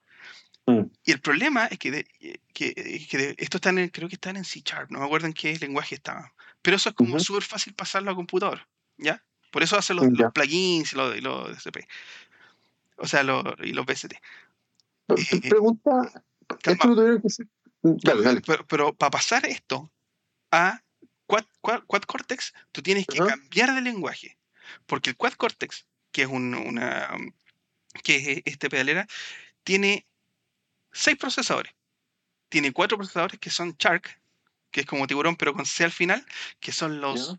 Mm. 0.65 0.83
Y 1.03 1.11
el 1.11 1.19
problema 1.19 1.65
es 1.65 1.77
que, 1.77 1.91
de- 1.91 2.39
que, 2.53 2.73
que 3.09 3.17
de- 3.17 3.35
esto 3.37 3.57
están 3.57 3.77
en, 3.79 3.89
creo 3.89 4.07
que 4.07 4.15
están 4.15 4.37
en 4.37 4.45
C 4.45 4.61
Sharp, 4.63 4.89
no 4.89 4.99
me 4.99 5.05
acuerdo 5.05 5.27
en 5.27 5.33
qué 5.33 5.57
lenguaje 5.59 5.95
estaba. 5.95 6.33
Pero 6.61 6.77
eso 6.77 6.87
es 6.87 6.95
como 6.95 7.19
súper 7.19 7.43
fácil 7.43 7.73
pasarlo 7.73 8.11
a 8.11 8.15
computador, 8.15 8.65
¿ya? 8.97 9.21
Por 9.51 9.61
eso 9.61 9.77
hacen 9.77 9.97
los, 9.97 10.05
los 10.09 10.31
plugins 10.31 10.93
y 10.93 10.95
los, 10.95 11.17
y 11.17 11.19
los 11.19 11.49
DSP. 11.57 11.79
O 12.95 13.07
sea, 13.07 13.23
los, 13.23 13.43
y 13.61 13.73
los 13.73 13.85
BST. 13.85 14.13
Eh, 14.13 15.49
Pregunta, 15.49 16.23
calma. 16.57 16.73
esto 16.73 16.87
lo 16.87 16.95
tuvieron 16.95 17.21
que 17.21 17.27
hacer. 17.27 17.47
Dale, 17.81 18.21
dale. 18.21 18.41
Pero, 18.67 18.93
para 18.93 19.11
pasar 19.11 19.45
esto 19.45 19.91
a 20.51 20.81
Quad, 21.25 21.45
Quad, 21.61 21.83
Quad 21.85 22.01
Cortex, 22.03 22.53
tú 22.71 22.81
tienes 22.81 23.05
que 23.07 23.19
cambiar 23.19 23.73
de 23.75 23.81
lenguaje. 23.81 24.37
Porque 24.85 25.11
el 25.11 25.15
Quad 25.17 25.33
Cortex, 25.33 25.85
que 26.11 26.23
es 26.23 26.27
un- 26.27 26.55
una 26.55 27.09
que 28.03 28.15
es 28.15 28.41
este 28.45 28.69
pedalera, 28.69 29.07
tiene 29.63 30.05
seis 30.91 31.17
procesadores. 31.17 31.73
Tiene 32.49 32.71
cuatro 32.71 32.97
procesadores 32.97 33.39
que 33.39 33.49
son 33.49 33.75
Shark, 33.77 34.19
que 34.71 34.81
es 34.81 34.85
como 34.85 35.07
tiburón, 35.07 35.35
pero 35.35 35.53
con 35.53 35.65
C 35.65 35.83
al 35.83 35.91
final, 35.91 36.25
que 36.59 36.71
son 36.71 36.99
los 37.01 37.37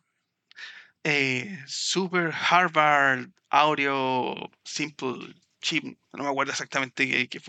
eh, 1.05 1.59
Super 1.66 2.33
Harvard 2.33 3.29
Audio 3.49 4.51
Simple 4.64 5.35
Chip. 5.61 5.85
No 6.12 6.25
me 6.25 6.29
acuerdo 6.31 6.53
exactamente 6.53 7.09
qué, 7.09 7.29
qué 7.29 7.40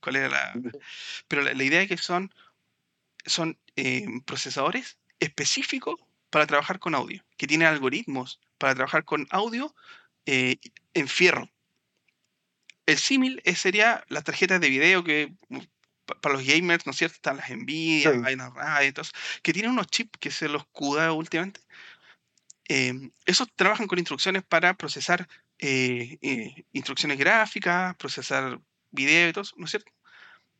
cuál 0.00 0.16
era 0.16 0.28
la, 0.28 0.72
pero 1.28 1.42
la, 1.42 1.52
la 1.54 1.64
idea 1.64 1.82
es 1.82 1.88
que 1.88 1.96
son, 1.96 2.32
son 3.26 3.58
eh, 3.76 4.06
procesadores 4.24 4.98
específicos 5.20 5.96
para 6.30 6.46
trabajar 6.46 6.78
con 6.78 6.94
audio, 6.94 7.24
que 7.36 7.46
tienen 7.46 7.68
algoritmos 7.68 8.40
para 8.58 8.74
trabajar 8.74 9.04
con 9.04 9.26
audio 9.30 9.74
eh, 10.26 10.58
en 10.94 11.08
fierro. 11.08 11.50
El 12.86 12.98
símil 12.98 13.40
eh, 13.44 13.54
sería 13.54 14.04
las 14.08 14.24
tarjetas 14.24 14.60
de 14.60 14.70
video 14.70 15.04
que 15.04 15.34
mm, 15.48 15.58
pa- 16.06 16.20
para 16.20 16.34
los 16.36 16.44
gamers, 16.46 16.86
¿no 16.86 16.92
es 16.92 16.98
cierto? 16.98 17.16
Están 17.16 17.36
las 17.36 17.50
Nvidia, 17.50 18.12
Sí. 18.12 18.18
vainas 18.18 18.52
raras 18.54 18.86
y 18.86 18.92
todo 18.92 19.02
eso, 19.02 19.12
que 19.42 19.52
tienen 19.52 19.72
unos 19.72 19.88
chips 19.88 20.18
que 20.18 20.30
se 20.30 20.48
los 20.48 20.66
cuda 20.68 21.12
últimamente. 21.12 21.60
Eh, 22.68 23.10
esos 23.24 23.48
trabajan 23.54 23.86
con 23.86 23.98
instrucciones 23.98 24.42
para 24.42 24.74
procesar 24.74 25.28
eh, 25.58 26.18
eh, 26.22 26.64
instrucciones 26.72 27.18
gráficas, 27.18 27.96
procesar 27.96 28.60
video 28.90 29.28
y 29.28 29.32
todo 29.32 29.42
eso, 29.42 29.54
¿no 29.58 29.64
es 29.64 29.70
cierto? 29.70 29.92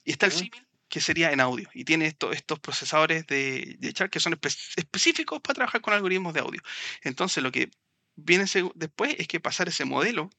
Y 0.05 0.13
está 0.13 0.27
el 0.27 0.33
símil, 0.33 0.67
que 0.89 1.01
sería 1.01 1.33
en 1.33 1.41
audio, 1.41 1.69
y 1.75 1.85
tiene 1.85 2.07
esto- 2.07 2.33
estos 2.33 2.59
procesadores 2.61 3.27
de, 3.27 3.77
de 3.79 3.93
Sharp 3.93 4.11
que 4.11 4.21
son 4.21 4.33
espe- 4.33 4.73
específicos 4.77 5.41
para 5.41 5.55
trabajar 5.55 5.81
con 5.81 5.95
algoritmos 5.95 6.33
de 6.35 6.41
audio. 6.41 6.63
Entonces, 7.03 7.43
lo 7.43 7.53
que 7.53 7.71
viene 8.17 8.47
después 8.75 9.15
es 9.19 9.29
que 9.29 9.41
pasar 9.41 9.69
ese 9.69 9.85
modelo 9.85 10.31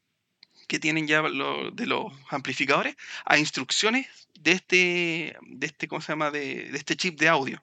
que 0.70 0.80
tienen 0.80 1.08
ya 1.08 1.22
lo- 1.24 1.72
de 1.72 1.88
los 1.88 2.14
amplificadores 2.30 2.96
a 3.26 3.38
instrucciones 3.40 4.08
de 4.40 4.52
este, 4.52 5.36
de 5.42 5.66
este, 5.66 5.88
¿cómo 5.88 6.00
se 6.00 6.12
llama? 6.14 6.30
De, 6.32 6.70
de 6.72 6.78
este 6.78 6.96
chip 6.96 7.20
de 7.20 7.28
audio, 7.28 7.62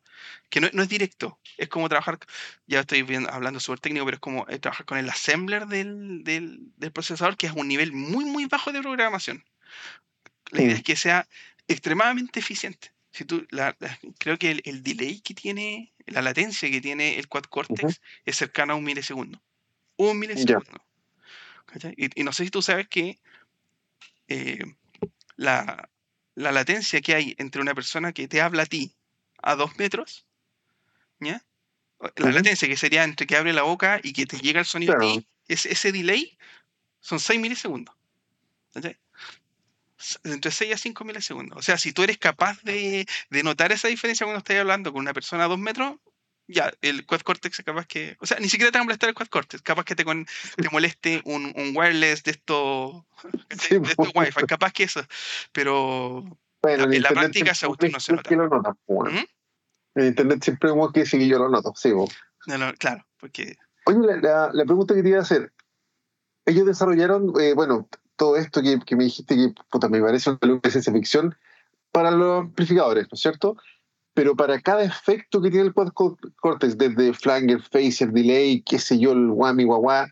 que 0.51 0.61
no, 0.61 0.69
no 0.73 0.83
es 0.83 0.89
directo, 0.89 1.39
es 1.57 1.69
como 1.69 1.89
trabajar, 1.89 2.19
ya 2.67 2.81
estoy 2.81 3.03
viendo- 3.03 3.31
hablando 3.31 3.61
súper 3.61 3.79
técnico, 3.81 4.05
pero 4.05 4.17
es 4.17 4.21
como 4.21 4.45
eh, 4.49 4.59
trabajar 4.59 4.85
con 4.87 4.99
el 4.99 5.09
assembler 5.09 5.67
del, 5.69 6.25
del, 6.25 6.59
del 6.77 6.93
procesador, 6.93 7.37
que 7.37 7.47
es 7.47 7.53
un 7.55 7.69
nivel 7.69 7.93
muy, 7.93 8.25
muy 8.25 8.47
bajo 8.47 8.73
de 8.73 8.83
programación. 8.83 9.45
La 10.51 10.63
idea 10.63 10.75
es 10.77 10.83
que 10.83 10.97
sea 10.97 11.29
extremadamente 11.69 12.41
eficiente. 12.41 12.93
Si 13.13 13.25
tú, 13.25 13.47
la- 13.51 13.77
la- 13.79 13.99
creo 14.19 14.37
que 14.37 14.51
el, 14.51 14.63
el 14.65 14.83
delay 14.83 15.21
que 15.21 15.33
tiene, 15.33 15.93
la 16.07 16.23
latencia 16.23 16.69
que 16.71 16.81
tiene 16.81 17.19
el 17.19 17.29
quad 17.29 17.45
cortex 17.45 18.01
es 18.25 18.37
cercana 18.37 18.73
a 18.73 18.77
un 18.77 18.85
milisegundo. 18.85 19.41
Un 19.97 20.19
milisegundo. 20.19 20.85
¿Cachai? 21.67 21.95
Y, 21.97 22.21
y 22.21 22.25
no 22.25 22.33
sé 22.33 22.45
si 22.45 22.51
tú 22.51 22.63
sabes 22.63 22.89
que 22.89 23.19
eh, 24.29 24.65
la, 25.37 25.91
la 26.35 26.53
latencia 26.53 27.01
que 27.01 27.15
hay 27.15 27.35
entre 27.39 27.61
una 27.61 27.75
persona 27.75 28.13
que 28.13 28.29
te 28.29 28.41
habla 28.41 28.63
a 28.63 28.67
ti 28.67 28.95
a 29.43 29.55
dos 29.55 29.77
metros, 29.79 30.27
La 32.17 32.31
latencia 32.31 32.69
que 32.69 32.77
sería 32.77 33.05
entre 33.05 33.27
que 33.27 33.37
abre 33.37 33.53
la 33.53 33.63
boca 33.63 34.01
y 34.03 34.13
que 34.13 34.27
te 34.27 34.39
llega 34.39 34.61
el 34.61 34.67
sonido 34.67 34.95
a 34.95 34.99
ti, 34.99 35.27
ese, 35.49 35.73
ese 35.73 35.93
delay 35.93 36.37
son 37.01 37.21
6 37.21 37.41
milisegundos. 37.41 37.95
¿cachai? 38.73 38.99
Entre 40.25 40.51
6 40.51 40.75
a 40.75 40.79
5 40.79 41.05
milisegundos. 41.05 41.59
O 41.59 41.63
sea, 41.63 41.79
si 41.79 41.93
tú 41.93 42.03
eres 42.03 42.19
capaz 42.19 42.61
de, 42.63 43.07
de 43.31 43.43
notar 43.43 43.73
esa 43.73 43.89
diferencia 43.89 44.27
cuando 44.27 44.39
estás 44.39 44.57
hablando 44.57 44.93
con 44.93 45.01
una 45.01 45.15
persona 45.15 45.45
a 45.45 45.49
dos 45.49 45.59
metros, 45.59 45.97
ya, 46.49 46.73
el 46.81 47.05
quad 47.07 47.21
cortex 47.21 47.63
capaz 47.65 47.87
que, 47.87 48.17
o 48.21 48.27
sea, 48.27 48.39
ni 48.39 48.49
siquiera 48.49 48.71
te 48.73 48.79
va 48.79 48.83
a 48.83 48.85
molestar 48.85 49.09
el 49.09 49.15
quad 49.15 49.27
cortex, 49.29 49.63
capaz 49.63 49.85
que 49.85 49.95
te, 49.97 50.05
con, 50.05 50.27
te 50.57 50.69
moleste 50.71 51.23
un, 51.25 51.53
un 51.57 51.73
wireless 51.77 52.23
de 52.23 52.31
estos 52.33 53.05
Sí, 53.59 53.75
de 53.79 53.81
pues. 53.81 53.97
wifi, 54.15 54.47
capaz 54.47 54.73
que 54.73 54.85
eso, 54.85 55.03
pero 55.53 56.23
Bueno, 56.63 56.85
en 56.93 57.03
la 57.03 57.09
práctica 57.11 57.53
esa 57.53 57.67
cuestión 57.69 57.93
no 57.93 58.01
se 58.01 58.13
nota. 58.13 58.31
lo 58.35 58.77
bueno. 58.87 59.21
¿Mm? 59.21 59.25
En 59.99 60.07
internet 60.07 60.43
siempre 60.45 60.71
un 60.71 60.93
que 60.93 61.05
que 61.05 61.27
yo 61.29 61.39
lo 61.39 61.49
noto, 61.49 61.73
sí, 61.75 61.91
pues. 61.93 62.11
No, 62.47 62.59
no, 62.59 62.73
claro, 62.75 63.05
porque 63.19 63.57
Oye, 63.87 63.99
la, 63.99 64.17
la- 64.17 64.51
la 64.53 64.65
pregunta 64.65 64.95
que 64.95 65.03
te 65.03 65.09
iba 65.09 65.19
a 65.19 65.23
hacer. 65.23 65.53
Ellos 66.45 66.67
desarrollaron, 66.67 67.33
eh, 67.41 67.55
bueno, 67.55 67.89
todo 68.17 68.37
esto 68.37 68.63
que, 68.63 68.79
que 68.85 68.95
me 68.97 69.05
dijiste 69.05 69.35
que 69.37 69.53
puta, 69.71 69.89
me 69.89 70.01
parece 70.01 70.31
una 70.31 70.39
de 70.63 70.71
ciencia 70.71 70.93
ficción 70.93 71.37
para 71.93 72.11
los 72.11 72.43
amplificadores, 72.43 73.05
¿no 73.05 73.15
es 73.15 73.21
cierto? 73.21 73.57
Pero 74.17 74.35
para 74.35 74.59
cada 74.63 74.83
efecto 74.83 75.43
que 75.43 75.51
tiene 75.51 75.67
el 75.67 75.75
quad 75.75 75.89
co- 75.93 76.19
cortex, 76.41 76.79
desde 76.79 77.13
flanger, 77.13 77.61
phaser, 77.61 78.11
delay, 78.13 78.63
qué 78.63 78.79
sé 78.79 78.99
yo, 78.99 79.13
el 79.13 79.29
whammy, 79.29 79.65
guagua, 79.65 80.09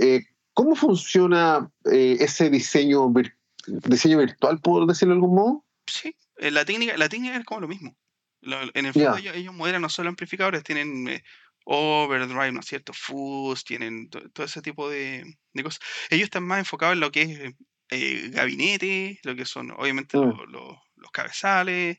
eh, 0.00 0.22
¿cómo 0.54 0.74
funciona 0.74 1.70
eh, 1.92 2.16
ese 2.18 2.48
diseño, 2.48 3.06
vir- 3.10 3.36
diseño 3.66 4.16
virtual, 4.16 4.58
por 4.62 4.86
decirlo 4.86 5.12
de 5.12 5.18
algún 5.18 5.34
modo? 5.34 5.64
sí, 5.86 6.16
eh, 6.38 6.50
la 6.50 6.64
técnica, 6.64 6.96
la 6.96 7.10
técnica 7.10 7.36
es 7.36 7.44
como 7.44 7.60
lo 7.60 7.68
mismo. 7.68 7.94
En 8.40 8.86
el 8.86 8.94
fondo 8.94 9.18
ellos, 9.18 9.36
ellos 9.36 9.52
modelan 9.52 9.82
no 9.82 9.90
solo 9.90 10.08
amplificadores, 10.08 10.62
tienen 10.64 11.06
eh, 11.06 11.22
overdrive, 11.66 12.52
¿no 12.52 12.60
es 12.60 12.66
cierto? 12.66 12.94
Fuzz, 12.94 13.64
tienen 13.64 14.08
to- 14.08 14.30
todo 14.30 14.46
ese 14.46 14.62
tipo 14.62 14.88
de, 14.88 15.24
de 15.52 15.62
cosas. 15.62 15.80
Ellos 16.08 16.24
están 16.24 16.44
más 16.44 16.60
enfocados 16.60 16.94
en 16.94 17.00
lo 17.00 17.10
que 17.12 17.22
es 17.22 17.54
eh, 17.90 18.30
gabinete, 18.30 19.20
lo 19.24 19.36
que 19.36 19.44
son 19.44 19.72
obviamente 19.72 20.16
Mm. 20.16 20.20
lo- 20.22 20.46
lo- 20.46 20.82
los 20.96 21.10
cabezales. 21.10 21.98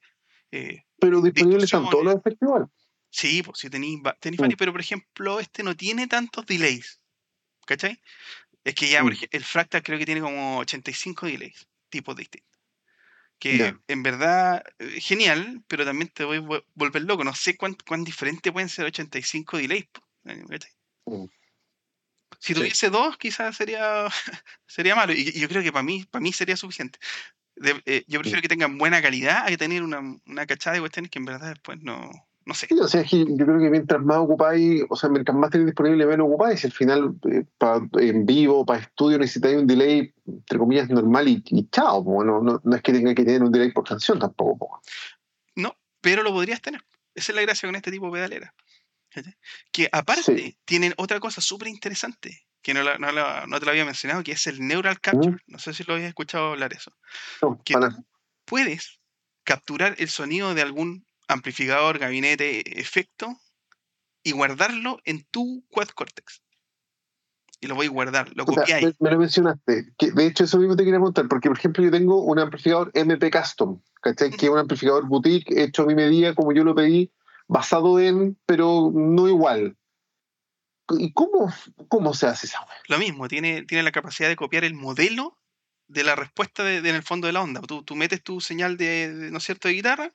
eh, 0.52 0.84
Pero 1.00 1.22
disponibles 1.22 1.66
están 1.66 1.90
todos 1.90 2.04
los 2.04 2.16
efectos 2.16 2.48
igual. 2.48 2.68
sí, 3.10 3.44
pues 3.44 3.60
sí 3.60 3.70
tenéis 3.70 4.00
tenéis 4.20 4.40
Mm. 4.40 4.44
varios, 4.44 4.58
pero 4.60 4.72
por 4.72 4.82
ejemplo 4.82 5.40
este 5.40 5.64
no 5.64 5.76
tiene 5.76 6.08
tantos 6.08 6.46
delays. 6.46 7.02
¿Cachai? 7.66 8.02
Es 8.64 8.76
que 8.76 8.90
ya, 8.90 9.04
Mm. 9.04 9.12
el 9.32 9.44
Fractal 9.44 9.84
creo 9.84 9.98
que 10.00 10.06
tiene 10.06 10.22
como 10.22 10.58
85 10.60 11.26
delays, 11.28 11.68
tipos 11.90 12.16
distintos. 12.16 12.48
Que 13.40 13.76
en 13.88 14.02
verdad, 14.04 14.64
eh, 14.80 15.00
genial, 15.00 15.64
pero 15.68 15.86
también 15.86 16.10
te 16.10 16.24
voy 16.24 16.38
a 16.38 16.42
vol- 16.42 16.66
volver 16.74 17.04
loco. 17.04 17.24
No 17.24 17.36
sé 17.36 17.56
cuán, 17.56 17.78
cuán 17.88 18.04
diferente 18.04 18.52
pueden 18.52 18.68
ser 18.70 18.86
85 18.86 19.58
delays. 19.58 19.86
¿cachai? 20.50 20.72
Mm. 21.06 21.26
Si 22.40 22.54
Sí. 22.54 22.60
tuviese 22.60 22.90
dos, 22.90 23.18
quizás 23.18 23.56
sería, 23.56 24.08
sería 24.68 24.96
malo. 24.96 25.14
Y 25.14 25.32
yo 25.40 25.48
creo 25.48 25.62
que 25.62 25.72
para 25.72 25.84
mí, 25.84 26.04
para 26.10 26.22
mí 26.22 26.34
sería 26.34 26.58
suficiente. 26.58 27.00
De- 27.60 27.82
eh, 27.86 28.04
yo 28.08 28.20
prefiero 28.20 28.42
que 28.42 28.48
tengan 28.48 28.78
buena 28.78 29.02
calidad 29.02 29.44
a 29.46 29.48
que 29.48 29.58
tener 29.58 29.84
una, 29.84 30.00
una 30.26 30.46
cachada 30.46 30.76
de 30.76 30.80
cuestiones 30.82 31.10
que 31.12 31.20
en 31.20 31.26
verdad 31.26 31.50
después 31.50 31.80
no, 31.82 32.10
no 32.46 32.54
sé. 32.54 32.68
Sí, 32.68 32.76
o 32.80 32.88
sea, 32.88 33.02
es 33.02 33.10
que 33.10 33.20
yo 33.28 33.46
creo 33.46 33.60
que 33.60 33.70
mientras 33.70 34.02
más 34.02 34.18
ocupáis, 34.18 34.84
o 34.90 34.96
sea, 34.96 35.10
mientras 35.10 35.36
más 35.38 35.50
tenéis 35.50 35.68
disponible, 35.68 36.06
menos 36.06 36.28
ocupáis. 36.28 36.64
Al 36.66 36.72
final, 36.72 37.16
eh, 37.32 37.44
pa- 37.58 37.82
en 38.00 38.26
vivo, 38.26 38.66
para 38.66 38.82
estudio, 38.82 39.18
necesitáis 39.18 39.58
un 39.58 39.68
delay, 39.68 40.14
entre 40.28 40.58
comillas, 40.60 40.88
normal 40.90 41.28
y, 41.28 41.44
y 41.48 41.68
chao. 41.70 42.04
po. 42.06 42.24
No, 42.24 42.62
es 42.76 42.82
que 42.82 42.94
tenga 42.94 43.14
que 43.16 43.26
tener 43.26 43.42
un 43.44 43.52
delay 43.52 43.72
por 43.72 43.86
canción 43.88 44.20
tampoco. 44.20 44.58
po. 44.58 44.82
No, 45.56 45.76
pero 46.00 46.24
lo 46.24 46.32
podrías 46.32 46.62
tener. 46.62 46.82
Esa 47.16 47.32
es 47.32 47.36
la 47.36 47.42
gracia 47.42 47.68
con 47.68 47.76
este 47.76 47.90
tipo 47.92 48.06
de 48.06 48.12
pedalera. 48.12 48.54
Que 49.72 49.90
aparte 49.92 50.58
tienen 50.64 50.94
otra 50.98 51.20
cosa 51.20 51.42
súper 51.42 51.70
interesante, 51.70 52.44
que 52.62 52.74
no, 52.74 52.84
la- 52.84 52.98
no 52.98 53.12
la- 53.12 53.46
no 53.48 53.60
te 53.60 53.66
lo 53.66 53.72
había 53.72 53.86
mencionado, 53.86 54.24
que 54.24 54.34
es 54.34 54.48
el 54.48 54.66
Neural 54.66 55.00
Capture. 55.00 55.38
No 55.48 55.60
sé 55.60 55.74
si 55.74 55.84
lo 55.84 55.94
habías 55.94 56.10
escuchado 56.10 56.52
hablar 56.52 56.74
eso. 56.74 56.92
No, 57.42 57.62
¿Qué 57.64 57.74
para- 57.74 57.96
puedes 58.46 59.00
capturar 59.44 59.96
el 59.98 60.10
sonido 60.10 60.54
de 60.54 60.62
algún 60.62 61.06
amplificador, 61.28 62.00
gabinete, 62.00 62.80
efecto 62.80 63.28
y 64.24 64.32
guardarlo 64.32 65.00
en 65.06 65.26
tu 65.32 65.66
quad 65.70 65.88
cortex. 65.90 66.42
Y 67.60 67.68
lo 67.68 67.76
voy 67.76 67.88
a 67.88 67.90
guardar, 67.90 68.32
lo 68.36 68.44
o 68.44 68.54
sea, 68.54 68.80
me, 68.82 68.94
me 69.00 69.12
lo 69.12 69.18
mencionaste. 69.20 69.94
Que, 69.98 70.12
de 70.12 70.28
hecho, 70.28 70.44
eso 70.44 70.60
mismo 70.60 70.76
te 70.76 70.84
quería 70.84 71.00
preguntar, 71.00 71.28
porque, 71.28 71.50
por 71.50 71.58
ejemplo, 71.58 71.84
yo 71.84 71.90
tengo 71.90 72.22
un 72.24 72.38
amplificador 72.38 72.92
MP 72.94 73.32
Custom, 73.32 73.82
¿cachai? 74.02 74.30
Que 74.30 74.46
es 74.46 74.52
un 74.52 74.60
amplificador 74.60 75.08
boutique 75.08 75.52
hecho 75.60 75.84
a 75.84 75.86
mi 75.88 75.96
medida, 75.96 76.36
como 76.36 76.54
yo 76.54 76.64
lo 76.64 76.76
pedí, 76.76 77.12
basado 77.48 78.00
en, 78.00 78.38
pero 78.46 78.92
no 78.94 79.28
igual. 79.28 79.76
¿Y 80.98 81.12
cómo, 81.14 81.54
cómo 81.90 82.14
se 82.14 82.28
hace 82.28 82.48
esa 82.48 82.62
wea? 82.62 82.78
Lo 82.88 82.98
mismo, 82.98 83.28
tiene, 83.28 83.64
tiene 83.64 83.84
la 83.84 83.92
capacidad 83.92 84.30
de 84.30 84.36
copiar 84.36 84.64
el 84.64 84.74
modelo 84.74 85.38
de 85.88 86.04
la 86.04 86.16
respuesta 86.16 86.64
de, 86.64 86.82
de 86.82 86.90
en 86.90 86.96
el 86.96 87.04
fondo 87.04 87.28
de 87.28 87.34
la 87.34 87.42
onda. 87.42 87.62
Tú, 87.62 87.84
tú 87.84 87.96
metes 87.96 88.24
tu 88.24 88.42
señal 88.42 88.78
de, 88.78 89.14
de, 89.14 89.32
¿no 89.32 89.38
es 89.38 89.44
cierto?, 89.44 89.68
de 89.68 89.74
guitarra 89.74 90.14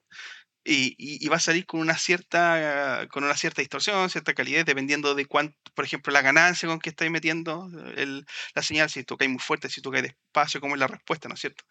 y, 0.65 0.95
y- 0.99 1.25
y 1.25 1.29
va 1.29 1.37
a 1.37 1.41
salir 1.41 1.67
con 1.67 1.81
una 1.81 1.97
cierta 1.99 3.07
con 3.11 3.25
una 3.25 3.37
cierta 3.37 3.63
distorsión, 3.63 4.09
cierta 4.11 4.35
calidez, 4.35 4.65
dependiendo 4.65 5.15
de 5.15 5.27
cuánto, 5.27 5.57
por 5.75 5.85
ejemplo, 5.85 6.13
la 6.13 6.23
ganancia 6.23 6.69
con 6.69 6.79
que 6.79 6.91
estáis 6.91 7.11
metiendo 7.11 7.69
el- 7.97 8.25
la 8.55 8.63
señal, 8.63 8.89
si 8.91 9.03
tocáis 9.05 9.31
muy 9.31 9.41
fuerte, 9.41 9.69
si 9.69 9.83
tocáis 9.83 10.05
despacio, 10.05 10.61
cómo 10.61 10.75
es 10.75 10.81
la 10.81 10.87
respuesta, 10.87 11.29
¿no 11.29 11.35
es 11.35 11.41
cierto? 11.41 11.65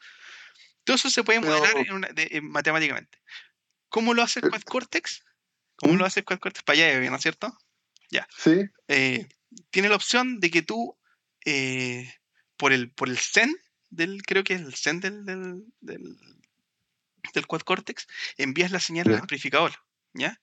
Todo 0.83 0.95
eso 0.95 1.09
se 1.09 1.23
puede 1.23 1.39
modelar 1.39 1.77
en 1.77 1.93
una- 1.93 2.09
de- 2.09 2.27
en 2.31 2.49
matemáticamente. 2.51 3.19
¿Cómo 3.89 4.13
lo 4.13 4.23
hace 4.23 4.39
el 4.41 4.49
Quad 4.49 4.61
Cortex? 4.63 5.23
¿Cómo 5.75 5.93
¿Mm? 5.93 5.97
lo 5.97 6.05
hace 6.05 6.21
el 6.21 6.25
Quad 6.25 6.39
Cortex? 6.39 6.63
Para 6.63 6.79
allá, 6.79 7.09
¿no 7.09 7.15
es 7.15 7.21
cierto? 7.21 7.55
¿Sí? 8.37 8.65
eh, 8.87 9.27
tiene 9.69 9.89
la 9.89 9.95
opción 9.95 10.39
de 10.39 10.49
que 10.51 10.61
tú, 10.61 10.97
eh, 11.45 12.13
por, 12.57 12.73
el, 12.73 12.91
por 12.91 13.09
el 13.09 13.17
Zen, 13.17 13.53
del, 13.89 14.23
creo 14.23 14.43
que 14.43 14.53
es 14.55 14.61
el 14.61 14.75
Zen 14.75 14.99
del, 14.99 15.25
del, 15.25 15.63
del, 15.81 16.17
del 17.33 17.47
Quad 17.47 17.61
Cortex, 17.61 18.07
envías 18.37 18.71
la 18.71 18.79
señal 18.79 19.07
al 19.07 19.13
Ya. 19.15 19.19
amplificador, 19.19 19.71
¿ya? 20.13 20.39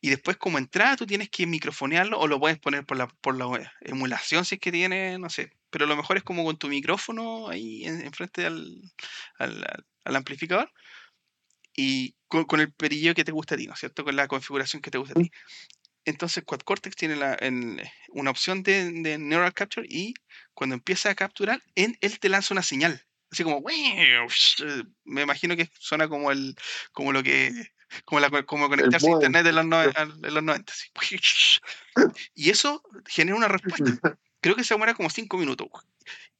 Y 0.00 0.10
después 0.10 0.36
como 0.36 0.58
entrada 0.58 0.96
tú 0.96 1.06
tienes 1.06 1.30
que 1.30 1.46
microfonearlo 1.46 2.18
o 2.18 2.26
lo 2.26 2.40
puedes 2.40 2.58
poner 2.58 2.84
por 2.84 2.96
la, 2.96 3.06
por 3.06 3.36
la 3.36 3.72
emulación 3.82 4.44
si 4.44 4.56
es 4.56 4.60
que 4.60 4.72
tiene, 4.72 5.16
no 5.18 5.30
sé. 5.30 5.52
Pero 5.70 5.86
lo 5.86 5.96
mejor 5.96 6.16
es 6.16 6.24
como 6.24 6.44
con 6.44 6.58
tu 6.58 6.66
micrófono 6.68 7.48
ahí 7.48 7.84
en- 7.84 8.04
enfrente 8.04 8.44
al, 8.44 8.82
al, 9.38 9.62
al- 9.62 9.86
al 10.04 10.16
amplificador 10.16 10.72
y 11.74 12.16
con, 12.26 12.44
con 12.44 12.60
el 12.60 12.72
perillo 12.72 13.14
que 13.14 13.24
te 13.24 13.32
gusta 13.32 13.54
a 13.54 13.58
ti, 13.58 13.66
¿no 13.66 13.74
es 13.74 13.80
cierto? 13.80 14.04
Con 14.04 14.16
la 14.16 14.26
configuración 14.28 14.82
que 14.82 14.90
te 14.90 14.98
gusta 14.98 15.14
a 15.18 15.22
ti. 15.22 15.30
Entonces 16.04 16.44
Quad 16.44 16.60
Cortex 16.60 16.96
tiene 16.96 17.16
la, 17.16 17.36
en- 17.40 17.80
una 18.08 18.30
opción 18.30 18.62
de, 18.62 18.90
de 18.90 19.18
Neural 19.18 19.54
Capture 19.54 19.86
y 19.88 20.14
cuando 20.54 20.74
empieza 20.74 21.10
a 21.10 21.14
capturar, 21.14 21.62
en, 21.74 21.96
él 22.00 22.18
te 22.18 22.28
lanza 22.28 22.54
una 22.54 22.62
señal. 22.62 23.04
Así 23.30 23.44
como, 23.44 23.62
me 25.04 25.22
imagino 25.22 25.56
que 25.56 25.70
suena 25.78 26.06
como 26.08 26.30
el, 26.30 26.54
como 26.92 27.12
lo 27.12 27.22
que, 27.22 27.50
como, 28.04 28.20
la, 28.20 28.28
como 28.42 28.68
conectarse 28.68 29.06
a 29.06 29.10
internet 29.12 29.46
en 29.46 29.54
los, 29.54 29.96
en 29.96 30.34
los 30.34 30.42
90. 30.42 30.72
así. 30.72 30.88
Y 32.34 32.50
eso 32.50 32.82
genera 33.06 33.36
una 33.36 33.48
respuesta. 33.48 34.18
Creo 34.40 34.56
que 34.56 34.64
se 34.64 34.74
demora 34.74 34.94
como 34.94 35.08
5 35.08 35.38
minutos. 35.38 35.68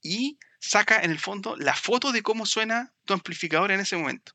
Y 0.03 0.39
saca 0.59 1.01
en 1.01 1.11
el 1.13 1.19
fondo 1.19 1.57
la 1.57 1.75
foto 1.75 2.13
de 2.13 2.23
cómo 2.23 2.47
suena 2.47 2.93
tu 3.05 3.15
amplificador 3.15 3.71
en 3.71 3.81
ese 3.81 3.97
momento. 3.97 4.33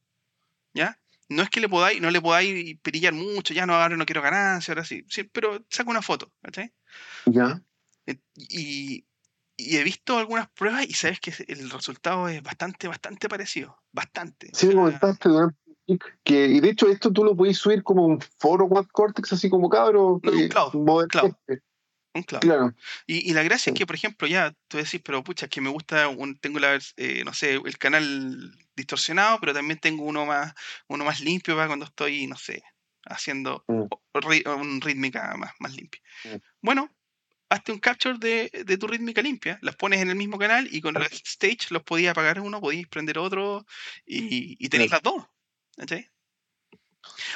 ¿Ya? 0.74 1.00
No 1.30 1.44
es 1.44 1.50
que 1.50 1.60
le 1.60 1.68
podáis, 1.68 2.02
no 2.02 2.10
le 2.10 2.22
podáis 2.22 2.80
perillar 2.82 3.14
mucho, 3.14 3.54
ya 3.54 3.66
no, 3.66 3.76
ahora 3.76 3.98
no 3.98 4.06
quiero 4.06 4.22
ganancia, 4.22 4.72
ahora 4.72 4.86
sí. 4.86 5.06
sí 5.10 5.24
pero 5.24 5.66
saca 5.70 5.90
una 5.90 6.02
foto, 6.02 6.32
¿cachai? 6.42 6.74
Ya. 7.26 7.62
Y, 8.36 9.06
y 9.58 9.76
he 9.78 9.84
visto 9.84 10.18
algunas 10.18 10.50
pruebas 10.50 10.86
y 10.88 10.94
sabes 10.94 11.20
que 11.20 11.34
el 11.48 11.70
resultado 11.70 12.30
es 12.30 12.42
bastante, 12.42 12.88
bastante 12.88 13.28
parecido. 13.28 13.78
Bastante. 13.92 14.50
Sí, 14.54 14.68
O 14.68 14.70
me 14.70 14.74
sea, 14.74 14.82
comentaste 14.82 15.30
durante 15.30 15.58
que 16.24 16.48
y 16.48 16.60
de 16.60 16.70
hecho 16.70 16.90
esto 16.90 17.14
tú 17.14 17.24
lo 17.24 17.36
podéis 17.36 17.58
subir 17.58 17.82
como 17.82 18.06
un 18.06 18.20
foro 18.40 18.68
Quad 18.68 18.88
Cortex 18.92 19.32
así 19.32 19.50
como 19.50 19.70
cabro 19.70 20.20
No, 20.22 20.32
un 20.32 20.40
eh, 20.40 20.50
cloud, 20.50 21.08
cloud. 21.08 21.32
este. 21.48 21.64
Un 22.18 22.24
clavo. 22.24 22.42
claro 22.42 22.76
Y, 23.06 23.30
y 23.30 23.34
la 23.34 23.44
gracia 23.44 23.72
es 23.72 23.74
Sí. 23.74 23.80
que, 23.80 23.86
por 23.88 23.96
ejemplo, 23.96 24.28
ya 24.28 24.54
tú 24.68 24.78
decís, 24.78 25.02
pero 25.04 25.24
pucha, 25.24 25.46
es 25.46 25.50
que 25.50 25.62
me 25.62 25.70
gusta, 25.70 26.08
un, 26.10 26.38
tengo 26.40 26.60
la, 26.60 26.80
eh, 26.98 27.24
no 27.26 27.34
sé, 27.34 27.54
el 27.56 27.78
canal 27.78 28.52
distorsionado, 28.76 29.40
pero 29.40 29.54
también 29.54 29.80
tengo 29.80 30.04
uno 30.04 30.26
más, 30.26 30.54
uno 30.88 31.04
más 31.06 31.20
limpio 31.22 31.56
para 31.56 31.68
cuando 31.68 31.86
estoy, 31.86 32.28
no 32.28 32.36
sé, 32.38 32.64
haciendo 33.06 33.64
Mm. 33.68 33.84
ri- 34.16 34.46
un 34.60 34.82
rítmica 34.82 35.36
más, 35.38 35.54
más 35.60 35.76
limpia. 35.76 36.02
Mm. 36.26 36.36
Bueno, 36.62 36.96
hazte 37.50 37.72
un 37.72 37.80
capture 37.80 38.18
de, 38.20 38.52
de 38.66 38.78
tu 38.78 38.88
rítmica 38.88 39.22
limpia, 39.22 39.58
las 39.62 39.76
pones 39.76 40.02
en 40.02 40.10
el 40.10 40.16
mismo 40.16 40.38
canal 40.38 40.68
y 40.72 40.82
con 40.82 40.94
los 40.94 41.08
stage 41.12 41.68
los 41.72 41.84
podías 41.84 42.12
apagar 42.12 42.40
uno, 42.40 42.60
podías 42.60 42.88
prender 42.90 43.18
otro 43.18 43.66
y, 44.06 44.58
y 44.60 44.88
las 44.90 45.02
dos. 45.02 45.26
¿cachai? 45.78 46.10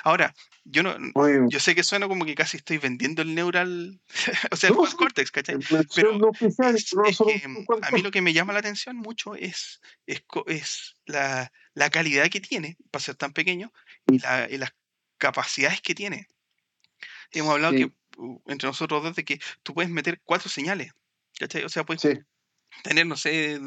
Ahora, 0.04 0.34
yo 0.64 0.84
no, 0.84 0.96
bien. 0.98 1.50
yo 1.50 1.60
sé 1.60 1.74
que 1.76 1.84
suena 1.84 2.08
como 2.08 2.26
que 2.26 2.36
casi 2.36 2.58
estoy 2.58 2.78
vendiendo 2.78 3.22
el 3.22 3.34
neural, 3.36 4.00
o 4.52 4.56
sea, 4.56 4.70
el 4.70 4.76
No, 4.76 4.86
sí. 4.86 4.96
Cortex, 4.96 5.32
¿cachai? 5.32 5.58
Pero 5.96 6.18
no 6.18 6.28
oficial, 6.30 6.76
Es, 6.76 6.94
no 6.94 7.04
es 7.06 7.18
que, 7.18 7.42
a 7.82 7.92
mí 7.92 8.02
lo 8.02 8.12
que 8.12 8.22
me 8.22 8.34
llama 8.34 8.54
la 8.54 8.60
atención 8.60 8.96
mucho 8.96 9.36
es, 9.36 9.82
es, 10.06 10.24
es 10.48 10.96
la, 11.06 11.52
la 11.74 11.90
calidad 11.90 12.30
que 12.30 12.42
tiene 12.42 12.78
para 12.92 13.04
ser 13.04 13.16
tan 13.16 13.34
pequeño 13.34 13.72
y, 14.08 14.20
la- 14.20 14.48
y 14.50 14.58
las 14.58 14.74
capacidades 15.18 15.82
que 15.82 15.96
tiene. 15.96 16.28
Hemos 17.32 17.52
hablado 17.54 17.74
Sí. 17.74 17.86
que 17.86 17.92
entre 18.48 18.68
nosotros 18.68 19.02
dos 19.04 19.16
de 19.16 19.24
que 19.24 19.40
tú 19.64 19.74
puedes 19.74 19.90
meter 19.90 20.22
cuatro 20.24 20.50
señales. 20.50 20.92
¿cachai? 21.40 21.64
O 21.64 21.70
sea, 21.70 21.84
puedes 21.86 22.02
Sí, 22.04 22.10
tener, 22.84 23.06
no 23.08 23.18
sé, 23.18 23.60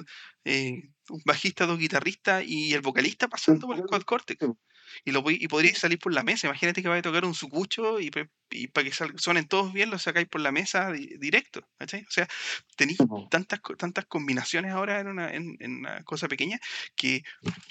eh, 0.45 0.83
un 1.09 1.23
bajista, 1.25 1.67
dos 1.67 1.79
guitarristas 1.79 2.45
y 2.47 2.73
el 2.73 2.83
vocalista 2.83 3.27
pasando 3.29 3.67
por 3.67 3.77
el 3.77 3.83
Quad 3.85 4.03
Cortex. 4.03 4.47
Sí. 4.95 5.01
y 5.05 5.13
lo 5.13 5.23
y 5.31 5.49
podríais 5.49 5.79
salir 5.79 5.99
por 5.99 6.13
la 6.13 6.23
mesa. 6.23 6.47
Imagínate 6.49 6.83
que 6.83 6.89
vais 6.89 7.01
a 7.01 7.03
tocar 7.03 7.25
un 7.25 7.35
sucucho 7.35 8.01
y, 8.01 8.11
y 8.51 8.69
para 8.69 8.85
que 8.85 8.93
sal- 8.93 9.15
suenen 9.19 9.49
todos 9.49 9.73
bien, 9.73 9.91
lo 9.91 9.99
sacáis 9.99 10.29
por 10.29 10.41
la 10.41 10.53
mesa 10.53 10.93
di- 10.93 11.17
directo. 11.19 11.61
¿cachai? 11.79 12.03
O 12.03 12.11
sea, 12.11 12.29
tenéis 12.77 12.99
Sí, 12.99 13.05
tantas, 13.31 13.61
tantas 13.79 14.07
combinaciones 14.07 14.73
ahora 14.73 15.01
en 15.01 15.09
una, 15.09 15.33
en, 15.35 15.57
en 15.61 15.77
una 15.79 16.03
cosa 16.05 16.29
pequeña 16.29 16.59
que 16.97 17.23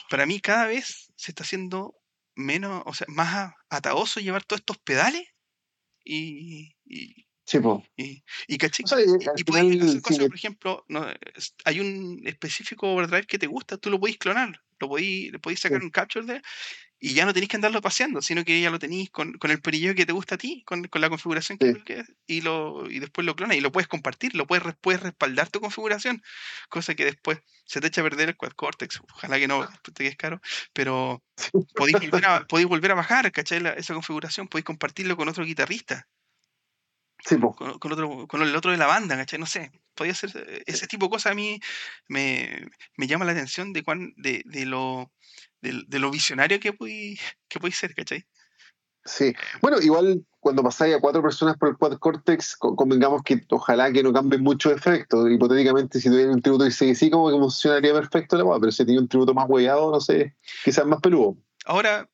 para 0.10 0.26
mí 0.26 0.40
cada 0.42 0.68
vez 0.68 1.12
se 1.16 1.32
está 1.32 1.44
haciendo 1.44 1.96
menos, 2.36 2.84
o 2.86 2.94
sea, 2.94 3.08
más 3.10 3.54
ataoso 3.70 4.20
llevar 4.20 4.44
todos 4.46 4.62
estos 4.62 4.78
pedales 4.80 5.24
y, 6.04 6.76
y, 6.86 7.28
Sí, 7.46 7.60
po. 7.60 7.84
y, 7.98 8.24
y 8.48 8.58
¿cachai? 8.58 8.86
O 8.86 8.88
sea, 8.88 9.00
y 9.02 9.42
Y, 9.42 9.44
final, 9.44 9.82
hacer 9.82 10.02
sí, 10.02 10.02
cosas, 10.02 10.20
que- 10.20 10.28
por 10.28 10.36
ejemplo, 10.38 10.86
no, 10.88 11.08
hay 11.66 11.80
un 11.80 12.22
específico 12.26 12.94
overdrive 12.94 13.26
que 13.28 13.40
te 13.40 13.48
gusta, 13.48 13.78
tú 13.78 13.90
lo 13.90 14.00
podéis 14.00 14.18
clonar, 14.18 14.62
lo 14.80 14.90
podéis, 14.90 15.32
le 15.32 15.40
podéis 15.40 15.60
sacar 15.62 15.82
un 15.84 15.90
capture 15.92 16.26
de 16.26 16.42
y 17.06 17.14
ya 17.16 17.26
no 17.26 17.34
tenéis 17.34 17.50
que 17.50 17.58
andarlo 17.58 17.82
paseando, 17.82 18.22
sino 18.22 18.46
que 18.46 18.62
ya 18.62 18.72
lo 18.72 18.80
tenéis 18.80 19.10
con, 19.12 19.34
con 19.34 19.52
el 19.52 19.62
perillo 19.62 19.94
que 19.94 20.06
te 20.06 20.14
gusta 20.14 20.36
a 20.36 20.38
ti, 20.38 20.64
con, 20.66 20.86
con 20.86 21.02
la 21.02 21.10
configuración 21.10 21.58
que, 21.58 21.74
Sí. 21.74 21.82
que- 21.84 22.04
y, 22.28 22.40
lo, 22.40 22.90
y 22.90 23.00
después 23.00 23.26
lo 23.26 23.36
clonas 23.36 23.58
y 23.58 23.62
lo 23.62 23.74
puedes 23.74 23.90
compartir, 23.90 24.36
lo 24.36 24.48
puedes, 24.48 24.64
puedes 24.80 25.02
respaldar 25.04 25.50
tu 25.50 25.60
configuración, 25.60 26.24
cosa 26.70 26.96
que 26.96 27.04
después 27.04 27.40
se 27.66 27.82
te 27.82 27.88
echa 27.88 28.00
a 28.00 28.06
perder 28.06 28.30
el 28.30 28.38
quad 28.38 28.54
cortex, 28.54 29.02
ojalá 29.14 29.38
que 29.38 29.50
no 29.50 29.68
te 29.84 29.92
quedes 30.06 30.16
caro, 30.16 30.40
pero 30.72 31.22
podéis 31.76 32.00
volver 32.00 32.26
a, 32.26 32.46
podéis 32.48 32.70
volver 32.70 32.92
a 32.92 32.96
bajar, 32.96 33.30
¿cachai? 33.34 33.60
La- 33.60 33.74
esa 33.74 33.94
configuración, 33.94 34.48
podéis 34.48 34.66
compartirlo 34.66 35.18
con 35.18 35.28
otro 35.28 35.44
guitarrista 35.44 36.08
Sí, 37.26 37.38
con, 37.40 37.80
con 37.80 37.92
otro, 37.94 38.28
con 38.28 38.42
el 38.42 38.56
otro 38.56 38.72
de 38.72 38.78
la 38.78 38.86
banda, 38.86 39.16
¿cachai? 39.16 39.40
No 39.40 39.46
sé, 39.46 39.72
podía 39.96 40.14
ser 40.14 40.32
eh, 40.36 40.64
ese 40.66 40.88
tipo 40.88 41.06
de 41.06 41.12
cosas 41.12 41.32
a 41.32 41.36
mí 41.36 41.60
me, 42.10 42.68
me 42.98 43.08
llama 43.08 43.24
la 43.26 43.32
atención 43.32 43.72
de 43.72 43.84
cuán, 43.84 44.14
de, 44.18 44.42
de 44.46 44.66
lo 44.66 45.12
de, 45.64 45.84
de 45.88 46.00
lo 46.00 46.12
visionario 46.12 46.60
que 46.60 46.74
puede 46.74 47.18
que 47.48 47.60
puede 47.60 47.74
ser, 47.74 47.96
¿cachai? 47.96 48.24
Sí. 49.06 49.34
Bueno, 49.62 49.80
igual 49.82 50.26
cuando 50.40 50.64
pasáis 50.64 50.96
a 50.96 51.00
cuatro 51.02 51.22
personas 51.22 51.58
por 51.58 51.70
el 51.70 51.78
Quad 51.78 51.98
Cortex, 51.98 52.56
co- 52.56 52.76
convengamos 52.76 53.22
que 53.24 53.42
ojalá 53.50 53.92
que 53.92 54.04
no 54.04 54.14
cambien 54.14 54.42
muchos 54.44 54.72
efectos. 54.74 55.30
Hipotéticamente, 55.30 56.00
si 56.00 56.10
tuviera 56.10 56.32
un 56.32 56.42
tributo 56.42 56.66
y 56.66 56.72
sí, 56.72 56.96
sí, 56.96 57.10
como 57.10 57.30
que 57.30 57.38
funcionaría 57.38 57.94
perfecto 57.94 58.38
la 58.38 58.60
pero 58.60 58.72
si 58.72 58.86
tenía 58.86 59.02
un 59.02 59.08
tributo 59.08 59.34
más 59.34 59.46
hueado, 59.50 59.92
no 59.92 60.00
sé, 60.00 60.36
quizás 60.64 60.86
más 60.86 61.02
peludo. 61.02 61.38
Ahora, 61.66 62.10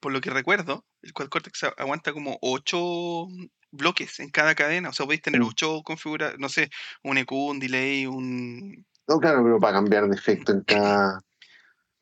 por 0.00 0.12
lo 0.12 0.20
que 0.20 0.30
recuerdo, 0.30 0.84
el 1.02 1.12
Quad 1.12 1.28
Cortex 1.28 1.64
aguanta 1.76 2.12
como 2.12 2.38
ocho 2.42 3.26
bloques 3.70 4.20
en 4.20 4.30
cada 4.30 4.54
cadena, 4.54 4.90
o 4.90 4.92
sea, 4.92 5.06
podéis 5.06 5.22
tener 5.22 5.40
Mm. 5.40 5.46
ocho 5.46 5.82
configuraciones, 5.82 6.40
no 6.40 6.48
sé, 6.48 6.70
un 7.02 7.18
EQ, 7.18 7.32
un 7.32 7.58
delay, 7.58 8.06
un... 8.06 8.86
No, 9.08 9.18
claro, 9.18 9.42
pero 9.44 9.60
para 9.60 9.74
cambiar 9.74 10.08
de 10.08 10.16
efecto 10.16 10.52
en 10.52 10.60
cada. 10.66 11.20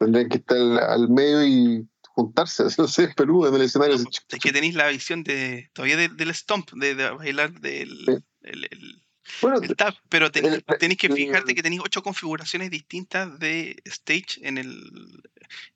Tendrían 0.05 0.29
que 0.29 0.37
estar 0.37 0.57
al, 0.59 0.79
al 0.79 1.09
medio 1.09 1.45
y 1.47 1.89
juntarse, 2.09 2.65
no 2.79 2.87
sé, 2.87 3.09
peludo 3.09 3.49
en 3.49 3.55
el 3.55 3.63
escenario. 3.63 3.97
No, 3.97 4.03
así, 4.09 4.21
es 4.29 4.39
que 4.39 4.53
tenéis 4.53 4.75
la 4.75 4.89
visión 4.89 5.23
de 5.25 5.71
todavía 5.73 5.97
de- 5.97 6.09
del 6.09 6.35
stomp, 6.35 6.71
de, 6.75 6.95
de 6.95 7.11
bailar 7.11 7.53
del 7.61 7.89
Sí. 8.07 8.25
el- 8.43 8.65
el- 8.71 9.03
Bueno, 9.41 9.57
el 9.63 9.75
tap, 9.75 9.97
pero 10.11 10.31
tenéis, 10.31 10.63
que 10.99 11.09
fijarte 11.09 11.55
que 11.55 11.63
tenéis 11.63 11.81
ocho 11.83 12.03
configuraciones 12.03 12.71
distintas 12.71 13.39
de 13.39 13.81
stage 13.87 14.47
en 14.47 14.59
el 14.59 15.23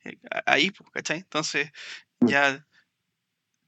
eh, 0.04 0.18
ahí, 0.44 0.70
pues, 0.70 0.90
¿cachai? 0.90 1.18
Entonces, 1.18 1.70
Mm. 2.20 2.28
ya 2.28 2.66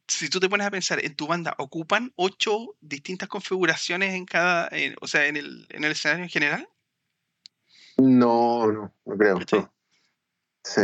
si 0.06 0.28
tú 0.28 0.40
te 0.40 0.48
pones 0.48 0.66
a 0.66 0.70
pensar 0.70 1.02
en 1.04 1.14
tu 1.14 1.26
banda, 1.26 1.54
ocupan 1.58 2.12
ocho 2.16 2.76
distintas 2.80 3.28
configuraciones 3.28 4.12
en 4.12 4.26
cada, 4.26 4.68
en- 4.72 4.96
o 5.00 5.06
sea, 5.06 5.26
en 5.26 5.36
el, 5.38 5.66
en 5.70 5.84
el 5.84 5.92
escenario 5.92 6.24
en 6.24 6.30
general. 6.30 6.68
no, 7.96 8.66
no, 8.72 8.94
no 9.06 9.16
creo. 9.16 9.38
Sí. 10.64 10.82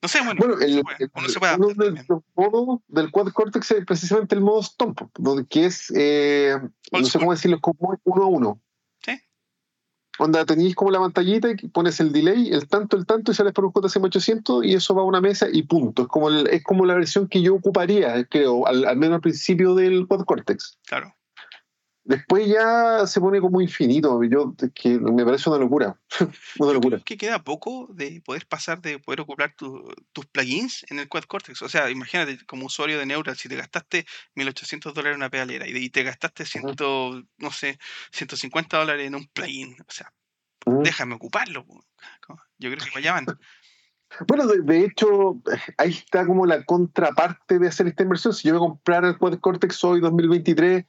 No 0.00 0.08
sé, 0.08 0.18
bueno, 0.24 0.34
Bueno, 0.38 0.54
uno 0.54 0.64
el, 0.64 0.82
uno 1.14 1.28
se 1.28 1.40
puede 1.40 1.54
uno 1.56 1.64
adaptar 1.66 1.76
de 1.76 1.84
también. 1.86 2.06
los 2.08 2.22
modos 2.36 2.80
del 2.86 3.10
Quad 3.10 3.32
Cortex 3.32 3.70
es 3.72 3.84
precisamente 3.84 4.34
el 4.36 4.40
modo 4.42 4.62
Stomp, 4.62 5.00
donde, 5.18 5.44
que 5.46 5.66
es, 5.66 5.90
eh, 5.96 6.56
no 6.92 7.04
sé 7.04 7.18
cómo 7.18 7.32
decirlo, 7.32 7.58
como 7.60 7.98
uno 8.04 8.22
a 8.22 8.26
uno. 8.26 8.60
Sí. 9.04 9.12
Onda, 10.20 10.44
tenéis 10.44 10.74
como 10.76 10.90
la 10.92 11.00
pantallita 11.00 11.48
y 11.50 11.68
pones 11.68 11.98
el 11.98 12.12
delay, 12.12 12.48
el 12.52 12.68
tanto, 12.68 12.96
el 12.96 13.06
tanto, 13.06 13.32
y 13.32 13.34
sales 13.34 13.52
por 13.52 13.64
un 13.64 13.72
JCM 13.72 14.04
800 14.04 14.64
y 14.64 14.74
eso 14.74 14.94
va 14.94 15.02
a 15.02 15.04
una 15.04 15.20
mesa 15.20 15.46
y 15.52 15.62
punto. 15.64 16.02
Es 16.02 16.08
como, 16.08 16.28
el- 16.28 16.46
es 16.48 16.62
como 16.62 16.86
la 16.86 16.94
versión 16.94 17.26
que 17.28 17.42
yo 17.42 17.54
ocuparía, 17.56 18.24
creo, 18.26 18.68
al, 18.68 18.84
al 18.84 18.96
menos 18.96 19.16
al 19.16 19.20
principio 19.22 19.74
del 19.74 20.06
Quad 20.06 20.24
Cortex. 20.26 20.78
Claro. 20.86 21.12
Después 22.08 22.48
ya 22.48 23.06
se 23.06 23.20
pone 23.20 23.38
como 23.38 23.60
infinito. 23.60 24.24
Yo, 24.24 24.54
que 24.74 24.98
me 24.98 25.26
parece 25.26 25.50
una 25.50 25.58
locura. 25.58 26.00
una 26.58 26.72
locura. 26.72 27.00
que 27.04 27.18
queda 27.18 27.44
poco 27.44 27.86
de 27.92 28.22
poder 28.24 28.46
pasar 28.46 28.80
de 28.80 28.98
poder 28.98 29.20
ocupar 29.20 29.54
tu- 29.54 29.92
tus 30.14 30.24
plugins 30.24 30.86
en 30.88 31.00
el 31.00 31.08
Quad 31.08 31.24
Cortex. 31.24 31.60
O 31.60 31.68
sea, 31.68 31.90
imagínate 31.90 32.38
como 32.46 32.64
usuario 32.64 32.98
de 32.98 33.04
Neural, 33.04 33.36
si 33.36 33.50
te 33.50 33.56
gastaste 33.56 34.06
1800 34.36 34.94
dólares 34.94 35.16
en 35.16 35.20
una 35.20 35.28
pedalera 35.28 35.68
y, 35.68 35.90
te 35.90 36.02
gastaste 36.02 36.46
ciento, 36.46 37.22
no 37.36 37.50
sé, 37.50 37.78
150 38.12 38.78
dólares 38.78 39.06
en 39.06 39.14
un 39.14 39.26
plugin. 39.28 39.76
O 39.80 39.92
sea, 39.92 40.10
Mm. 40.64 40.82
déjame 40.82 41.14
ocuparlo. 41.14 41.66
Yo 42.58 42.70
creo 42.70 42.78
que 42.90 42.98
allá 42.98 43.12
van. 43.12 43.26
Bueno, 44.26 44.46
de, 44.46 44.62
de 44.62 44.86
hecho, 44.86 45.42
ahí 45.76 45.90
está 45.90 46.26
como 46.26 46.46
la 46.46 46.64
contraparte 46.64 47.58
de 47.58 47.68
hacer 47.68 47.86
esta 47.86 48.02
inversión. 48.02 48.32
Si 48.32 48.48
yo 48.48 48.54
voy 48.58 48.66
a 48.66 48.68
comprar 48.70 49.04
el 49.04 49.18
Quad 49.18 49.38
Cortex 49.40 49.84
hoy 49.84 50.00
2023, 50.00 50.86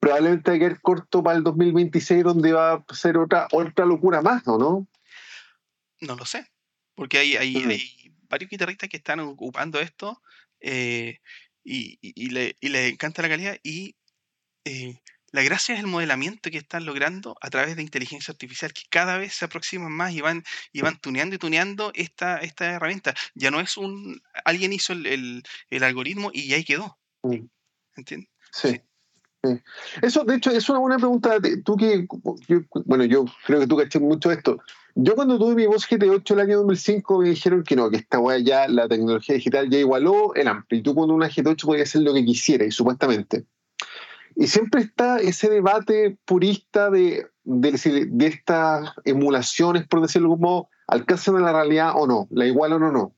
probablemente 0.00 0.50
va 0.50 0.56
a 0.56 0.58
quedar 0.58 0.80
corto 0.80 1.22
para 1.22 1.36
el 1.36 1.44
2026, 1.44 2.24
donde 2.24 2.52
va 2.52 2.72
a 2.88 2.94
ser 2.94 3.16
otra, 3.18 3.46
otra 3.52 3.84
locura 3.84 4.22
más, 4.22 4.42
¿o 4.48 4.58
no? 4.58 4.88
No 6.00 6.16
lo 6.16 6.24
sé. 6.24 6.46
Porque 6.94 7.18
hay, 7.18 7.36
hay, 7.36 7.54
Mm. 7.64 7.68
hay 7.70 8.12
varios 8.28 8.50
guitarristas 8.50 8.88
que 8.88 8.96
están 8.96 9.20
ocupando 9.20 9.80
esto 9.80 10.22
eh, 10.60 11.18
y, 11.62 11.98
y- 12.00 12.12
y 12.26 12.30
le, 12.30 12.56
y 12.60 12.68
les 12.70 12.92
encanta 12.92 13.22
la 13.22 13.28
calidad. 13.28 13.58
Y 13.62 13.96
eh, 14.64 15.00
la 15.32 15.42
gracia 15.42 15.74
es 15.74 15.80
el 15.80 15.86
modelamiento 15.86 16.50
que 16.50 16.58
están 16.58 16.84
logrando 16.86 17.36
a 17.40 17.50
través 17.50 17.76
de 17.76 17.82
inteligencia 17.82 18.32
artificial, 18.32 18.72
que 18.72 18.82
cada 18.90 19.16
vez 19.18 19.34
se 19.34 19.44
aproximan 19.44 19.92
más 19.92 20.12
y 20.12 20.20
van, 20.20 20.42
y 20.72 20.80
van 20.80 20.98
tuneando 20.98 21.36
y 21.36 21.38
tuneando 21.38 21.92
esta, 21.94 22.38
esta 22.38 22.66
herramienta. 22.72 23.14
Ya 23.34 23.50
no 23.50 23.60
es 23.60 23.76
un. 23.76 24.20
Alguien 24.44 24.72
hizo 24.72 24.92
el, 24.92 25.06
el- 25.06 25.42
el 25.68 25.82
algoritmo 25.84 26.30
y 26.32 26.52
ahí 26.54 26.64
quedó. 26.64 26.98
Mm. 27.22 27.46
¿Entiendes? 27.96 28.30
Sí. 28.52 28.68
Sí. 28.70 28.80
Eso, 30.02 30.24
de 30.24 30.36
hecho, 30.36 30.50
es 30.50 30.68
una 30.68 30.78
buena 30.78 30.98
pregunta. 30.98 31.36
Tú 31.64 31.76
que, 31.76 32.06
yo- 32.48 32.60
bueno, 32.84 33.04
yo 33.04 33.24
creo 33.46 33.60
que 33.60 33.66
tú 33.66 33.76
caché 33.76 33.98
mucho 33.98 34.30
esto. 34.30 34.58
Yo 34.94 35.14
cuando 35.14 35.38
tuve 35.38 35.54
mi 35.54 35.66
voz 35.66 35.86
GT8 35.88 36.34
el 36.34 36.40
año 36.40 36.58
2005 36.58 37.20
me 37.20 37.28
dijeron 37.30 37.62
que 37.62 37.76
no, 37.76 37.90
que 37.90 37.96
esta 37.96 38.18
weá 38.18 38.38
ya, 38.38 38.68
la 38.68 38.88
tecnología 38.88 39.34
digital 39.36 39.70
ya 39.70 39.78
igualó 39.78 40.34
el 40.34 40.48
ampli. 40.48 40.78
Y 40.78 40.82
tú 40.82 40.94
con 40.94 41.10
una 41.10 41.28
GT8 41.28 41.64
podías 41.64 41.88
hacer 41.88 42.02
lo 42.02 42.12
que 42.12 42.24
quisieras, 42.24 42.74
supuestamente. 42.74 43.46
Y 44.36 44.46
siempre 44.46 44.82
está 44.82 45.18
ese 45.18 45.48
debate 45.48 46.18
purista 46.24 46.90
de, 46.90 47.26
de, 47.44 48.06
de 48.10 48.26
estas 48.26 48.92
emulaciones, 49.04 49.86
por 49.86 50.02
decirlo 50.02 50.30
como, 50.30 50.68
alcanzan 50.86 51.36
a 51.36 51.40
la 51.40 51.52
realidad 51.52 51.92
o 51.96 52.06
no, 52.06 52.26
la 52.30 52.46
igualan 52.46 52.82
o 52.82 52.92
no. 52.92 53.14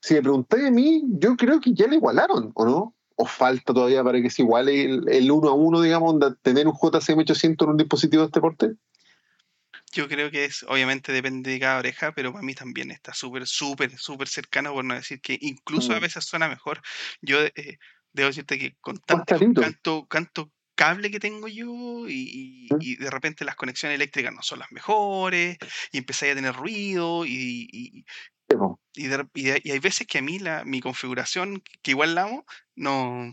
Si 0.00 0.14
me 0.14 0.22
preguntáis 0.22 0.66
a 0.66 0.70
mí, 0.70 1.02
yo 1.08 1.36
creo 1.36 1.60
que 1.60 1.72
ya 1.74 1.86
la 1.86 1.94
igualaron, 1.94 2.52
¿o 2.54 2.64
no? 2.64 2.94
¿O 3.16 3.26
falta 3.26 3.72
todavía 3.72 4.02
para 4.02 4.20
que 4.20 4.30
se 4.30 4.42
iguale 4.42 4.84
el, 4.84 5.08
el 5.08 5.30
uno 5.30 5.48
a 5.48 5.54
uno, 5.54 5.80
digamos, 5.80 6.18
de 6.18 6.34
tener 6.42 6.66
un 6.66 6.74
JCM 6.74 7.22
800 7.22 7.64
en 7.66 7.70
un 7.70 7.76
dispositivo 7.76 8.22
de 8.22 8.26
este 8.26 8.40
porte? 8.40 8.74
Yo 9.92 10.08
creo 10.08 10.30
que 10.30 10.44
es, 10.44 10.64
obviamente 10.64 11.12
depende 11.12 11.52
de 11.52 11.60
cada 11.60 11.78
oreja, 11.78 12.12
pero 12.12 12.32
para 12.32 12.44
mí 12.44 12.54
también 12.54 12.90
está 12.90 13.14
súper, 13.14 13.46
súper, 13.46 13.96
súper 13.96 14.26
cercano, 14.26 14.72
por 14.72 14.84
no 14.84 14.94
decir 14.94 15.20
que 15.20 15.38
incluso 15.40 15.92
a 15.92 15.98
Mm. 15.98 16.02
veces 16.02 16.24
suena 16.24 16.48
mejor. 16.48 16.82
Yo 17.22 17.40
eh, 17.42 17.78
debo 18.12 18.28
decirte 18.28 18.58
que 18.58 18.74
con 18.80 18.98
tanto, 18.98 19.24
canto, 19.60 20.06
canto 20.06 20.52
cable 20.74 21.08
que 21.12 21.20
tengo 21.20 21.46
yo 21.46 22.08
y, 22.08 22.66
y- 22.68 22.74
Mm. 22.74 22.78
y 22.80 22.96
de 22.96 23.10
repente 23.10 23.44
las 23.44 23.54
conexiones 23.54 23.94
eléctricas 23.94 24.34
no 24.34 24.42
son 24.42 24.58
las 24.58 24.72
mejores 24.72 25.56
y 25.92 25.98
empecé 25.98 26.32
a 26.32 26.34
tener 26.34 26.54
ruido 26.56 27.24
y, 27.24 28.04
po. 28.58 28.80
y, 28.94 29.06
de- 29.08 29.26
y 29.34 29.44
de- 29.44 29.60
y 29.64 29.70
hay 29.72 29.78
veces 29.80 30.06
que 30.06 30.18
a 30.18 30.22
mí 30.22 30.38
la, 30.38 30.64
mi 30.64 30.80
configuración, 30.80 31.62
que 31.82 31.92
igual 31.92 32.14
la 32.14 32.22
amo, 32.24 32.46
no 32.76 33.30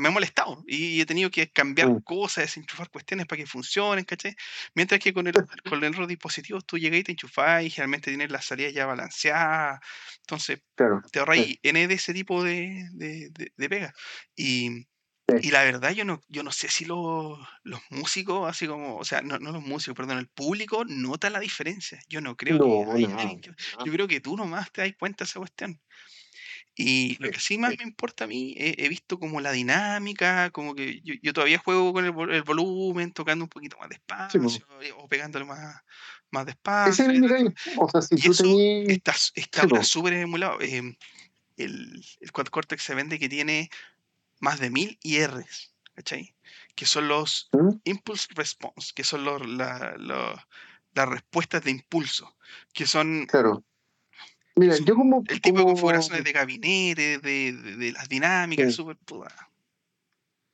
me 0.00 0.08
ha 0.08 0.10
molestado 0.10 0.64
y 0.66 1.00
he 1.02 1.06
tenido 1.06 1.30
que 1.30 1.50
cambiar 1.52 1.92
Mm. 1.92 2.02
cosas, 2.02 2.44
desenchufar 2.44 2.88
cuestiones 2.90 3.26
para 3.26 3.38
que 3.42 3.46
funcionen, 3.46 4.04
¿cachai? 4.06 4.34
Mientras 4.74 5.00
que 5.00 5.12
con 5.12 5.26
el, 5.26 5.34
con 5.68 5.82
el 5.84 5.90
otro 5.90 6.06
dispositivo 6.06 6.60
tú 6.62 6.78
llegas 6.78 7.00
y 7.00 7.04
te 7.04 7.12
enchufás 7.12 7.62
y 7.64 7.70
generalmente 7.70 8.10
tienes 8.10 8.30
las 8.30 8.46
salidas 8.46 8.72
ya 8.72 8.86
balanceadas, 8.86 9.80
entonces 10.20 10.60
Claro. 10.76 11.02
te 11.10 11.18
ahorráis 11.18 11.58
N 11.62 11.88
de 11.88 11.94
ese 11.94 12.14
tipo 12.14 12.42
de, 12.44 12.88
de, 12.94 13.28
de- 13.30 13.52
de 13.56 13.68
pega. 13.68 13.94
Y, 14.36 14.86
Sí. 15.40 15.48
y 15.48 15.50
la 15.50 15.62
verdad 15.64 15.90
yo 15.92 16.04
no, 16.04 16.20
yo 16.28 16.42
no 16.42 16.52
sé 16.52 16.68
si 16.68 16.84
los, 16.84 17.38
los 17.62 17.80
músicos, 17.90 18.48
así 18.48 18.66
como, 18.66 18.96
o 18.96 19.04
sea, 19.04 19.22
no, 19.22 19.38
no 19.38 19.52
los 19.52 19.62
músicos, 19.62 19.96
perdón, 19.96 20.18
el 20.18 20.28
público 20.28 20.84
nota 20.86 21.30
la 21.30 21.40
diferencia. 21.40 22.00
Yo 22.08 22.20
no 22.20 22.36
creo 22.36 22.58
No, 22.58 22.94
que 22.94 23.06
que- 23.40 23.50
no. 23.78 23.84
yo 23.84 23.92
creo 23.92 24.08
que 24.08 24.20
tú 24.20 24.36
nomás 24.36 24.70
te 24.72 24.80
das 24.82 24.92
cuenta 24.98 25.24
de 25.24 25.28
esa 25.28 25.38
cuestión. 25.38 25.80
Y 26.74 27.16
lo 27.18 27.26
Sí, 27.26 27.32
que 27.32 27.40
sí 27.40 27.58
más 27.58 27.72
sí. 27.72 27.76
me 27.78 27.84
importa 27.84 28.24
a 28.24 28.26
mí, 28.26 28.54
he, 28.56 28.74
he 28.78 28.88
visto 28.88 29.18
como 29.18 29.40
la 29.40 29.52
dinámica, 29.52 30.50
como 30.50 30.74
que 30.74 31.00
yo, 31.02 31.14
yo 31.22 31.32
todavía 31.34 31.58
juego 31.58 31.92
con 31.92 32.04
el, 32.04 32.34
el 32.34 32.42
volumen, 32.42 33.12
tocando 33.12 33.44
un 33.44 33.50
poquito 33.50 33.76
más 33.78 33.90
despacio, 33.90 34.40
eh, 34.80 34.92
o 34.96 35.06
pegándole 35.06 35.44
más, 35.44 35.76
más 36.30 36.46
despacio. 36.46 37.04
es 37.04 37.10
el. 37.10 37.54
O 37.76 37.88
sea, 37.90 38.00
si 38.00 38.14
Y 38.14 38.22
tú 38.22 38.30
eso 38.32 38.42
tenías. 38.44 38.88
está, 38.88 39.12
s- 39.12 39.32
está 39.34 39.62
Sí, 39.68 39.84
súper 39.84 40.14
emulado. 40.14 40.60
Eh, 40.62 40.96
el, 41.58 42.04
el 42.20 42.32
Quad 42.32 42.46
Cortex 42.46 42.82
se 42.82 42.94
vende 42.94 43.18
que 43.18 43.28
tiene 43.28 43.68
más 44.42 44.58
de 44.60 44.70
1000 44.70 44.98
IRs, 45.02 45.72
¿cachai? 45.94 46.34
Que 46.74 46.84
son 46.84 47.06
los 47.08 47.48
¿Mm? 47.52 47.70
Impulse 47.84 48.26
Response, 48.34 48.92
que 48.94 49.04
son 49.04 49.24
los, 49.24 49.46
la- 49.48 49.94
los- 49.96 50.38
las 50.94 51.08
respuestas 51.08 51.62
de 51.64 51.70
impulso, 51.70 52.36
que 52.74 52.86
son 52.86 53.26
Claro. 53.26 53.64
Mira, 54.56 54.76
Son 54.76 54.84
yo 54.84 54.94
como. 54.96 55.24
el 55.28 55.40
tipo 55.40 55.60
de 55.60 55.64
configuraciones 55.64 56.24
de 56.24 56.32
gabinete, 56.32 57.18
de, 57.18 57.52
de- 57.52 57.76
de 57.76 57.92
las 57.92 58.08
dinámicas, 58.08 58.74
súper. 58.74 58.98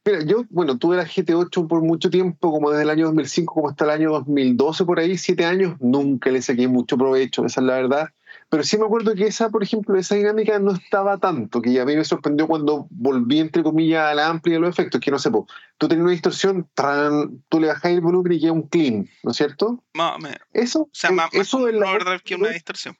Mira, 0.05 0.22
yo, 0.24 0.45
bueno, 0.51 0.78
tuve 0.78 0.97
la 0.97 1.05
GT8 1.07 1.66
por 1.66 1.82
mucho 1.82 2.09
tiempo, 2.09 2.53
como 2.53 2.70
desde 2.70 2.84
el 2.84 2.91
año 2.91 3.07
2005, 3.07 3.55
como 3.55 3.68
hasta 3.70 3.84
el 3.84 3.91
año 3.91 4.11
2012, 4.12 4.84
por 4.84 5.01
ahí, 5.01 5.18
siete 5.18 5.45
años, 5.45 5.76
nunca 5.80 6.30
le 6.30 6.41
saqué 6.43 6.68
mucho 6.68 6.97
provecho, 6.97 7.45
esa 7.45 7.61
es 7.61 7.66
la 7.66 7.74
verdad. 7.74 8.11
Pero 8.51 8.62
sí 8.62 8.78
me 8.78 8.86
acuerdo 8.86 9.14
que 9.14 9.26
esa, 9.26 9.51
por 9.51 9.62
ejemplo, 9.62 9.99
esa 9.99 10.14
dinámica 10.14 10.59
no 10.59 10.72
estaba 10.72 11.18
tanto, 11.18 11.61
que 11.61 11.78
a 11.80 11.84
mí 11.84 11.96
me 11.96 12.05
sorprendió 12.05 12.46
cuando 12.46 12.86
volví, 12.90 13.40
entre 13.40 13.62
comillas, 13.62 14.11
a 14.11 14.14
la 14.14 14.28
amplia 14.28 14.55
de 14.55 14.61
los 14.61 14.70
efectos, 14.70 15.01
que 15.03 15.11
no 15.11 15.18
sé, 15.18 15.30
po, 15.30 15.46
tú 15.76 15.86
tenías 15.86 16.05
una 16.05 16.12
distorsión, 16.12 16.68
tran, 16.72 17.42
tú 17.51 17.61
le 17.61 17.68
bajás 17.68 17.92
el 17.92 18.01
volumen 18.01 18.32
y 18.32 18.40
queda 18.40 18.53
un 18.53 18.62
clean, 18.62 19.09
¿no 19.22 19.32
es 19.32 19.36
cierto? 19.36 19.84
Eso, 20.53 20.82
O 20.82 20.90
sea, 20.92 21.11
eh, 21.11 21.12
más, 21.12 21.28
eso 21.34 21.59
un 21.59 21.78
la 21.78 21.90
overdrive 21.90 22.20
que 22.24 22.36
una 22.36 22.49
distorsión. 22.49 22.96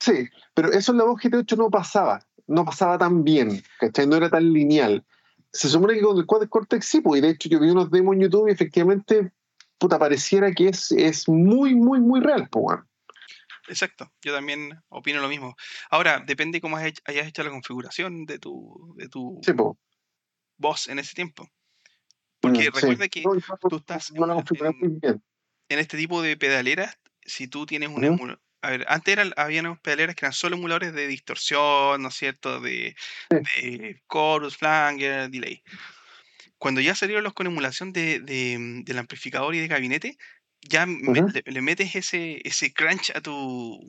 Sí, 0.00 0.28
pero 0.54 0.72
eso 0.72 0.92
en 0.92 0.98
la 0.98 1.04
voz 1.04 1.20
GT8 1.20 1.56
no 1.58 1.70
pasaba, 1.70 2.26
no 2.46 2.64
pasaba 2.64 2.96
tan 2.96 3.24
bien, 3.24 3.62
¿cachai? 3.78 4.06
No 4.06 4.16
era 4.16 4.30
tan 4.30 4.50
lineal. 4.50 5.04
Se 5.52 5.68
supone 5.68 5.94
que 5.94 6.00
con 6.00 6.16
el 6.16 6.24
Quad 6.24 6.48
Cortex 6.48 6.86
sí, 6.86 7.02
pues, 7.02 7.18
y 7.18 7.22
de 7.22 7.30
hecho 7.30 7.50
yo 7.50 7.60
vi 7.60 7.68
unos 7.68 7.90
demos 7.90 8.14
en 8.14 8.22
YouTube 8.22 8.48
y 8.48 8.52
efectivamente, 8.52 9.30
puta, 9.76 9.98
pareciera 9.98 10.50
que 10.52 10.68
es, 10.68 10.90
es 10.90 11.28
muy, 11.28 11.74
muy, 11.74 12.00
muy 12.00 12.20
real, 12.20 12.48
pues. 12.50 12.78
Exacto, 13.68 14.12
yo 14.22 14.34
también 14.34 14.80
opino 14.88 15.20
lo 15.20 15.28
mismo. 15.28 15.56
Ahora, 15.90 16.20
depende 16.26 16.60
cómo 16.60 16.76
has 16.76 16.86
hecho- 16.86 17.02
hayas 17.04 17.26
hecho 17.26 17.42
la 17.44 17.50
configuración 17.50 18.24
de 18.26 18.38
tu, 18.38 18.94
de 18.96 19.08
tu 19.08 19.40
Sí, 19.44 19.52
voz 20.56 20.88
en 20.88 20.98
ese 20.98 21.14
tiempo. 21.14 21.48
Porque 22.40 22.62
Mm, 22.70 22.74
sí. 22.74 22.80
recuerda 22.80 23.08
que 23.08 23.22
No, 23.22 23.68
tú 23.68 23.76
estás 23.76 24.12
no 24.12 24.44
en- 25.68 25.78
este 25.78 25.96
tipo 25.96 26.22
de 26.22 26.36
pedaleras, 26.36 26.98
si 27.24 27.46
tú 27.48 27.66
tienes 27.66 27.88
un 27.88 28.04
emulador. 28.04 28.40
A 28.64 28.70
ver, 28.70 28.84
antes 28.88 29.12
eran, 29.12 29.32
había 29.36 29.60
unas 29.60 29.80
pedaleras 29.80 30.14
que 30.14 30.24
eran 30.24 30.32
solo 30.32 30.56
emuladores 30.56 30.92
de 30.92 31.06
distorsión, 31.08 32.02
¿no 32.02 32.08
es 32.08 32.14
cierto? 32.14 32.60
De, 32.60 32.94
de 33.30 34.00
chorus, 34.10 34.56
flanger, 34.56 35.30
delay. 35.30 35.62
Cuando 36.58 36.80
ya 36.80 36.94
salieron 36.94 37.24
los 37.24 37.32
con 37.32 37.46
emulación 37.46 37.92
de, 37.92 38.20
de- 38.20 38.82
del 38.84 38.98
amplificador 38.98 39.54
y 39.54 39.60
de 39.60 39.68
gabinete, 39.68 40.16
ya 40.62 40.86
me- 40.86 41.20
Ujú. 41.20 41.28
le, 41.32 41.42
le 41.44 41.62
metes 41.62 41.94
ese, 41.94 42.40
ese 42.44 42.72
crunch 42.72 43.10
a 43.14 43.20
tu, 43.20 43.80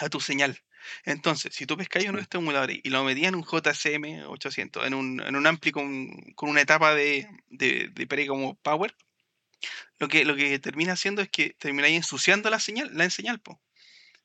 a 0.00 0.08
tu 0.08 0.20
señal. 0.20 0.58
Entonces, 1.04 1.54
si 1.54 1.66
tú 1.66 1.76
pescáis 1.76 2.08
uno 2.08 2.18
de 2.18 2.22
estos 2.22 2.40
emuladores 2.40 2.78
y 2.82 2.90
lo 2.90 3.04
metías 3.04 3.28
en 3.28 3.34
un 3.34 3.44
JCM 3.44 4.24
800, 4.24 4.86
en 4.86 4.94
un, 4.94 5.20
en 5.20 5.36
un 5.36 5.46
ampli 5.46 5.72
con, 5.72 6.08
con 6.34 6.48
una 6.48 6.60
etapa 6.62 6.94
de, 6.94 7.28
de, 7.48 7.90
de 7.92 8.26
como 8.26 8.54
power, 8.56 8.94
lo 9.98 10.08
que, 10.08 10.24
lo 10.24 10.36
que 10.36 10.58
termina 10.58 10.92
haciendo 10.92 11.20
es 11.22 11.28
que 11.28 11.50
termináis 11.58 11.96
ensuciando 11.96 12.48
la 12.50 12.60
señal, 12.60 12.90
la 12.94 13.10
señal, 13.10 13.40
po. 13.40 13.60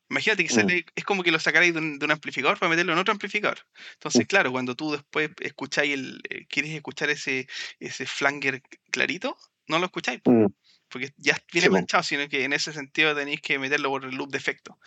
Imagínate 0.10 0.44
que 0.44 0.52
Mm. 0.52 0.56
sale, 0.56 0.86
es 0.96 1.04
como 1.06 1.24
que 1.24 1.32
lo 1.32 1.40
sacarais 1.40 1.74
de 1.74 1.80
un, 1.80 1.98
de 1.98 2.06
un 2.06 2.12
amplificador 2.12 2.60
para 2.60 2.70
meterlo 2.70 2.94
en 2.94 3.00
otro 3.00 3.14
amplificador. 3.14 3.60
Entonces, 3.94 4.28
claro, 4.28 4.52
cuando 4.52 4.76
tú 4.76 4.92
después 4.92 5.32
escucháis 5.40 5.94
el, 5.94 6.22
eh, 6.30 6.46
quieres 6.48 6.72
escuchar 6.72 7.10
ese, 7.10 7.48
ese 7.80 8.06
flanger 8.06 8.62
clarito, 8.92 9.38
no 9.68 9.80
lo 9.80 9.86
escucháis, 9.86 10.22
Mm, 10.26 10.46
porque 10.94 11.14
ya 11.18 11.38
viene 11.52 11.68
Sí, 11.68 11.74
manchado, 11.74 12.04
sino 12.04 12.30
que 12.30 12.46
en 12.46 12.54
ese 12.54 12.72
sentido 12.72 13.14
tenéis 13.16 13.42
que 13.42 13.60
meterlo 13.60 13.90
por 13.90 14.06
el 14.06 14.16
loop 14.16 14.30
de 14.32 14.38
efecto. 14.38 14.80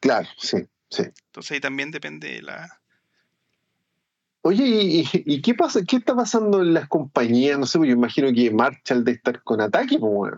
Claro, 0.00 0.28
sí, 0.38 0.58
sí. 0.90 1.02
Entonces 1.26 1.52
ahí 1.52 1.60
también 1.60 1.90
depende 1.90 2.40
la... 2.42 2.80
Oye, 4.42 5.04
¿y, 5.12 5.42
qué 5.42 5.54
pasa? 5.54 5.80
¿Qué 5.86 5.96
está 5.96 6.14
pasando 6.14 6.62
en 6.62 6.72
las 6.72 6.88
compañías? 6.88 7.58
No 7.58 7.66
sé, 7.66 7.76
pues 7.76 7.88
yo 7.88 7.94
imagino 7.94 8.32
que 8.32 8.50
Marshall 8.50 9.04
de 9.04 9.12
estar 9.12 9.42
con 9.42 9.60
ataque, 9.60 9.98
pues. 9.98 10.32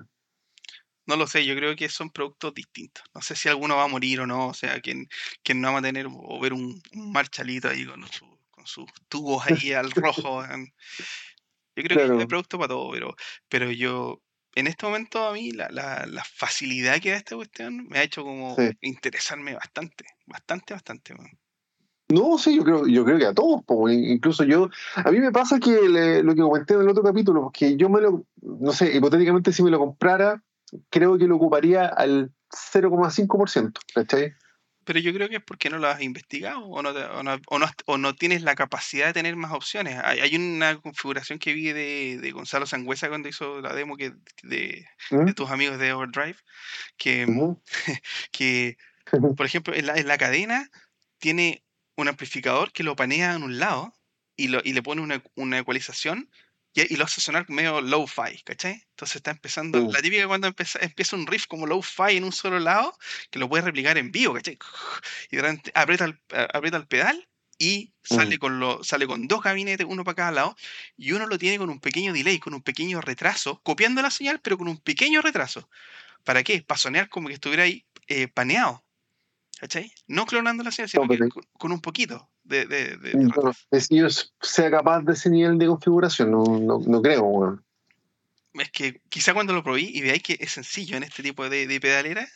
No 1.07 1.17
lo 1.17 1.27
sé, 1.27 1.45
yo 1.45 1.55
creo 1.55 1.77
que 1.77 1.89
son 1.89 2.11
productos 2.11 2.55
distintos. 2.55 3.05
No 3.15 3.21
sé 3.21 3.37
si 3.37 3.49
alguno 3.49 3.77
va 3.77 3.85
a 3.85 3.89
morir 3.89 4.21
o 4.21 4.27
no, 4.27 4.49
o 4.49 4.55
sea, 4.55 4.81
quien, 4.81 5.09
quien 5.45 5.61
no 5.61 5.73
va 5.73 5.79
a 5.79 5.83
tener 5.83 6.09
o 6.09 6.41
ver 6.41 6.53
un, 6.53 6.83
un 6.95 7.13
marchalito 7.13 7.69
ahí 7.69 7.85
con, 7.87 8.05
su- 8.09 8.39
con 8.51 8.67
sus 8.67 8.87
tubos 9.09 9.45
ahí 9.47 9.73
al 9.73 9.91
rojo. 9.93 10.43
Yo 11.77 11.83
creo 11.85 11.97
que 11.99 12.05
Claro. 12.05 12.19
hay 12.21 12.27
producto 12.27 12.59
para 12.59 12.69
todo, 12.69 12.91
pero, 12.93 13.15
pero 13.49 13.71
yo, 13.71 14.21
en 14.55 14.67
este 14.67 14.85
momento 14.87 15.27
a 15.27 15.33
mí 15.33 15.53
la, 15.53 15.69
la, 15.71 16.05
la 16.07 16.23
facilidad 16.25 17.01
que 17.01 17.11
da 17.11 17.17
esta 17.17 17.37
cuestión 17.37 17.87
me 17.89 17.99
ha 17.99 18.03
hecho 18.03 18.23
como 18.23 18.57
Sí. 18.57 18.71
interesarme 18.83 19.55
bastante, 19.55 20.05
bastante, 20.27 20.75
bastante. 20.75 21.15
No, 22.09 22.37
sí, 22.37 22.57
yo 22.57 22.63
creo, 22.65 22.87
yo 22.87 23.05
creo 23.07 23.19
que 23.19 23.25
a 23.27 23.33
todos, 23.33 23.63
po, 23.65 23.89
incluso 23.89 24.45
yo, 24.45 24.69
a 24.97 25.11
mí 25.11 25.19
me 25.19 25.33
pasa 25.33 25.59
que 25.59 25.89
le- 25.89 26.23
lo 26.23 26.35
que 26.35 26.43
comenté 26.43 26.75
en 26.75 26.83
el 26.83 26.89
otro 26.91 27.03
capítulo, 27.03 27.51
que 27.55 27.75
yo 27.79 27.89
me 27.89 28.03
lo, 28.03 28.27
no 28.43 28.73
sé, 28.73 28.95
hipotéticamente 28.95 29.51
si 29.51 29.63
me 29.63 29.71
lo 29.71 29.79
comprara, 29.79 30.43
creo 30.91 31.17
que 31.17 31.27
lo 31.27 31.37
ocuparía 31.37 31.87
al 31.87 32.31
0,5%, 32.51 33.81
¿cachai? 33.95 34.35
Pero 34.85 34.99
yo 34.99 35.13
creo 35.15 35.29
que 35.29 35.37
es 35.37 35.43
porque 35.43 35.71
no 35.71 35.79
lo 35.79 35.89
has 35.89 36.03
investigado 36.03 36.61
o 36.65 36.83
no, 36.83 36.93
te- 36.93 37.05
o 37.05 37.23
no, 37.23 37.39
o 37.47 37.59
no 37.59 37.65
has- 37.67 37.75
o 37.87 37.99
no 37.99 38.15
tienes 38.15 38.43
la 38.43 38.55
capacidad 38.55 39.07
de 39.07 39.13
tener 39.13 39.37
más 39.37 39.53
opciones. 39.53 39.99
Hay, 40.03 40.21
hay 40.21 40.35
una 40.37 40.77
configuración 40.81 41.39
que 41.39 41.53
vi 41.55 41.73
de, 41.73 42.19
de 42.21 42.31
Gonzalo 42.33 42.67
Sangüesa 42.67 43.09
cuando 43.09 43.29
hizo 43.29 43.61
la 43.61 43.75
demo 43.75 43.97
que, 43.97 44.13
de, 44.43 44.87
¿Mm? 45.11 45.25
de 45.27 45.35
tus 45.35 45.51
amigos 45.51 45.79
de 45.79 45.93
Overdrive, 45.93 46.37
que, 46.97 47.27
Ujú. 47.27 47.63
que 48.33 48.77
por 49.37 49.47
ejemplo, 49.47 49.75
en 49.75 49.87
la, 49.87 49.95
en 49.97 50.09
la 50.09 50.19
cadena 50.19 50.69
tiene 51.19 51.65
un 51.97 52.09
amplificador 52.09 52.73
que 52.73 52.83
lo 52.83 52.97
panea 52.97 53.35
en 53.35 53.43
un 53.43 53.59
lado 53.59 53.93
y, 54.37 54.49
lo, 54.49 54.61
y 54.65 54.73
le 54.73 54.83
pone 54.83 55.03
una, 55.03 55.23
una 55.35 55.59
ecualización 55.59 56.31
y, 56.75 56.93
y 56.93 56.97
lo 56.97 57.05
hace 57.05 57.21
sonar 57.21 57.49
medio 57.49 57.81
low-fi, 57.81 58.43
¿cachai? 58.45 58.83
Entonces 58.91 59.17
está 59.17 59.31
empezando, 59.31 59.81
Mm. 59.81 59.93
la 59.93 60.03
típica 60.03 60.27
cuando 60.27 60.47
empieza, 60.47 60.79
empieza 60.81 61.17
un 61.17 61.27
riff 61.27 61.47
como 61.47 61.67
low-fi 61.67 62.17
en 62.17 62.25
un 62.25 62.33
solo 62.33 62.59
lado, 62.59 62.97
que 63.31 63.39
lo 63.39 63.49
puedes 63.49 63.65
replicar 63.65 63.99
en 63.99 64.11
vivo, 64.11 64.35
¿cachai? 64.35 64.59
Y 65.31 65.37
de 65.37 65.43
repente 65.43 65.73
aprieta 65.75 66.05
el, 66.07 66.21
a- 66.33 66.49
aprieta 66.57 66.77
el 66.79 66.87
pedal 66.87 67.29
y 67.59 67.93
sale, 68.03 68.37
Mm. 68.37 68.39
con 68.39 68.59
lo, 68.61 68.83
sale 68.83 69.07
con 69.07 69.29
dos 69.29 69.43
gabinetes, 69.43 69.87
uno 69.89 70.03
para 70.03 70.15
cada 70.17 70.31
lado, 70.33 70.57
y 70.97 71.13
uno 71.13 71.27
lo 71.27 71.39
tiene 71.39 71.59
con 71.59 71.71
un 71.71 71.79
pequeño 71.81 72.13
delay, 72.13 72.39
con 72.39 72.55
un 72.55 72.63
pequeño 72.63 73.01
retraso, 73.01 73.61
copiando 73.63 74.03
la 74.03 74.11
señal, 74.11 74.41
pero 74.41 74.59
con 74.59 74.67
un 74.69 74.79
pequeño 74.79 75.21
retraso. 75.23 75.69
¿Para 76.25 76.43
qué? 76.43 76.63
Para 76.63 76.79
sonar 76.79 77.09
como 77.09 77.29
que 77.29 77.35
estuviera 77.35 77.65
ahí 77.65 77.85
eh, 78.09 78.27
paneado. 78.29 78.85
¿Cachai? 79.61 79.93
No 80.09 80.27
clonando 80.27 80.65
la 80.65 80.73
señal, 80.73 80.89
sino 80.89 81.07
que 81.07 81.19
con 81.53 81.71
un 81.71 81.81
poquito 81.81 82.32
de, 82.45 82.67
de- 82.67 82.97
de- 82.97 83.81
si 83.81 83.97
yo 83.97 84.09
sea 84.41 84.71
capaz 84.71 85.03
de 85.03 85.13
ese 85.13 85.31
nivel 85.31 85.59
de 85.59 85.67
configuración, 85.67 86.31
no, 86.31 86.45
no, 86.45 86.79
no 86.79 87.03
creo, 87.03 87.23
weón. 87.25 87.65
Es 88.55 88.71
que 88.71 89.01
quizá 89.09 89.33
cuando 89.33 89.55
lo 89.55 89.63
probé 89.63 89.81
y 89.83 90.01
veáis 90.03 90.23
que 90.23 90.37
es 90.39 90.53
sencillo 90.53 90.97
en 90.97 91.05
este 91.05 91.23
tipo 91.23 91.49
de, 91.49 91.67
de 91.67 91.81
pedalera, 91.81 92.29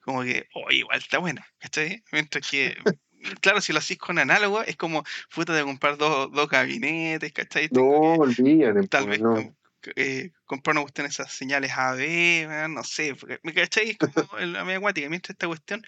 como 0.00 0.22
que, 0.22 0.48
oh, 0.54 0.70
igual 0.70 0.98
está 0.98 1.18
bueno, 1.18 1.42
¿cachai? 1.58 2.02
Mientras 2.10 2.48
que, 2.48 2.76
claro, 3.40 3.60
si 3.60 3.72
lo 3.72 3.78
hacís 3.78 3.98
con 3.98 4.18
análogo, 4.18 4.62
es 4.62 4.76
como, 4.76 5.04
puta, 5.34 5.54
de 5.54 5.62
comprar 5.62 5.96
dos, 5.96 6.30
dos 6.32 6.48
gabinetes, 6.48 7.32
¿cachai? 7.32 7.68
No, 7.70 7.84
olvídate, 7.84 8.88
tal 8.88 9.04
po, 9.04 9.10
vez 9.10 9.20
no. 9.20 9.56
Eh, 9.96 10.30
comprar 10.44 10.74
una 10.74 10.82
cuestión 10.82 11.06
esas 11.06 11.32
señales 11.32 11.72
AB, 11.76 11.98
weón, 12.48 12.74
no 12.74 12.84
sé, 12.84 13.14
porque, 13.14 13.38
¿me 13.42 13.52
cachai? 13.54 13.90
Es 13.90 13.98
como 13.98 14.08
en 14.38 14.52
la 14.52 14.64
media 14.64 14.78
acuática, 14.78 15.08
mientras 15.08 15.34
esta 15.34 15.46
cuestión, 15.46 15.82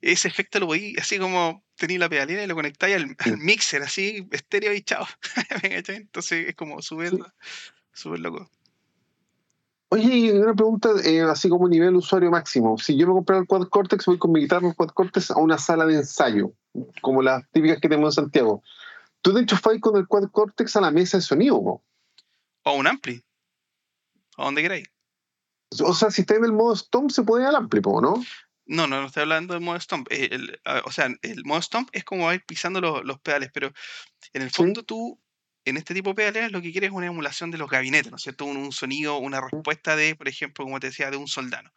ese 0.00 0.28
efecto 0.28 0.60
lo 0.60 0.66
podéis, 0.66 0.98
así 0.98 1.18
como 1.18 1.62
tenéis 1.76 2.00
la 2.00 2.08
pedalera 2.08 2.44
y 2.44 2.46
lo 2.46 2.54
conectáis 2.54 2.96
al, 2.96 3.16
al 3.18 3.38
mixer, 3.38 3.82
así, 3.82 4.26
estéreo 4.30 4.72
y 4.72 4.82
chao, 4.82 5.06
¿me 5.62 5.70
cachai? 5.70 5.96
Entonces 5.96 6.48
es 6.48 6.54
como 6.54 6.80
súper, 6.82 7.10
Sí. 7.10 7.18
súper 7.92 8.20
loco. 8.20 8.50
Oye, 9.90 10.16
y 10.16 10.30
una 10.30 10.54
pregunta, 10.54 10.88
eh, 11.04 11.20
así 11.22 11.48
como 11.48 11.68
nivel 11.68 11.94
usuario 11.94 12.30
máximo. 12.30 12.76
Si 12.78 12.96
yo 12.96 13.06
me 13.06 13.12
comprara 13.12 13.40
el 13.42 13.46
Quad 13.46 13.68
Cortex, 13.68 14.06
voy 14.06 14.18
con 14.18 14.32
mi 14.32 14.40
guitarra 14.40 14.66
el 14.66 14.74
Quad 14.74 14.88
Cortex 14.88 15.30
a 15.30 15.36
una 15.38 15.56
sala 15.56 15.86
de 15.86 15.94
ensayo, 15.96 16.52
como 17.00 17.22
las 17.22 17.48
típicas 17.52 17.78
que 17.80 17.88
tenemos 17.88 18.18
en 18.18 18.24
Santiago. 18.24 18.62
Tú 19.22 19.32
de 19.32 19.42
hecho 19.42 19.56
fai 19.56 19.78
con 19.78 19.96
el 19.96 20.08
Quad 20.08 20.30
Cortex 20.32 20.74
a 20.74 20.80
la 20.80 20.90
mesa 20.90 21.18
de 21.18 21.22
sonido, 21.22 21.62
po. 21.62 21.84
O 22.64 22.72
un 22.74 22.86
ampli. 22.88 23.22
O 24.36 24.44
donde 24.44 24.62
queráis. 24.62 24.88
O 25.82 25.94
sea, 25.94 26.10
si 26.10 26.20
está 26.22 26.34
en 26.36 26.44
el 26.44 26.52
modo 26.52 26.76
Stomp, 26.76 27.10
se 27.10 27.22
puede 27.22 27.42
ir 27.44 27.48
al 27.48 27.56
ampli, 27.56 27.80
¿no? 27.80 28.22
No, 28.66 28.86
no, 28.86 29.00
no 29.00 29.06
estoy 29.06 29.22
hablando 29.22 29.52
del 29.54 29.62
modo 29.62 29.78
stomp. 29.78 30.08
eh, 30.10 30.28
el- 30.32 30.60
a- 30.64 30.82
o 30.86 30.90
sea, 30.90 31.08
el 31.20 31.44
modo 31.44 31.60
stomp 31.60 31.90
es 31.92 32.02
como 32.04 32.32
ir 32.32 32.42
pisando 32.46 32.80
los, 32.80 33.04
los 33.04 33.20
pedales, 33.20 33.50
pero 33.52 33.72
en 34.32 34.40
el 34.42 34.48
Sí. 34.50 34.56
fondo 34.56 34.82
tú, 34.84 35.20
en 35.66 35.76
este 35.76 35.92
tipo 35.92 36.10
de 36.10 36.14
pedales, 36.14 36.50
lo 36.52 36.62
que 36.62 36.72
quieres 36.72 36.88
es 36.88 36.94
una 36.96 37.06
emulación 37.06 37.50
de 37.50 37.58
los 37.58 37.68
gabinetes, 37.68 38.10
¿no 38.10 38.16
es 38.16 38.22
cierto? 38.22 38.46
Un, 38.46 38.56
un 38.56 38.72
sonido, 38.72 39.18
una 39.18 39.40
respuesta 39.42 39.96
de, 39.96 40.14
por 40.14 40.28
ejemplo, 40.28 40.64
como 40.64 40.80
te 40.80 40.86
decía, 40.86 41.10
de 41.10 41.16
un 41.18 41.28
soldano. 41.28 41.72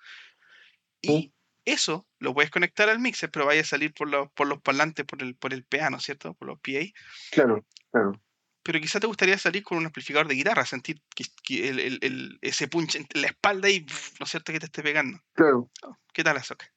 Y 1.02 1.34
eso 1.66 2.08
lo 2.20 2.34
puedes 2.34 2.52
conectar 2.52 2.88
al 2.90 3.00
mixer, 3.00 3.30
pero 3.32 3.46
vaya 3.46 3.62
a 3.62 3.66
salir 3.66 3.94
por 3.94 4.10
los, 4.10 4.32
por 4.32 4.48
los 4.48 4.62
parlantes, 4.62 5.06
por 5.06 5.22
el, 5.22 5.36
por 5.36 5.54
el 5.54 5.64
PA, 5.66 5.90
¿no 5.90 5.98
es 5.98 6.04
cierto? 6.04 6.34
Por 6.36 6.48
los 6.48 6.60
PA. 6.60 6.86
Claro, 7.32 7.66
claro. 7.92 8.22
Pero 8.68 8.82
quizá 8.82 9.00
te 9.00 9.08
gustaría 9.08 9.38
salir 9.38 9.64
con 9.64 9.78
un 9.78 9.86
amplificador 9.86 10.28
de 10.28 10.36
guitarra, 10.36 10.66
sentir 10.66 11.02
que, 11.16 11.24
que 11.42 11.70
el- 11.70 11.80
el- 11.80 12.00
el- 12.02 12.38
ese 12.42 12.68
punch 12.68 12.96
en 12.96 13.08
la 13.14 13.28
espalda 13.28 13.70
y, 13.70 13.86
¿no 14.20 14.26
es 14.26 14.30
cierto?, 14.30 14.52
que 14.52 14.60
te 14.60 14.66
esté 14.66 14.84
pegando. 14.84 15.18
Claro. 15.34 15.72
¿Qué 16.14 16.22
tal, 16.22 16.36
Azoka? 16.36 16.70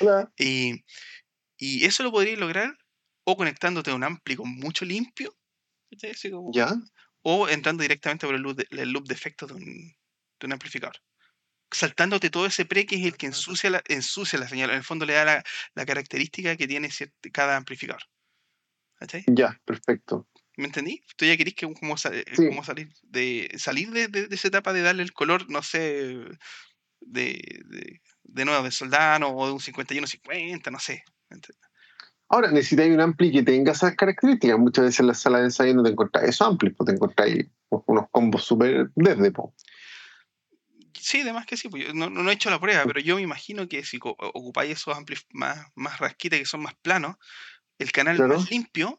Hola. 0.00 0.32
y, 0.38 0.84
y 1.58 1.84
eso 1.84 2.04
lo 2.04 2.12
podrías 2.12 2.38
lograr 2.38 2.78
o 3.24 3.36
conectándote 3.36 3.90
a 3.90 3.96
un 3.96 4.04
ampli 4.04 4.36
con 4.36 4.48
mucho 4.54 4.84
limpio, 4.84 5.36
como- 6.30 6.52
¿Ya? 6.52 6.72
o 7.22 7.48
entrando 7.48 7.82
directamente 7.82 8.24
por 8.24 8.36
el 8.36 8.42
loop 8.42 8.58
de, 8.58 8.82
el 8.82 8.90
loop 8.92 9.08
de 9.08 9.14
efectos 9.14 9.48
de 9.48 9.54
un, 9.54 9.64
de 9.64 10.46
un 10.46 10.52
amplificador. 10.52 10.94
Saltándote 11.72 12.30
todo 12.30 12.46
ese 12.46 12.66
pre 12.66 12.86
que 12.86 12.94
es 12.94 13.04
el 13.04 13.16
que 13.16 13.26
ensucia 13.26 13.68
la, 13.68 13.82
ensucia 13.88 14.38
la 14.38 14.46
señal. 14.48 14.70
En 14.70 14.76
el 14.76 14.84
fondo 14.84 15.06
le 15.06 15.14
da 15.14 15.24
la, 15.24 15.44
la 15.74 15.84
característica 15.84 16.56
que 16.56 16.68
tiene 16.68 16.88
cada 17.32 17.56
amplificador. 17.56 18.02
¿Cachai? 18.94 19.24
Ya, 19.26 19.60
perfecto. 19.64 20.28
¿Me 20.56 20.66
entendí? 20.66 21.02
Tú 21.16 21.26
ya 21.26 21.36
querís 21.36 21.54
que 21.54 21.70
como, 21.72 21.94
eh, 21.94 22.24
Sí. 22.34 22.48
como 22.48 22.64
salir 22.64 22.88
de 23.02 23.50
salir 23.58 23.90
de, 23.90 24.08
de- 24.08 24.26
de 24.26 24.34
esa 24.34 24.48
etapa 24.48 24.72
de 24.72 24.82
darle 24.82 25.02
el 25.02 25.12
color, 25.12 25.48
no 25.50 25.62
sé, 25.62 25.78
de, 27.00 27.62
de, 27.66 28.00
de 28.24 28.44
nuevo, 28.44 28.64
de 28.64 28.70
soldano 28.70 29.28
o 29.28 29.46
de 29.46 29.52
un 29.52 29.60
51-50, 29.60 30.70
no 30.70 30.78
sé. 30.78 31.04
¿me 31.28 31.36
ent- 31.38 31.50
Ahora, 32.28 32.50
necesitáis 32.50 32.92
un 32.92 33.00
ampli 33.00 33.30
que 33.30 33.42
tenga 33.44 33.70
esas 33.72 33.94
características. 33.94 34.58
Muchas 34.58 34.86
veces 34.86 35.00
en 35.00 35.06
la 35.06 35.14
sala 35.14 35.38
de 35.38 35.44
ensayo 35.44 35.74
no 35.74 35.84
te 35.84 35.90
encontráis 35.90 36.30
esos 36.30 36.48
amplis, 36.48 36.74
pues 36.76 36.86
te 36.86 36.92
encontráis 36.94 37.46
unos 37.68 38.06
combos 38.10 38.44
súper 38.44 38.90
desde, 38.96 39.30
po. 39.30 39.54
Sí, 40.98 41.20
además 41.20 41.46
que 41.46 41.56
sí, 41.56 41.68
pues 41.68 41.86
yo 41.86 41.94
no, 41.94 42.10
no 42.10 42.28
he 42.30 42.34
hecho 42.34 42.50
la 42.50 42.58
prueba, 42.58 42.84
pero 42.84 42.98
yo 43.00 43.14
me 43.16 43.22
imagino 43.22 43.68
que 43.68 43.84
si 43.84 43.98
ocupáis 44.02 44.72
esos 44.72 44.96
amplis 44.96 45.24
más, 45.30 45.66
más 45.76 46.00
rasquitas 46.00 46.38
que 46.40 46.46
son 46.46 46.62
más 46.62 46.74
planos, 46.82 47.16
el 47.78 47.92
canal 47.92 48.16
Claro. 48.16 48.38
más 48.38 48.50
limpio 48.50 48.98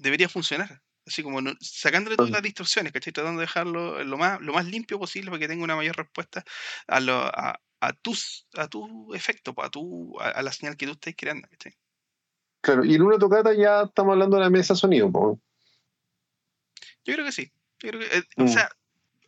debería 0.00 0.28
funcionar. 0.28 0.82
Así 1.06 1.22
como 1.22 1.40
no- 1.40 1.54
sacándole 1.60 2.16
todas 2.16 2.30
las 2.30 2.42
distorsiones, 2.42 2.92
¿cachai? 2.92 3.12
Tratando 3.12 3.40
de 3.40 3.46
dejarlo 3.46 4.04
lo 4.04 4.18
más, 4.18 4.40
lo 4.40 4.52
más 4.52 4.66
limpio 4.66 4.98
posible 4.98 5.30
para 5.30 5.40
que 5.40 5.48
tenga 5.48 5.64
una 5.64 5.76
mayor 5.76 5.96
respuesta 5.96 6.44
a, 6.86 7.00
lo, 7.00 7.14
a, 7.24 7.58
a 7.80 7.92
tus, 7.94 8.46
a 8.56 8.68
tu 8.68 9.14
efecto, 9.14 9.54
pues, 9.54 9.66
a, 9.66 9.70
tu, 9.70 10.18
a, 10.20 10.28
a 10.28 10.42
la 10.42 10.52
señal 10.52 10.76
que 10.76 10.86
tú 10.86 10.92
estés 10.92 11.14
creando, 11.16 11.48
¿cachai? 11.48 11.74
Claro, 12.60 12.84
y 12.84 12.94
en 12.94 13.02
una 13.02 13.18
tocata 13.18 13.54
ya 13.54 13.82
estamos 13.82 14.12
hablando 14.12 14.36
de 14.36 14.42
la 14.42 14.50
mesa 14.50 14.74
sonido, 14.76 15.10
po. 15.10 15.40
Yo 17.04 17.14
creo 17.14 17.24
que 17.24 17.32
sí. 17.32 17.50
Yo 17.82 17.90
creo 17.90 18.00
que, 18.00 18.18
eh, 18.18 18.22
O 18.36 18.42
Mm. 18.44 18.48
sea, 18.48 18.68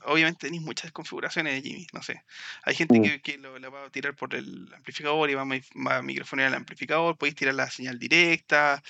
obviamente 0.04 0.46
tenéis 0.46 0.62
muchas 0.62 0.92
configuraciones 0.92 1.54
de 1.54 1.62
Jimmy, 1.62 1.86
no 1.92 2.02
sé. 2.02 2.22
Hay 2.64 2.74
gente 2.74 2.98
Mm. 2.98 3.02
que, 3.02 3.22
que 3.22 3.38
lo, 3.38 3.58
va 3.72 3.86
a 3.86 3.90
tirar 3.90 4.14
por 4.14 4.34
el 4.34 4.72
amplificador 4.74 5.30
y 5.30 5.34
va 5.34 5.42
a, 5.42 5.46
va 5.46 5.96
a 5.96 6.02
microfonear 6.02 6.48
el 6.48 6.54
amplificador, 6.54 7.16
podéis 7.16 7.36
tirar 7.36 7.54
la 7.54 7.70
señal 7.70 7.98
directa, 7.98 8.82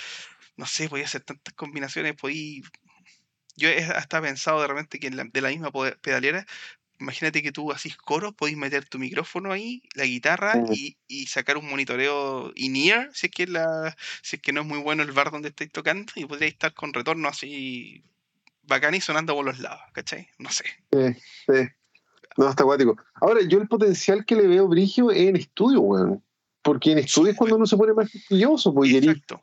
no 0.56 0.66
sé, 0.66 0.88
podéis 0.88 1.08
hacer 1.08 1.22
tantas 1.22 1.54
combinaciones, 1.54 2.14
podéis... 2.14 2.64
Yo 3.56 3.68
he 3.68 3.84
hasta 3.84 4.20
pensado 4.22 4.60
de 4.62 4.68
repente 4.68 4.98
que 4.98 5.08
en 5.08 5.16
la- 5.16 5.24
de 5.24 5.40
la 5.40 5.50
misma 5.50 5.70
pedalera, 6.00 6.46
imagínate 6.98 7.42
que 7.42 7.52
tú 7.52 7.70
hacís 7.72 7.96
coros, 7.96 8.32
podéis 8.34 8.56
meter 8.56 8.88
tu 8.88 8.98
micrófono 8.98 9.52
ahí, 9.52 9.82
la 9.94 10.04
guitarra 10.04 10.54
y, 10.72 10.96
y 11.06 11.26
sacar 11.26 11.56
un 11.58 11.68
monitoreo 11.68 12.52
in-ear, 12.54 13.10
si 13.12 13.26
es 13.26 13.32
que 13.32 13.46
la, 13.46 13.94
si 14.22 14.36
es 14.36 14.42
que 14.42 14.52
no 14.52 14.62
es 14.62 14.66
muy 14.66 14.78
bueno 14.78 15.02
el 15.02 15.12
bar 15.12 15.30
donde 15.30 15.48
estáis 15.48 15.70
tocando, 15.70 16.12
y 16.16 16.24
podríais 16.24 16.54
estar 16.54 16.72
con 16.72 16.92
retorno 16.94 17.28
así 17.28 18.02
bacán 18.62 18.94
y 18.94 19.00
sonando 19.00 19.34
por 19.34 19.44
los 19.44 19.58
lados, 19.58 19.82
¿cachai? 19.92 20.28
No 20.38 20.50
sé. 20.50 20.64
Sí, 20.92 21.20
sí. 21.46 21.68
No, 22.36 22.48
está 22.48 22.62
acuático. 22.62 22.96
Ahora, 23.14 23.40
yo 23.42 23.60
el 23.60 23.68
potencial 23.68 24.24
que 24.24 24.36
le 24.36 24.46
veo 24.46 24.66
brigio 24.68 25.10
es 25.10 25.28
en 25.28 25.36
estudio, 25.36 25.80
weón. 25.80 26.24
Porque 26.62 26.92
en 26.92 26.98
estudio 26.98 27.32
es 27.32 27.36
cuando 27.36 27.56
uno 27.56 27.66
se 27.66 27.76
pone 27.76 27.92
más 27.92 28.08
quisquilloso, 28.08 28.72
pues 28.72 28.94
Exacto. 28.94 29.42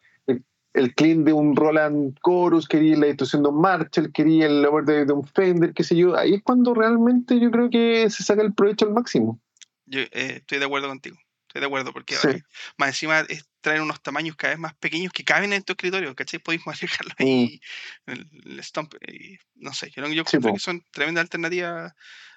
El 0.74 0.94
clean 0.94 1.24
de 1.24 1.34
un 1.34 1.56
Roland 1.56 2.18
Chorus, 2.26 2.68
quería 2.68 2.96
la 2.98 3.08
distorsión 3.08 3.44
de 3.44 3.50
un 3.50 3.62
Marshall, 3.62 4.12
quería 4.14 4.46
el 4.46 4.62
lower 4.62 4.86
de, 4.86 5.12
un 5.12 5.26
Fender, 5.26 5.74
qué 5.74 5.84
sé 5.84 5.96
yo. 5.96 6.16
Ahí 6.18 6.36
es 6.36 6.44
cuando 6.44 6.74
realmente 6.74 7.40
yo 7.40 7.50
creo 7.52 7.70
que 7.70 8.10
se 8.10 8.24
saca 8.24 8.42
el 8.42 8.54
provecho 8.54 8.86
al 8.86 8.94
máximo. 8.94 9.40
Yo 9.86 10.02
eh, 10.02 10.38
estoy 10.38 10.60
de 10.60 10.66
acuerdo 10.66 10.88
contigo. 10.88 11.18
Estoy 11.48 11.62
de 11.62 11.66
acuerdo 11.66 11.92
porque 11.92 12.16
Sí. 12.16 12.28
eh, 12.28 12.44
más 12.78 12.90
encima 12.90 13.22
es 13.22 13.50
traer 13.62 13.82
unos 13.82 14.02
tamaños 14.02 14.36
cada 14.36 14.54
vez 14.54 14.60
más 14.60 14.76
pequeños 14.76 15.12
que 15.12 15.24
caben 15.24 15.52
en 15.52 15.64
tu 15.64 15.74
escritorio, 15.74 16.16
¿cachai? 16.16 16.40
Podéis 16.40 16.66
manejarlo 16.66 17.12
Mm. 17.18 17.24
ahí, 17.24 17.62
el, 18.06 18.30
el 18.46 18.64
stomp, 18.64 18.94
y 19.08 19.38
no 19.56 19.74
sé, 19.74 19.90
yo, 19.90 20.08
yo 20.08 20.24
Sí, 20.28 20.38
creo 20.38 20.42
po. 20.42 20.54
que 20.54 20.60
son 20.60 20.84
tremendas 20.92 21.24
alternativas 21.24 21.94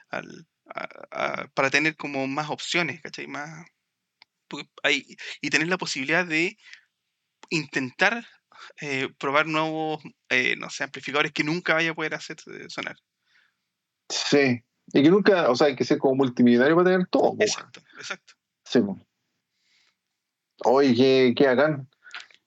al- 0.09 0.47
a- 0.75 0.89
a- 1.11 1.49
para 1.49 1.71
tener 1.71 1.97
como 1.97 2.27
más 2.27 2.49
opciones, 2.49 3.03
¿cachai? 3.03 3.27
Más, 3.27 3.67
hay, 4.83 5.17
y 5.41 5.51
tener 5.51 5.69
la 5.69 5.79
posibilidad 5.79 6.27
de 6.27 6.57
intentar 7.53 8.27
eh, 8.81 9.09
probar 9.19 9.47
nuevos, 9.47 10.03
eh, 10.29 10.57
no 10.57 10.71
sé, 10.71 10.85
amplificadores 10.85 11.33
que 11.33 11.45
nunca 11.45 11.75
vaya 11.75 11.91
a 11.91 11.95
poder 11.95 12.15
hacer 12.15 12.37
eh, 12.47 12.67
sonar. 12.69 12.97
Sí. 14.09 14.63
Y 14.93 15.03
que 15.03 15.11
nunca, 15.11 15.49
o 15.51 15.57
sea, 15.57 15.69
hay 15.69 15.77
que 15.77 15.85
ser 15.85 15.99
como 15.99 16.15
multimillonario 16.17 16.77
para 16.77 16.91
tener 16.91 17.07
todo. 17.09 17.31
weón. 17.31 17.43
Exacto, 17.43 17.81
exacto. 17.99 18.35
Sí, 18.65 18.81
po. 18.81 18.99
Oye, 20.65 20.95
qué, 20.95 21.35
qué 21.37 21.47
bacán. 21.47 21.89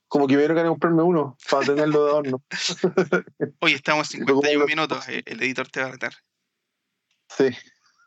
Como 0.07 0.27
que 0.27 0.35
ganas 0.35 0.63
de 0.63 0.69
comprarme 0.69 1.03
uno 1.03 1.35
para 1.49 1.65
tenerlo 1.65 2.05
de 2.05 2.09
adorno. 2.11 2.43
Oye, 3.59 3.75
estamos 3.75 4.13
en 4.13 4.23
Y 4.23 4.25
luego 4.25 4.41
51 4.41 4.59
lo- 4.61 4.67
minutos, 4.67 5.07
el 5.09 5.41
editor 5.43 5.67
te 5.69 5.81
va 5.81 5.87
a 5.87 5.91
retar. 5.91 6.13
Sí. 7.35 7.49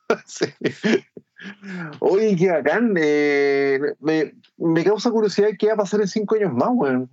sí. 0.26 0.46
Oye, 2.00 2.36
qué 2.36 2.50
bacán. 2.50 2.94
eh, 2.98 3.78
me, 4.00 4.34
me 4.56 4.84
causa 4.84 5.10
curiosidad 5.10 5.50
qué 5.58 5.68
va 5.68 5.74
a 5.74 5.78
pasar 5.78 6.00
en 6.00 6.08
cinco 6.08 6.34
años 6.34 6.52
más, 6.52 6.70
weón. 6.72 7.10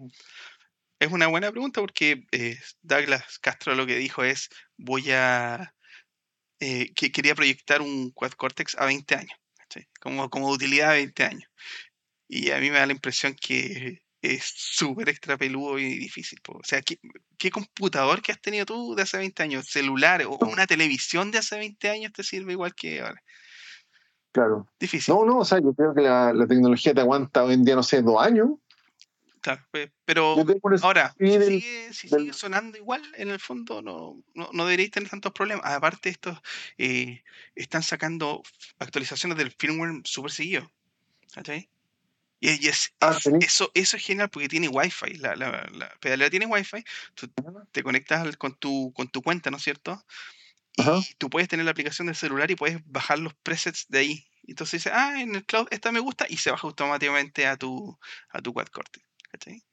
Es 1.00 1.12
una 1.12 1.28
buena 1.28 1.52
pregunta 1.52 1.82
porque 1.82 2.26
eh, 2.32 2.58
Douglas 2.82 3.38
Castro 3.40 3.76
lo 3.76 3.86
que 3.86 3.98
dijo 3.98 4.24
es, 4.24 4.50
voy 4.78 5.12
a... 5.12 5.74
eh, 6.60 6.94
que 6.94 7.12
quería 7.12 7.36
proyectar 7.36 7.82
un 7.82 8.12
Quad 8.12 8.32
Cortex 8.32 8.76
a 8.80 8.86
20 8.86 9.16
años, 9.16 9.38
¿cachai? 9.58 9.88
Como, 10.00 10.30
como 10.30 10.50
utilidad 10.50 10.92
a 10.92 10.94
20 10.94 11.24
años. 11.24 11.50
Y 12.28 12.52
a 12.52 12.60
mí 12.60 12.72
me 12.72 12.80
da 12.80 12.86
la 12.86 12.94
impresión 12.94 13.36
que 13.36 14.02
es 14.22 14.44
súper 14.56 15.10
extra 15.10 15.38
peludo 15.38 15.78
y 15.78 15.98
difícil. 15.98 16.40
po. 16.42 16.54
O 16.54 16.64
sea, 16.64 16.82
¿qué, 16.82 16.98
qué 17.38 17.52
computador 17.52 18.22
que 18.22 18.32
has 18.32 18.42
tenido 18.42 18.66
tú 18.66 18.96
de 18.96 19.04
hace 19.04 19.18
20 19.18 19.44
años? 19.44 19.68
¿Celular 19.68 20.24
o 20.26 20.38
una 20.50 20.66
televisión 20.66 21.30
de 21.30 21.40
hace 21.40 21.58
20 21.58 21.90
años 21.90 22.14
te 22.14 22.24
sirve 22.24 22.54
igual 22.54 22.74
que 22.74 23.02
ahora? 23.02 23.22
Claro. 24.36 24.68
Difícil. 24.78 25.16
No, 25.16 25.24
no, 25.24 25.38
o 25.40 25.46
sea, 25.46 25.60
yo 25.62 25.74
creo 25.74 25.96
que 25.96 26.02
la, 26.02 26.34
la 26.34 26.46
tecnología 26.46 26.94
te 26.94 27.00
aguanta 27.00 27.46
hoy 27.46 27.54
en 27.54 27.64
día, 27.64 27.74
no 27.74 27.84
sé, 27.84 28.02
dos 28.02 28.22
años. 28.22 28.50
claro, 29.40 29.66
pe- 29.72 29.94
pero... 30.04 30.36
Ahora, 30.82 31.16
si, 31.18 31.26
sigue, 31.40 31.94
si 31.94 32.10
del- 32.10 32.20
sigue 32.20 32.34
sonando 32.34 32.78
igual, 32.78 33.02
en 33.16 33.30
el 33.30 33.40
fondo 33.40 33.82
no, 33.82 34.22
no, 34.34 34.50
no 34.52 34.66
deberéis 34.66 34.92
tener 34.92 35.10
tantos 35.10 35.32
problemas. 35.32 35.66
Aparte, 35.66 36.10
estos 36.10 36.38
eh, 36.78 37.24
están 37.56 37.82
sacando 37.82 38.44
actualizaciones 38.78 39.38
del 39.38 39.52
firmware 39.52 40.02
súper 40.04 40.32
seguido. 40.32 40.70
¿cachai? 41.34 41.70
Y, 42.42 42.68
es, 42.68 42.94
Ah, 43.00 43.18
eso, 43.40 43.72
eso 43.74 43.96
es 43.96 44.04
genial 44.04 44.30
porque 44.30 44.50
tiene 44.50 44.68
Wi-Fi. 44.68 45.14
La, 45.20 45.38
la, 45.38 45.66
la 45.72 45.90
pedalera 46.02 46.30
tiene 46.30 46.46
Wi-Fi. 46.46 46.84
Tú 47.14 47.32
te 47.72 47.84
conectas 47.84 48.36
con, 48.36 48.54
tu, 48.56 48.92
con 48.94 49.08
tu 49.08 49.22
cuenta, 49.22 49.50
¿no 49.50 49.56
es 49.56 49.64
cierto? 49.64 50.04
Y 50.78 51.14
tú 51.18 51.30
puedes 51.30 51.48
tener 51.48 51.66
la 51.66 51.72
aplicación 51.72 52.08
del 52.08 52.16
celular 52.16 52.52
y 52.52 52.56
puedes 52.56 52.80
bajar 52.86 53.20
los 53.20 53.34
presets 53.36 53.86
de 53.90 54.00
ahí. 54.00 54.28
Entonces 54.48 54.84
dices, 54.84 54.94
ah, 54.96 55.22
en 55.22 55.36
el 55.36 55.46
cloud 55.46 55.68
esta 55.72 55.92
me 55.92 56.00
gusta 56.00 56.26
y 56.30 56.38
se 56.38 56.52
baja 56.52 56.68
automáticamente 56.68 57.48
a 57.48 57.58
tu, 57.58 57.98
a 58.30 58.42
tu 58.42 58.54
quad 58.54 58.68
corte. 58.68 59.04
¿cachai? 59.32 59.64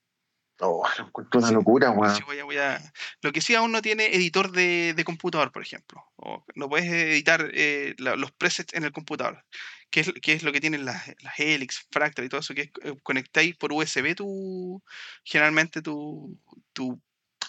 Oh, 0.61 0.87
una 1.35 1.49
Sí, 1.49 1.55
locura, 1.55 1.89
Sí, 1.91 1.99
weón. 1.99 2.25
voy 2.27 2.39
a, 2.39 2.45
voy 2.45 2.57
a- 2.59 2.93
Lo 3.21 3.33
que 3.33 3.41
sí 3.41 3.55
aún 3.55 3.73
no 3.73 3.83
tiene 3.83 4.15
editor 4.15 4.53
de, 4.53 4.95
de 4.95 5.05
computador, 5.05 5.51
por 5.51 5.63
ejemplo. 5.63 6.05
O 6.17 6.45
no 6.55 6.69
puedes 6.69 6.87
editar 6.91 7.51
eh, 7.53 7.95
la- 7.99 8.15
los 8.17 8.31
presets 8.33 8.73
en 8.75 8.85
el 8.85 8.93
computador. 8.93 9.45
Que 9.91 10.01
es, 10.01 10.13
que 10.23 10.33
es 10.33 10.43
lo 10.43 10.53
que 10.53 10.61
tienen 10.61 10.85
las, 10.85 11.07
las 11.21 11.39
Helix, 11.39 11.87
Fractal 11.91 12.25
y 12.25 12.29
todo 12.29 12.41
eso, 12.41 12.55
que 12.55 12.63
es, 12.63 12.71
eh, 12.85 12.95
conectáis 13.03 13.57
por 13.57 13.73
USB 13.73 14.15
tu, 14.15 14.83
generalmente 15.25 15.83
tu, 15.83 16.39
tu 16.73 17.01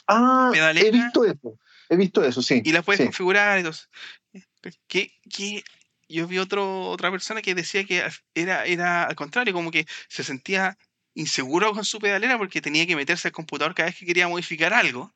Ah, 0.08 0.51
he 0.76 0.91
visto 0.91 1.26
eso. 1.26 1.60
He 1.89 1.95
visto 1.95 2.24
eso, 2.24 2.41
sí. 2.41 2.62
y 2.64 2.72
las 2.72 2.84
puedes 2.84 2.99
sí. 2.99 3.06
configurar 3.06 3.58
eso. 3.60 3.88
Que, 4.88 5.12
que 5.30 5.64
yo 6.08 6.28
vi 6.28 6.38
otro, 6.39 6.89
otra 6.89 7.12
persona 7.12 7.41
que 7.41 7.56
decía 7.56 7.84
que 7.84 8.04
era, 8.34 8.66
era 8.66 9.04
al 9.04 9.16
contrario, 9.16 9.54
como 9.54 9.72
que 9.72 9.86
se 10.08 10.24
sentía 10.24 10.78
inseguro 11.14 11.74
con 11.74 11.86
su 11.86 11.99
pedalera 11.99 12.38
porque 12.38 12.62
tenía 12.62 12.88
que 12.88 12.95
meterse 12.95 13.28
al 13.28 13.32
computador 13.34 13.76
cada 13.76 13.89
vez 13.89 13.97
que 13.99 14.06
quería 14.06 14.28
modificar 14.28 14.74
algo. 14.74 15.14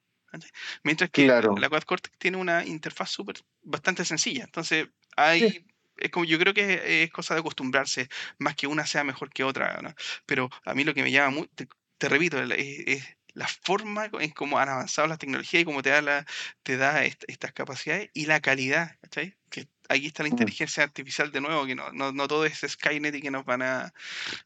Mientras 0.84 1.10
que 1.10 1.26
Claro. 1.26 1.56
la 1.58 1.70
Quad 1.70 1.84
Cortex 1.84 2.18
tiene 2.18 2.38
una 2.38 2.64
interfaz 2.66 3.10
súper 3.10 3.38
bastante 3.62 4.06
sencilla. 4.06 4.44
Entonces, 4.44 4.88
hay, 5.16 5.66
es 5.96 6.12
como, 6.12 6.26
yo 6.26 6.38
creo 6.38 6.54
que 6.54 7.04
es 7.04 7.12
cosa 7.12 7.34
de 7.34 7.40
acostumbrarse, 7.40 8.08
más 8.38 8.56
que 8.56 8.68
una 8.68 8.86
sea 8.86 9.04
mejor 9.04 9.32
que 9.32 9.44
otra. 9.44 9.80
¿no? 9.82 9.94
Pero 10.26 10.50
a 10.66 10.74
mí 10.76 10.84
lo 10.84 10.94
que 10.94 11.02
me 11.04 11.12
llama 11.12 11.32
muy, 11.32 11.48
te, 11.56 11.68
te 11.98 12.10
repito, 12.10 12.44
la- 12.44 12.56
es, 12.56 12.84
es 12.86 13.16
la 13.38 13.48
forma 13.48 14.10
en 14.20 14.32
cómo 14.32 14.58
han 14.58 14.68
avanzado 14.70 15.08
las 15.08 15.20
tecnologías 15.20 15.62
y 15.62 15.66
cómo 15.66 15.84
te 15.84 15.92
da, 15.92 16.02
la, 16.02 16.26
te 16.64 16.76
da 16.76 17.04
est- 17.06 17.24
estas 17.28 17.54
capacidades 17.54 18.10
y 18.16 18.26
la 18.26 18.40
calidad. 18.40 18.96
¿cachai? 19.02 19.36
Que 19.52 19.68
aquí 19.90 20.08
está 20.08 20.24
la 20.24 20.30
Mm. 20.30 20.34
inteligencia 20.34 20.84
artificial 20.84 21.32
de 21.32 21.42
nuevo, 21.42 21.66
que 21.68 21.76
no, 21.76 21.92
no, 21.92 22.12
no 22.12 22.28
todo 22.28 22.46
es 22.46 22.66
Skynet 22.68 23.14
y 23.16 23.22
que 23.22 23.30
nos 23.30 23.46
van 23.46 23.62
a, 23.62 23.94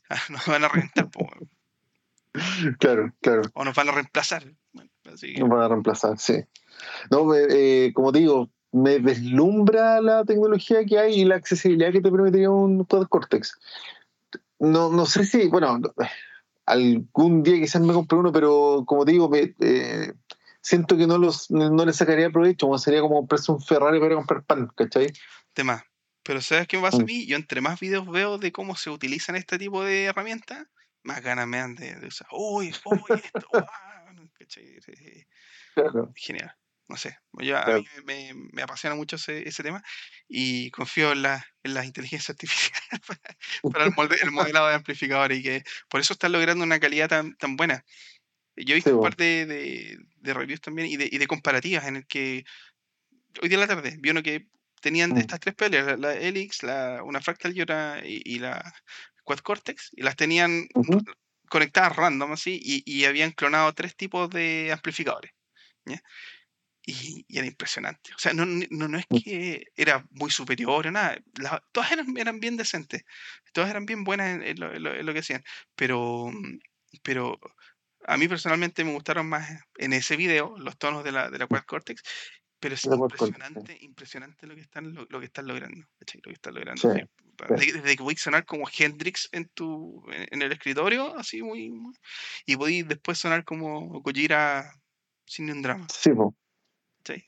nos 0.30 0.46
van 0.46 0.64
a 0.66 0.68
reventar 0.68 1.08
Claro, 2.80 3.14
claro. 3.22 3.42
o 3.54 3.64
nos 3.64 3.76
van 3.76 3.90
a 3.90 3.92
reemplazar. 3.94 4.44
Bueno, 4.74 4.90
así 5.12 5.34
que- 5.34 5.40
No 5.40 5.48
van 5.48 5.62
a 5.62 5.68
reemplazar, 5.70 6.18
sí. 6.20 6.44
No, 7.10 7.34
eh, 7.34 7.92
como 7.94 8.12
te 8.12 8.20
digo, 8.20 8.50
me 8.74 9.00
deslumbra 9.00 10.02
la 10.02 10.26
tecnología 10.26 10.84
que 10.86 11.00
hay 11.00 11.22
y 11.22 11.26
la 11.26 11.36
accesibilidad 11.36 11.92
que 11.94 12.02
te 12.02 12.12
permitiría 12.12 12.50
un 12.50 12.84
Quad 12.86 13.08
Cortex. 13.08 13.58
no, 14.60 14.92
no 14.92 15.06
sé 15.06 15.24
si, 15.26 15.48
bueno, 15.48 15.80
algún 16.66 17.44
día 17.44 17.56
quizás 17.56 17.82
me 17.82 17.94
compré 17.94 18.18
uno, 18.18 18.32
pero 18.32 18.84
como 18.86 19.06
te 19.06 19.12
digo, 19.12 19.30
me, 19.30 19.56
eh, 19.60 20.14
siento 20.62 20.98
que 20.98 21.08
no, 21.08 21.18
los, 21.18 21.50
no 21.52 21.86
le 21.86 21.94
sacaría 21.94 22.30
provecho, 22.30 22.68
como 22.68 22.78
sería 22.78 23.02
como 23.02 23.16
comprarse 23.16 23.52
un 23.52 23.62
Ferrari 23.62 24.00
para 24.00 24.16
comprar 24.16 24.44
pan, 24.46 24.68
¿cachai? 24.76 25.08
Tema. 25.54 25.86
Pero 26.24 26.40
¿sabes 26.42 26.68
qué 26.68 26.78
me 26.78 26.84
pasa 26.84 26.98
a 26.98 27.00
Mm. 27.02 27.06
mí? 27.06 27.26
Yo 27.26 27.36
entre 27.36 27.62
más 27.62 27.80
videos 27.80 28.08
veo 28.10 28.38
de 28.38 28.52
cómo 28.52 28.76
se 28.76 28.90
utilizan 28.90 29.36
este 29.36 29.58
tipo 29.58 29.84
de 29.84 30.06
herramientas, 30.06 30.68
más 31.04 31.22
ganas 31.22 31.48
me 31.48 31.58
dan 31.58 31.76
de, 31.76 31.96
de 31.96 32.08
usar. 32.08 32.28
Uy, 32.32 32.74
uy, 32.86 33.22
esto, 33.24 33.48
ah", 33.74 34.14
¿cachai? 34.38 34.78
Claro. 35.74 36.12
Genial. 36.16 36.56
No 36.92 36.98
sé, 36.98 37.18
yo, 37.34 37.58
a 37.58 37.74
mí 37.74 37.86
me, 38.06 38.34
me 38.54 38.62
apasiona 38.64 38.96
mucho 38.96 39.16
ese, 39.16 39.48
ese 39.48 39.64
tema 39.64 39.82
y 40.28 40.70
confío 40.72 41.14
en 41.14 41.24
la, 41.24 41.46
en 41.64 41.74
la 41.74 41.86
inteligencia 41.86 42.34
artificial 42.34 43.02
para, 43.08 43.22
para 43.72 43.86
el, 43.86 43.92
molde- 43.94 44.20
el 44.22 44.32
modelado 44.32 44.68
de 44.70 44.76
amplificadores 44.76 45.40
y 45.40 45.44
que 45.44 45.64
por 45.90 46.02
eso 46.02 46.14
están 46.14 46.34
logrando 46.34 46.64
una 46.66 46.80
calidad 46.82 47.10
tan, 47.10 47.36
tan 47.38 47.56
buena. 47.58 47.84
Yo 48.58 48.74
he 48.74 48.76
visto 48.76 48.92
Sí, 48.92 48.96
un 48.96 49.02
par 49.02 49.16
de, 49.16 49.46
de- 49.48 49.98
de 50.18 50.34
reviews 50.34 50.62
también 50.62 50.90
y 50.90 50.98
de, 50.98 51.10
y 51.12 51.18
de 51.18 51.28
comparativas 51.28 51.86
en 51.88 51.98
el 51.98 52.08
que 52.08 52.46
hoy 53.42 53.50
día 53.50 53.56
en 53.58 53.62
la 53.62 53.68
tarde 53.68 53.98
vi 54.00 54.10
uno 54.12 54.24
que 54.24 54.48
tenían 54.82 55.12
Mm. 55.12 55.18
estas 55.18 55.40
tres 55.40 55.56
peleas, 55.56 55.86
la, 55.86 55.98
la 55.98 56.14
Helix, 56.16 56.64
la, 56.64 57.02
una 57.04 57.22
Fractal 57.22 57.56
y, 57.56 57.62
otra, 57.62 58.02
y, 58.04 58.22
y 58.26 58.40
la 58.40 58.74
Quad 59.24 59.40
Cortex, 59.40 59.90
y 59.94 60.02
las 60.04 60.16
tenían 60.16 60.68
conectadas 61.50 61.96
random 61.96 62.32
así 62.34 62.60
y, 62.64 62.84
y 62.86 63.06
habían 63.06 63.32
clonado 63.32 63.74
tres 63.74 63.96
tipos 63.96 64.30
de 64.30 64.72
amplificadores. 64.72 65.32
¿ya? 65.86 66.02
Y, 66.84 67.26
y 67.28 67.38
era 67.38 67.46
impresionante. 67.46 68.12
O 68.16 68.20
sea, 68.20 68.34
no, 68.34 68.46
no, 68.46 68.88
no 68.88 68.98
es 68.98 69.06
Mm. 69.10 69.18
que 69.24 69.66
era 69.76 70.06
muy 70.12 70.32
superior 70.32 70.88
o 70.88 70.92
nada. 70.92 71.22
todas 71.72 71.92
eran, 71.92 72.18
eran 72.18 72.40
bien 72.40 72.58
decentes. 72.58 73.04
Todas 73.54 73.70
eran 73.70 73.86
bien 73.86 74.04
buenas 74.04 74.36
en, 74.36 74.44
en 74.44 74.60
lo, 74.60 74.74
en 74.74 74.84
lo- 74.84 74.96
en 74.96 75.06
lo 75.06 75.14
que 75.14 75.20
hacían. 75.20 75.44
Pero, 75.76 76.28
mm, 76.34 76.60
pero 77.04 77.40
a 78.06 78.18
mí 78.18 78.28
personalmente 78.28 78.84
me 78.84 78.94
gustaron 78.94 79.28
más 79.30 79.48
en 79.78 79.94
ese 79.94 80.16
video 80.18 80.58
los 80.58 80.78
tonos 80.78 81.04
de 81.04 81.12
la, 81.12 81.30
de 81.30 81.38
la 81.38 81.48
Quad 81.48 81.64
Cortex. 81.66 82.02
Pero 82.60 82.76
es 82.76 82.86
impresionante, 82.86 83.78
impresionante 83.82 84.46
lo 84.48 84.54
que 84.56 84.62
están, 84.62 84.94
lo, 84.94 85.06
lo 85.10 85.20
que 85.20 85.26
están 85.26 85.48
logrando. 85.48 85.78
Lo 86.00 86.22
que 86.22 86.32
están 86.34 86.54
logrando. 86.54 86.94
Sí. 86.94 87.02
Desde, 87.50 87.96
que 87.96 88.04
podéis 88.04 88.22
sonar 88.22 88.46
como 88.46 88.68
Hendrix 88.72 89.30
en 89.32 89.50
tu 89.50 90.04
en, 90.12 90.42
el 90.44 90.52
escritorio, 90.52 91.18
así 91.18 91.42
muy, 91.42 91.72
muy- 91.72 91.96
y 92.46 92.56
podéis 92.56 92.88
después 92.88 93.18
sonar 93.18 93.44
como 93.46 94.00
Gojira 94.02 94.72
sin 95.26 95.50
un 95.50 95.64
drama. 95.64 95.88
Sí, 95.92 96.12
po. 96.12 96.36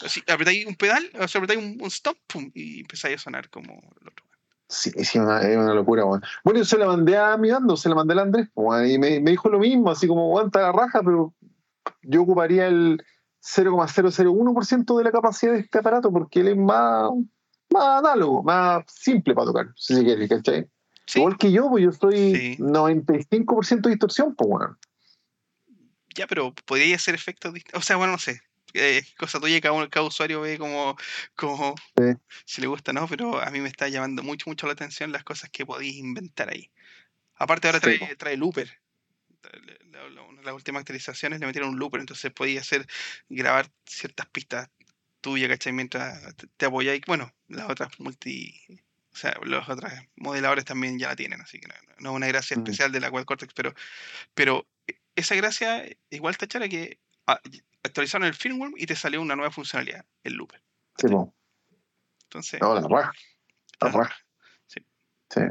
Así, 0.06 0.22
apretáis 0.28 0.66
un 0.66 0.76
pedal, 0.76 1.10
o 1.20 1.28
sea, 1.28 1.40
apretáis 1.42 1.60
un, 1.66 1.78
un 1.82 1.88
stop, 1.88 2.18
pum, 2.28 2.52
y 2.54 2.82
empezáis 2.82 3.16
a 3.16 3.20
sonar 3.20 3.50
como 3.50 3.74
el 3.74 4.08
otro. 4.08 4.26
Sí, 4.70 4.92
sí, 5.04 5.20
una- 5.20 5.42
es 5.42 5.56
una 5.58 5.74
locura, 5.74 6.06
weón. 6.06 6.22
Bueno, 6.44 6.60
yo 6.60 6.66
se 6.66 6.78
la 6.78 6.88
mandé 6.88 7.18
a 7.18 7.38
mi 7.38 7.52
bando, 7.52 7.76
se 7.78 7.90
la 7.90 7.96
mandé 7.96 8.14
al 8.14 8.20
Andrés, 8.20 8.48
weón, 8.56 8.88
y 8.90 8.98
me, 8.98 9.20
me 9.20 9.32
dijo 9.32 9.50
lo 9.50 9.60
mismo, 9.60 9.92
así 9.92 10.08
como, 10.08 10.26
aguanta 10.28 10.62
la 10.62 10.72
raja, 10.72 11.02
pero 11.04 11.34
yo 12.02 12.22
ocuparía 12.24 12.68
el 12.68 13.04
0,001% 13.42 14.98
de 14.98 15.04
la 15.04 15.12
capacidad 15.12 15.54
de 15.54 15.60
este 15.60 15.80
aparato 15.80 16.12
porque 16.12 16.40
él 16.42 16.48
es 16.50 16.58
más, 16.58 17.10
más 17.70 18.00
análogo, 18.00 18.42
más 18.44 18.84
simple 18.88 19.34
para 19.34 19.48
tocar, 19.48 19.68
si 19.76 19.96
se 19.96 20.04
quiere, 20.04 20.28
¿cachai? 20.28 20.68
Sí, 21.06 21.20
Igual 21.20 21.38
que 21.38 21.52
yo, 21.52 21.70
pues 21.70 21.84
yo 21.84 21.92
soy 21.92 22.36
Sí. 22.36 22.58
95% 22.60 23.90
de 23.90 23.96
distorsión, 23.96 24.36
pues, 24.36 24.50
weón. 24.50 24.78
ya, 26.16 26.28
pero 26.28 26.54
podría 26.66 26.96
hacer 26.96 27.16
efectos 27.16 27.54
distintos. 27.54 27.82
O 27.82 27.84
sea, 27.86 27.98
bueno, 27.98 28.14
no 28.14 28.20
sé. 28.20 28.40
Eh, 28.74 29.04
cosa 29.18 29.40
tuya, 29.40 29.62
cada, 29.62 29.74
uno- 29.74 29.90
cada 29.90 30.06
usuario 30.06 30.42
ve 30.42 30.58
como, 30.58 30.96
como 31.36 31.76
Sí. 31.98 32.14
si 32.46 32.62
le 32.62 32.68
gusta 32.68 32.92
o 32.92 32.94
no, 32.94 33.08
pero 33.08 33.42
a 33.42 33.50
mí 33.52 33.60
me 33.62 33.70
está 33.70 33.88
llamando 33.90 34.24
mucho, 34.24 34.50
mucho 34.50 34.68
la 34.68 34.74
atención 34.74 35.12
las 35.12 35.24
cosas 35.24 35.50
que 35.50 35.66
podéis 35.66 35.96
inventar 35.96 36.50
ahí. 36.50 36.72
Aparte 37.36 37.68
ahora 37.68 37.80
Sí, 37.80 37.98
trae, 37.98 38.16
trae 38.16 38.38
looper. 38.38 38.80
La- 39.92 40.08
la- 40.10 40.42
las 40.44 40.54
últimas 40.54 40.82
actualizaciones 40.82 41.40
le 41.40 41.46
metieron 41.46 41.72
un 41.72 41.80
looper, 41.80 42.00
entonces 42.00 42.32
podía 42.32 42.62
hacer 42.62 42.88
grabar 43.30 43.70
ciertas 43.86 44.28
pistas 44.28 44.70
tuyas, 45.22 45.50
¿cachai? 45.50 45.74
Mientras 45.74 46.36
te, 46.36 46.48
te 46.48 46.66
apoyáis. 46.66 47.02
Bueno, 47.08 47.34
las 47.48 47.70
otras 47.70 48.00
multi. 48.00 48.54
O 49.12 49.16
sea, 49.16 49.38
los 49.44 49.68
otros 49.70 49.92
modeladores 50.16 50.66
también 50.66 50.98
ya 50.98 51.10
la 51.10 51.16
tienen, 51.16 51.40
así 51.42 51.60
que 51.60 51.68
no, 51.68 51.74
no 52.00 52.10
es 52.12 52.16
una 52.16 52.28
gracia 52.28 52.58
Mm. 52.58 52.62
especial 52.62 52.92
de 52.92 53.00
la 53.00 53.12
Quad 53.12 53.26
Cortex, 53.26 53.54
pero, 53.54 53.74
pero 54.34 54.68
e- 54.88 55.00
esa 55.16 55.36
gracia 55.36 55.86
igual 56.10 56.32
está 56.32 56.48
chara 56.48 56.68
que 56.70 57.00
ah, 57.28 57.40
actualizaron 57.84 58.28
el 58.28 58.34
firmware 58.34 58.72
y 58.78 58.86
te 58.86 58.96
salió 58.96 59.22
una 59.22 59.36
nueva 59.36 59.52
funcionalidad, 59.52 60.06
el 60.24 60.34
looper. 60.34 60.62
Sí. 60.98 61.08
Entonces, 62.26 62.62
No, 62.62 62.74
la 62.76 62.88
raja, 62.88 63.12
la 63.82 63.90
raja. 63.90 64.16
sí. 64.68 64.80
Sí. 65.30 65.42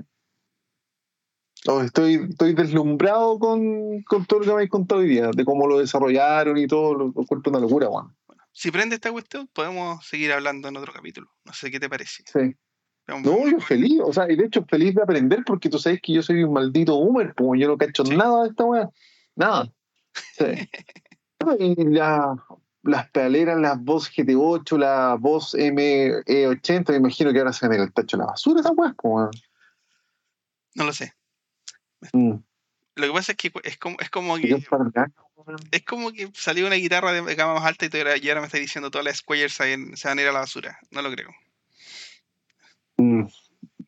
No, 1.66 1.80
estoy, 1.80 2.14
estoy 2.28 2.55
deslumbrado 2.55 3.39
con, 3.39 4.03
con 4.03 4.24
todo 4.26 4.41
lo 4.41 4.45
que 4.45 4.49
me 4.49 4.55
habéis 4.55 4.70
contado 4.70 5.01
hoy 5.01 5.09
día, 5.09 5.30
de 5.35 5.45
cómo 5.45 5.68
lo 5.68 5.78
desarrollaron 5.78 6.59
y 6.59 6.66
todo, 6.66 6.95
lo, 6.95 7.07
encuentro 7.07 7.51
una 7.51 7.61
locura, 7.61 7.89
weón. 7.89 8.16
si 8.51 8.70
prende 8.72 8.97
esta 8.97 9.12
cuestión, 9.12 9.47
podemos 9.53 10.05
seguir 10.05 10.33
hablando 10.33 10.66
en 10.68 10.76
otro 10.76 10.93
capítulo. 10.93 11.30
No 11.45 11.53
sé 11.53 11.70
qué 11.70 11.78
te 11.78 11.89
parece. 11.89 12.24
Sí. 12.26 12.57
Vamos- 13.07 13.24
No, 13.24 13.49
yo 13.49 13.61
feliz, 13.61 14.01
o 14.05 14.12
sea, 14.12 14.30
y 14.30 14.35
de 14.37 14.47
hecho 14.47 14.64
feliz 14.68 14.95
de 14.95 15.03
aprender 15.03 15.43
porque 15.47 15.68
tú 15.68 15.78
sabes 15.78 16.01
que 16.03 16.12
yo 16.14 16.22
soy 16.22 16.43
un 16.43 16.53
maldito 16.53 16.97
boomer, 16.97 17.33
como 17.35 17.55
yo 17.55 17.68
no 17.68 17.76
cacho 17.78 18.05
Sí. 18.05 18.16
nada 18.16 18.43
de 18.45 18.49
esta 18.51 18.64
weá. 18.64 18.91
Nada. 19.37 19.72
Sí. 20.39 20.68
Y 21.59 21.74
la- 21.84 22.34
las 22.84 23.11
pedaleras, 23.11 23.59
las 23.61 23.78
Boss 23.80 24.11
GT8, 24.11 24.76
la 24.78 25.16
Boss 25.18 25.55
ME80, 25.55 26.90
me 26.93 26.97
imagino 26.99 27.32
que 27.32 27.38
ahora 27.38 27.53
se 27.53 27.66
van 27.66 27.72
a 27.72 27.76
ir 27.76 27.80
al 27.82 27.93
tacho 27.93 28.16
de 28.16 28.22
la 28.24 28.30
basura 28.30 28.61
esas 28.61 28.72
weas. 28.74 28.95
No 30.74 30.84
lo 30.84 30.93
sé. 30.93 31.14
Mm. 32.12 32.34
Lo 32.97 33.07
que 33.07 33.12
pasa 33.12 33.32
es 33.32 33.38
que 33.38 33.53
es 33.64 33.78
como, 33.78 33.97
es 34.01 34.11
como 34.11 34.36
que 34.36 34.55
es 35.70 35.82
como 35.84 36.12
que 36.12 36.30
salió 36.34 36.66
una 36.66 36.76
guitarra 36.76 37.12
de 37.12 37.34
gama 37.34 37.55
más 37.55 37.64
alta 37.64 37.86
y, 37.86 37.97
ahora- 37.99 38.16
y 38.16 38.28
ahora 38.28 38.40
me 38.40 38.47
estás 38.47 38.61
diciendo 38.61 38.90
todas 38.90 39.05
las 39.05 39.18
Squires 39.18 39.53
se 39.53 39.76
van 39.76 39.97
se 39.97 40.09
van 40.09 40.18
a 40.18 40.22
ir 40.22 40.28
a 40.28 40.32
la 40.32 40.40
basura. 40.40 40.78
No 40.90 41.03
lo 41.03 41.11
creo. 41.11 41.30
Mm. 42.97 43.22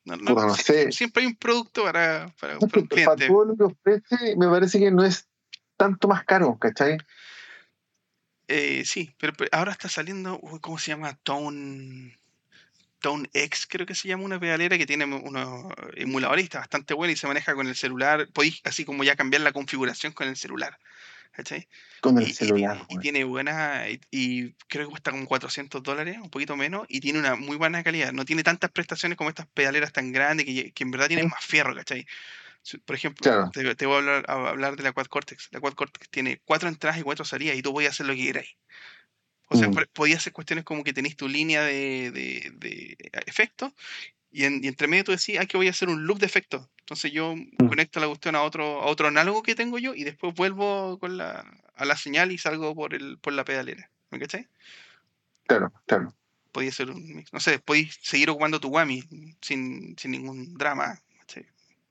No, 0.07 0.17
no, 0.17 0.25
Puta, 0.35 0.47
no 0.47 0.55
si- 0.55 0.63
sé. 0.63 0.93
Siempre 0.93 1.23
hay 1.23 1.29
un 1.29 1.37
producto 1.37 1.85
para, 1.85 2.33
para, 2.41 2.59
para 2.59 2.81
un 2.81 2.89
que 2.89 3.05
para 3.05 3.17
cliente. 3.17 3.27
todo 3.27 3.45
lo 3.45 3.57
que 3.57 3.65
ofrece, 3.65 4.37
me 4.37 4.49
parece 4.49 4.79
que 4.79 4.91
no 4.91 5.05
es 5.05 5.29
tanto 5.77 6.09
más 6.09 6.25
caro, 6.25 6.57
¿cachai? 6.59 6.99
Eh, 8.49 8.85
sí, 8.85 9.15
pero, 9.19 9.33
pero 9.33 9.51
ahora 9.53 9.73
está 9.73 9.89
saliendo, 9.89 10.39
¿cómo 10.61 10.79
se 10.79 10.89
llama? 10.89 11.17
Tone, 11.23 12.19
Tone 13.01 13.29
X, 13.33 13.67
creo 13.69 13.87
que 13.87 13.95
se 13.95 14.09
llama 14.09 14.25
una 14.25 14.41
pedalera 14.41 14.79
que 14.79 14.87
tiene 14.87 15.05
unos 15.05 15.73
emuladores 15.95 16.45
está 16.45 16.61
bastante 16.61 16.95
buena 16.95 17.13
y 17.13 17.17
se 17.17 17.27
maneja 17.27 17.55
con 17.55 17.67
el 17.67 17.77
celular. 17.77 18.29
Podéis 18.33 18.61
así 18.65 18.85
como 18.85 19.05
ya 19.05 19.17
cambiar 19.17 19.43
la 19.43 19.53
configuración 19.53 20.13
con 20.13 20.29
el 20.29 20.37
celular. 20.37 20.79
¿Cachai? 21.33 21.67
Con 22.01 22.17
el 22.19 22.29
y 22.29 22.33
celular, 22.33 22.87
y 22.89 22.99
tiene 22.99 23.25
buena, 23.25 23.89
y, 23.89 24.01
y 24.13 24.53
creo 24.69 24.87
que 24.87 24.91
cuesta 24.91 25.11
como 25.11 25.27
400 25.27 25.83
dólares, 25.83 26.19
un 26.23 26.31
poquito 26.31 26.57
menos, 26.57 26.87
y 26.89 27.01
tiene 27.01 27.19
una 27.19 27.35
muy 27.35 27.57
buena 27.57 27.83
calidad. 27.83 28.13
No 28.13 28.25
tiene 28.25 28.45
tantas 28.45 28.71
prestaciones 28.71 29.19
como 29.19 29.31
estas 29.31 29.49
pedaleras 29.49 29.93
tan 29.93 30.13
grandes 30.13 30.47
que, 30.47 30.71
que 30.71 30.85
en 30.85 30.93
verdad 30.93 31.09
tienen 31.09 31.29
más 31.29 31.45
fierro, 31.45 31.75
¿cachai? 31.75 32.07
Por 32.85 32.97
ejemplo, 32.97 33.23
Claro. 33.23 33.51
te, 33.53 33.75
te 33.75 33.87
voy 33.87 33.97
a 33.97 33.99
hablar, 33.99 34.25
a 34.29 34.49
hablar 34.49 34.77
de 34.77 34.83
la 34.83 34.93
Quad 34.93 35.07
Cortex. 35.07 35.49
La 35.53 35.61
Quad 35.61 35.75
Cortex 35.75 36.09
tiene 36.09 36.41
cuatro 36.45 36.69
entradas 36.69 36.99
y 36.99 37.03
cuatro 37.03 37.25
salidas 37.25 37.57
y 37.57 37.63
tú 37.63 37.73
podías 37.73 37.93
hacer 37.93 38.07
lo 38.07 38.15
que 38.15 38.25
queráis. 38.25 38.57
O 39.49 39.57
sea, 39.57 39.69
Mm. 39.69 39.75
podías 39.93 40.19
hacer 40.19 40.33
cuestiones 40.33 40.65
como 40.65 40.83
que 40.83 40.93
tenéis 40.95 41.17
tu 41.17 41.29
línea 41.29 41.63
de, 41.63 42.11
de, 42.11 42.53
de 42.57 42.97
efectos 43.27 43.73
y, 44.31 44.45
en- 44.45 44.65
y 44.65 44.69
entre 44.69 44.89
medio 44.89 45.05
tú 45.05 45.13
decís, 45.13 45.39
ah, 45.39 45.47
que 45.47 45.57
voy 45.59 45.67
a 45.67 45.71
hacer 45.71 45.89
un 45.91 46.07
loop 46.07 46.19
de 46.19 46.27
efectos. 46.27 46.67
Entonces 46.81 47.13
yo 47.13 47.35
Mm. 47.37 47.69
conecto 47.69 48.01
la 48.01 48.07
cuestión 48.09 48.35
a 48.37 48.43
otro, 48.43 48.81
a 48.83 48.87
otro 48.87 49.09
análogo 49.09 49.43
que 49.43 49.55
tengo 49.55 49.79
yo 49.79 49.95
y 49.95 50.05
después 50.05 50.35
vuelvo 50.35 50.99
con 50.99 51.19
la, 51.19 51.45
a 51.75 51.85
la 51.85 51.97
señal 51.97 52.33
y 52.33 52.39
salgo 52.39 52.75
por, 52.75 52.95
el, 52.95 53.19
por 53.19 53.33
la 53.35 53.45
pedalera. 53.45 53.91
¿Me 54.11 54.19
cachai? 54.19 54.49
Claro, 55.47 55.73
claro. 55.87 56.15
Podía 56.53 56.73
ser 56.73 56.91
un 56.91 57.15
mix. 57.15 57.33
No 57.33 57.41
sé, 57.41 57.59
podéis 57.59 57.99
seguir 58.01 58.31
ocupando 58.31 58.61
tu 58.61 58.69
Wami 58.69 59.03
sin, 59.43 59.97
sin 59.99 60.11
ningún 60.13 60.55
drama. 60.55 61.01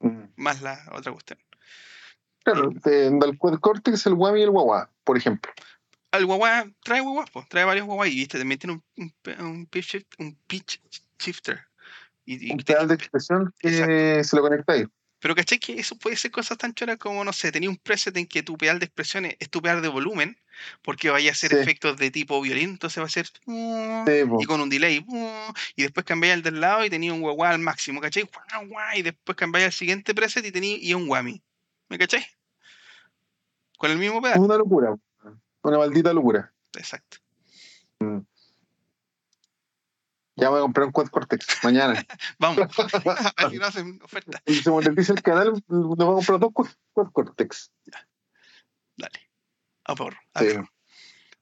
Mm. 0.03 0.23
Más 0.35 0.61
la 0.61 0.79
otra 0.91 1.11
cuestión. 1.11 1.39
Claro, 2.43 2.69
de- 2.71 3.09
del 3.09 3.37
Quad 3.37 3.59
Cortex, 3.59 4.05
el 4.05 4.13
Wami 4.13 4.41
y 4.41 4.43
el 4.43 4.49
Wawa, 4.49 4.89
por 5.03 5.17
ejemplo. 5.17 5.51
El 6.11 6.25
guagua 6.27 6.67
trae 6.83 7.01
guaguas, 7.01 7.29
pues, 7.31 7.47
trae 7.49 7.63
varios 7.65 7.85
guaguas 7.87 8.09
y 8.09 8.15
viste, 8.15 8.37
también 8.37 8.59
tiene 8.59 8.73
un, 8.97 9.13
un, 9.39 9.65
pitch, 9.65 9.95
shift- 9.95 10.15
un 10.19 10.35
pitch 10.45 10.79
shifter. 11.17 11.61
Y, 12.25 12.49
y 12.49 12.51
Un 12.51 12.59
pedal 12.59 12.87
de 12.87 12.93
expresión 12.95 13.53
que 13.59 14.23
se 14.23 14.35
lo 14.35 14.41
conectáis. 14.43 14.85
pero 15.19 15.33
caché 15.35 15.57
que 15.59 15.79
eso 15.79 15.97
puede 15.97 16.15
ser 16.17 16.31
cosas 16.31 16.57
tan 16.57 16.73
choras 16.73 16.97
como, 16.97 17.23
no 17.23 17.33
sé, 17.33 17.51
tenía 17.51 17.69
un 17.69 17.77
preset 17.77 18.15
en 18.17 18.27
que 18.27 18.43
tu 18.43 18.57
pedal 18.57 18.77
de 18.79 18.85
expresión 18.85 19.25
es, 19.25 19.35
es 19.39 19.49
tu 19.49 19.61
pedal 19.61 19.81
de 19.81 19.87
volumen, 19.87 20.37
porque 20.81 21.09
vaya 21.09 21.29
a 21.29 21.33
hacer 21.33 21.51
Sí. 21.51 21.57
efectos 21.57 21.97
de 21.97 22.11
tipo 22.11 22.41
violín, 22.41 22.71
entonces 22.71 23.01
va 23.01 23.05
a 23.07 23.09
ser 23.09 23.27
Sí, 23.27 24.25
po. 24.27 24.41
y 24.41 24.45
con 24.45 24.61
un 24.61 24.69
delay, 24.69 25.05
y 25.75 25.81
después 25.83 26.05
cambiáis 26.05 26.35
al 26.35 26.43
del 26.43 26.61
lado 26.61 26.85
y 26.85 26.89
tenía 26.89 27.13
un 27.13 27.21
guagua 27.21 27.49
al 27.49 27.59
máximo, 27.59 28.01
¿cachai? 28.01 28.29
Y 28.95 29.01
después 29.01 29.35
cambiáis 29.37 29.65
al 29.67 29.73
siguiente 29.73 30.13
preset 30.13 30.45
y 30.45 30.51
tenía 30.51 30.77
y 30.77 30.93
un 30.93 31.07
whammy. 31.09 31.41
¿Me 31.89 31.97
cachai? 31.97 32.25
Con 33.77 33.91
el 33.91 33.97
mismo 33.97 34.21
pedal. 34.21 34.39
Una 34.39 34.57
locura. 34.57 34.95
Una 35.61 35.77
maldita 35.77 36.13
locura. 36.13 36.53
Exacto. 36.75 37.17
Mm. 37.99 38.19
Ya 40.35 40.49
voy 40.49 40.57
a 40.57 40.61
comprar 40.61 40.87
un 40.87 40.91
Quad 40.91 41.07
Cortex 41.09 41.63
mañana. 41.63 42.03
Vamos, 42.39 42.57
así 43.37 43.57
no 43.57 43.65
hacen 43.65 43.99
oferta. 44.03 44.41
Y 44.45 44.55
se 44.55 44.71
monetiza 44.71 45.13
el 45.13 45.21
canal, 45.21 45.53
nos 45.67 45.95
vamos 45.95 46.23
a 46.23 46.33
comprar 46.33 46.39
dos 46.39 46.51
Quad 46.53 46.69
Quad 46.93 47.11
Cortex. 47.11 47.71
Dale. 48.97 49.19
A 49.85 49.95
por. 49.95 50.15
Sí. 50.35 50.47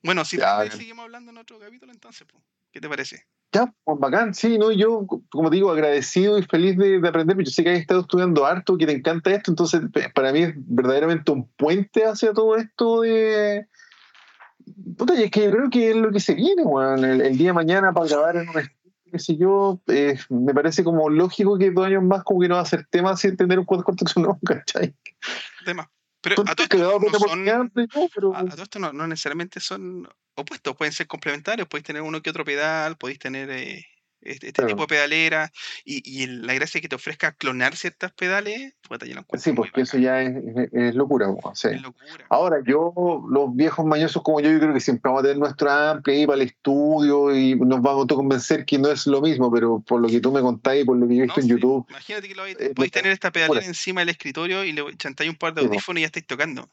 Bueno, 0.03 0.25
si 0.25 0.37
Ya, 0.37 0.69
seguimos 0.71 1.03
hablando 1.03 1.31
en 1.31 1.37
otro 1.37 1.59
capítulo, 1.59 1.91
entonces, 1.91 2.27
po. 2.27 2.41
¿qué 2.71 2.81
te 2.81 2.89
parece? 2.89 3.25
Ya, 3.53 3.73
pues 3.83 3.99
bacán, 3.99 4.33
sí, 4.33 4.57
¿no? 4.57 4.71
Yo, 4.71 5.05
como 5.29 5.49
te 5.49 5.57
digo, 5.57 5.71
agradecido 5.71 6.39
y 6.39 6.43
feliz 6.43 6.77
de, 6.77 7.01
de 7.01 7.07
aprender. 7.07 7.37
Yo 7.37 7.51
sé 7.51 7.63
que 7.63 7.71
has 7.71 7.79
estado 7.79 8.01
estudiando 8.01 8.45
harto, 8.45 8.77
que 8.77 8.85
te 8.85 8.93
encanta 8.93 9.31
esto, 9.31 9.51
entonces 9.51 9.81
para 10.15 10.31
mí 10.31 10.43
es 10.43 10.53
verdaderamente 10.55 11.31
un 11.31 11.47
puente 11.49 12.05
hacia 12.05 12.33
todo 12.33 12.55
esto 12.55 13.01
de. 13.01 13.67
Puta, 14.97 15.15
y 15.15 15.23
es 15.23 15.31
que 15.31 15.43
yo 15.43 15.51
creo 15.51 15.69
que 15.69 15.89
es 15.89 15.95
lo 15.97 16.11
que 16.11 16.21
se 16.21 16.33
viene, 16.33 16.63
weón. 16.63 17.03
El, 17.03 17.21
el 17.21 17.37
día 17.37 17.47
de 17.47 17.53
mañana 17.53 17.93
para 17.93 18.07
grabar 18.07 18.37
en 18.37 18.49
un 18.49 18.57
estudio, 18.57 18.81
qué 19.11 19.19
sé 19.19 19.35
yo, 19.35 19.81
eh, 19.87 20.17
me 20.29 20.53
parece 20.53 20.83
como 20.83 21.09
lógico 21.09 21.57
que 21.57 21.71
dos 21.71 21.85
años 21.85 22.03
más 22.03 22.23
como 22.23 22.39
que 22.39 22.47
no 22.47 22.55
va 22.55 22.61
a 22.61 22.65
ser 22.65 22.87
tema 22.89 23.17
sin 23.17 23.35
tener 23.35 23.59
un 23.59 23.65
cuadro 23.65 23.83
corto 23.83 24.05
no, 24.19 24.39
¿cachai? 24.45 24.95
Tema. 25.65 25.91
Pero 26.21 26.41
a 26.41 26.55
todo 26.55 26.63
esto 26.63 26.77
quedado 26.77 26.99
no 26.99 26.99
con 26.99 27.11
la 27.11 27.19
son, 27.19 27.27
oportunidad, 27.27 27.63
¿no? 27.73 28.09
pero 28.13 28.35
a, 28.35 28.39
a 28.39 28.45
todo 28.45 28.63
esto 28.63 28.79
no, 28.79 28.93
no 28.93 29.07
necesariamente 29.07 29.59
son 29.59 30.07
opuestos, 30.35 30.75
pueden 30.75 30.93
ser 30.93 31.07
complementarios, 31.07 31.67
podéis 31.67 31.85
tener 31.85 32.01
uno 32.01 32.21
que 32.21 32.29
otro 32.29 32.45
pedal, 32.45 32.97
podéis 32.97 33.19
tener 33.19 33.49
eh, 33.49 33.85
este, 34.21 34.47
este 34.47 34.65
tipo 34.65 34.81
de 34.81 34.87
pedalera, 34.87 35.51
y, 35.85 36.27
la 36.27 36.53
gracia 36.53 36.77
es 36.77 36.81
que 36.81 36.89
te 36.89 36.95
ofrezca 36.95 37.31
clonar 37.33 37.75
ciertas 37.75 38.11
pedales, 38.11 38.73
puta, 38.87 39.05
yo 39.05 39.13
encuentro 39.13 39.39
sí, 39.39 39.53
porque 39.53 39.81
eso 39.81 39.97
ya 39.97 40.21
es, 40.21 40.95
locura, 40.95 41.27
es. 41.53 41.81
Ahora, 42.29 42.57
yo, 42.65 42.93
los 43.29 43.55
viejos 43.55 43.85
mañosos 43.85 44.21
como 44.23 44.39
yo, 44.39 44.51
yo 44.51 44.59
creo 44.59 44.73
que 44.73 44.79
siempre 44.79 45.09
vamos 45.09 45.21
a 45.21 45.23
tener 45.23 45.37
nuestro 45.37 45.71
amplia 45.71 46.15
ahí 46.15 46.25
para 46.25 46.41
el 46.41 46.47
estudio 46.47 47.35
y 47.35 47.55
nos 47.55 47.81
vamos 47.81 47.99
a 47.99 48.01
autoconvencer 48.01 48.65
que 48.65 48.77
no 48.77 48.89
es 48.89 49.07
lo 49.07 49.21
mismo, 49.21 49.51
pero 49.51 49.79
por 49.79 50.01
lo 50.01 50.07
que 50.07 50.19
tú 50.19 50.31
me 50.31 50.41
contáis 50.41 50.83
y 50.83 50.85
por 50.85 50.97
lo 50.97 51.07
que 51.07 51.15
yo 51.15 51.23
he 51.23 51.25
visto 51.25 51.39
No, 51.39 51.43
en 51.43 51.47
sí, 51.47 51.49
YouTube, 51.49 51.85
Imagínate 51.89 52.27
que 52.27 52.35
lo 52.35 52.45
eh, 52.45 52.73
podéis 52.75 52.91
tener 52.91 53.11
esta 53.11 53.31
pedalera 53.31 53.65
encima 53.65 54.01
del 54.01 54.09
escritorio 54.09 54.63
y 54.63 54.71
le 54.71 54.83
chantáis 54.97 55.29
un 55.29 55.35
par 55.35 55.53
de 55.53 55.61
audífonos 55.61 55.99
y 55.99 56.01
ya 56.01 56.07
estáis 56.07 56.25
tocando. 56.25 56.69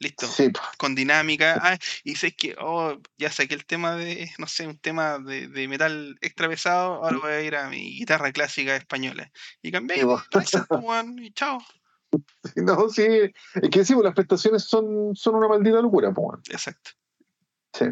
Listo. 0.00 0.26
sí, 0.26 0.50
Con 0.78 0.94
dinámica. 0.94 1.58
Ah, 1.62 1.78
y 2.04 2.14
sé 2.16 2.34
que, 2.34 2.56
oh, 2.58 2.98
ya 3.18 3.30
saqué 3.30 3.52
el 3.54 3.66
tema 3.66 3.96
de, 3.96 4.30
no 4.38 4.46
sé, 4.46 4.66
un 4.66 4.78
tema 4.78 5.18
de, 5.18 5.46
de 5.46 5.68
metal 5.68 6.16
extra 6.22 6.48
pesado, 6.48 7.04
ahora 7.04 7.18
voy 7.18 7.32
a 7.32 7.42
ir 7.42 7.54
a 7.54 7.68
mi 7.68 7.98
guitarra 7.98 8.32
clásica 8.32 8.74
española. 8.76 9.30
Y 9.60 9.70
cambié 9.70 9.98
Sí, 9.98 10.06
po, 10.06 10.76
weón, 10.78 11.18
y 11.18 11.30
chao. 11.32 11.58
no, 12.56 12.88
sí, 12.88 13.04
es 13.54 13.70
que 13.70 13.84
sí, 13.84 13.92
pues, 13.92 14.04
las 14.04 14.14
prestaciones 14.14 14.64
son, 14.64 15.14
son 15.14 15.34
una 15.34 15.48
maldita 15.48 15.82
locura, 15.82 16.08
weón. 16.08 16.40
Exacto. 16.48 16.92
sí. 17.74 17.84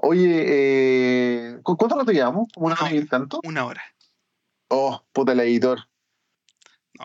Oye, 0.00 0.44
eh, 0.46 1.58
¿cu- 1.62 1.76
¿cuánto 1.76 1.98
rato 1.98 2.12
llevamos? 2.12 2.48
¿Como 2.54 2.66
una 2.68 2.76
Una 2.76 2.84
hora 2.84 2.94
y 2.94 3.04
tanto? 3.06 3.40
Una 3.44 3.66
hora. 3.66 3.82
Oh, 4.68 5.04
puta 5.12 5.32
el 5.32 5.40
editor. 5.40 5.80
No, 6.94 7.04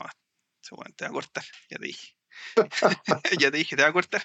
ese 0.61 0.75
weón 0.75 0.93
te 0.93 1.03
va 1.05 1.09
a 1.09 1.13
cortar, 1.13 1.43
ya 1.69 1.77
te 1.79 1.85
dije. 1.87 2.15
ya 3.39 3.51
te 3.51 3.57
dije, 3.57 3.75
te 3.75 3.83
va 3.83 3.89
a 3.89 3.93
cortar. 3.93 4.23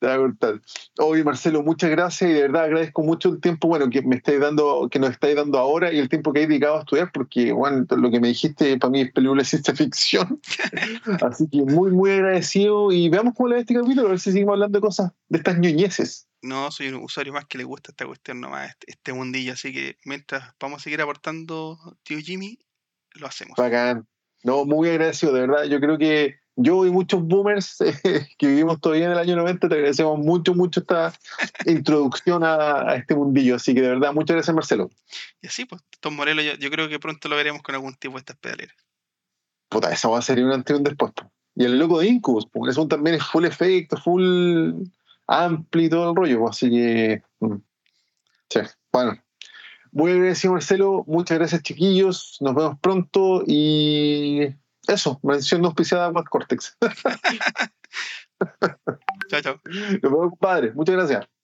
Te 0.00 0.06
va 0.06 0.14
a 0.14 0.18
cortar. 0.18 0.60
Oye, 1.00 1.24
Marcelo, 1.24 1.62
muchas 1.62 1.90
gracias 1.90 2.30
y 2.30 2.32
de 2.32 2.42
verdad 2.42 2.64
agradezco 2.64 3.02
mucho 3.02 3.30
el 3.30 3.40
tiempo 3.40 3.66
bueno, 3.66 3.90
que 3.90 4.02
me 4.02 4.16
estáis 4.16 4.38
dando, 4.38 4.88
que 4.90 5.00
nos 5.00 5.10
estáis 5.10 5.34
dando 5.34 5.58
ahora 5.58 5.92
y 5.92 5.98
el 5.98 6.08
tiempo 6.08 6.32
que 6.32 6.42
he 6.42 6.46
dedicado 6.46 6.76
a 6.76 6.80
estudiar, 6.80 7.10
porque 7.12 7.52
bueno, 7.52 7.84
lo 7.88 8.10
que 8.10 8.20
me 8.20 8.28
dijiste 8.28 8.78
para 8.78 8.90
mí 8.90 9.00
es 9.00 9.12
película 9.12 9.42
de 9.42 9.48
ciencia 9.48 9.74
ficción. 9.74 10.40
Así 11.22 11.48
que 11.50 11.62
muy, 11.62 11.90
muy 11.90 12.12
agradecido 12.12 12.92
y 12.92 13.08
veamos 13.08 13.34
cómo 13.34 13.48
le 13.48 13.56
va 13.56 13.60
este 13.60 13.74
capítulo, 13.74 14.06
a 14.06 14.10
ver 14.10 14.20
si 14.20 14.30
seguimos 14.30 14.52
hablando 14.52 14.78
de 14.78 14.82
cosas, 14.82 15.12
de 15.28 15.38
estas 15.38 15.58
ñoñeces. 15.58 16.28
No, 16.42 16.70
soy 16.70 16.88
un 16.88 17.02
usuario 17.02 17.32
más 17.32 17.46
que 17.46 17.58
le 17.58 17.64
gusta 17.64 17.90
esta 17.90 18.06
cuestión 18.06 18.40
nomás, 18.40 18.70
este, 18.70 18.92
este 18.92 19.12
mundillo. 19.12 19.54
Así 19.54 19.72
que 19.72 19.96
mientras 20.04 20.54
vamos 20.60 20.80
a 20.80 20.84
seguir 20.84 21.00
aportando, 21.00 21.78
tío 22.04 22.18
Jimmy, 22.18 22.58
lo 23.14 23.26
hacemos. 23.26 23.56
Bacán. 23.56 24.06
No, 24.44 24.64
muy 24.64 24.88
agradecido, 24.88 25.32
de 25.32 25.40
verdad. 25.40 25.64
Yo 25.64 25.80
creo 25.80 25.98
que 25.98 26.38
yo 26.60 26.84
y 26.84 26.90
muchos 26.90 27.22
boomers 27.22 27.80
eh, 27.80 28.28
que 28.38 28.46
vivimos 28.48 28.80
todavía 28.80 29.06
en 29.06 29.12
el 29.12 29.18
año 29.18 29.36
90 29.36 29.68
te 29.68 29.74
agradecemos 29.74 30.18
mucho, 30.18 30.54
mucho 30.54 30.80
esta 30.80 31.12
introducción 31.66 32.42
a, 32.42 32.90
a 32.90 32.96
este 32.96 33.14
mundillo. 33.14 33.56
Así 33.56 33.74
que 33.74 33.80
de 33.80 33.90
verdad, 33.90 34.12
muchas 34.12 34.34
gracias, 34.34 34.54
Marcelo. 34.54 34.90
Y 35.40 35.46
así, 35.46 35.64
pues, 35.64 35.80
Tom 36.00 36.16
Morello, 36.16 36.42
yo, 36.42 36.54
yo 36.54 36.70
creo 36.70 36.88
que 36.88 36.98
pronto 36.98 37.28
lo 37.28 37.36
veremos 37.36 37.62
con 37.62 37.76
algún 37.76 37.94
tipo 37.94 38.14
de 38.14 38.20
estas 38.20 38.36
pedaleras. 38.36 38.74
Puta, 39.68 39.92
esa 39.92 40.08
va 40.08 40.18
a 40.18 40.22
ser 40.22 40.44
un 40.44 40.52
antes 40.52 40.74
y 40.74 40.78
un 40.78 40.82
después. 40.82 41.12
po. 41.12 41.30
Y 41.54 41.64
el 41.64 41.78
loco 41.78 42.00
de 42.00 42.08
Incubus, 42.08 42.46
porque 42.46 42.70
eso 42.70 42.88
también 42.88 43.16
es 43.16 43.24
full 43.24 43.44
efecto, 43.44 43.96
full 43.96 44.72
amplio 45.28 45.86
y 45.86 45.88
todo 45.88 46.10
el 46.10 46.16
rollo. 46.16 46.40
po. 46.40 46.48
Así 46.48 46.70
que, 46.70 47.22
mm. 47.38 47.56
sí, 48.50 48.60
bueno. 48.92 49.16
Muy 49.92 50.12
agradecido, 50.12 50.54
Marcelo. 50.54 51.04
Muchas 51.06 51.38
gracias, 51.38 51.62
chiquillos. 51.62 52.36
Nos 52.40 52.54
vemos 52.54 52.78
pronto. 52.80 53.44
Y 53.46 54.48
eso, 54.88 55.20
mención 55.22 55.60
no 55.60 55.68
auspiciada 55.68 56.12
Quad 56.12 56.24
Cortex. 56.24 56.76
Chao, 59.28 59.40
chao. 59.42 59.60
Nos 59.64 60.00
vemos, 60.00 60.30
compadre. 60.30 60.72
Muchas 60.72 60.94
gracias. 60.94 61.37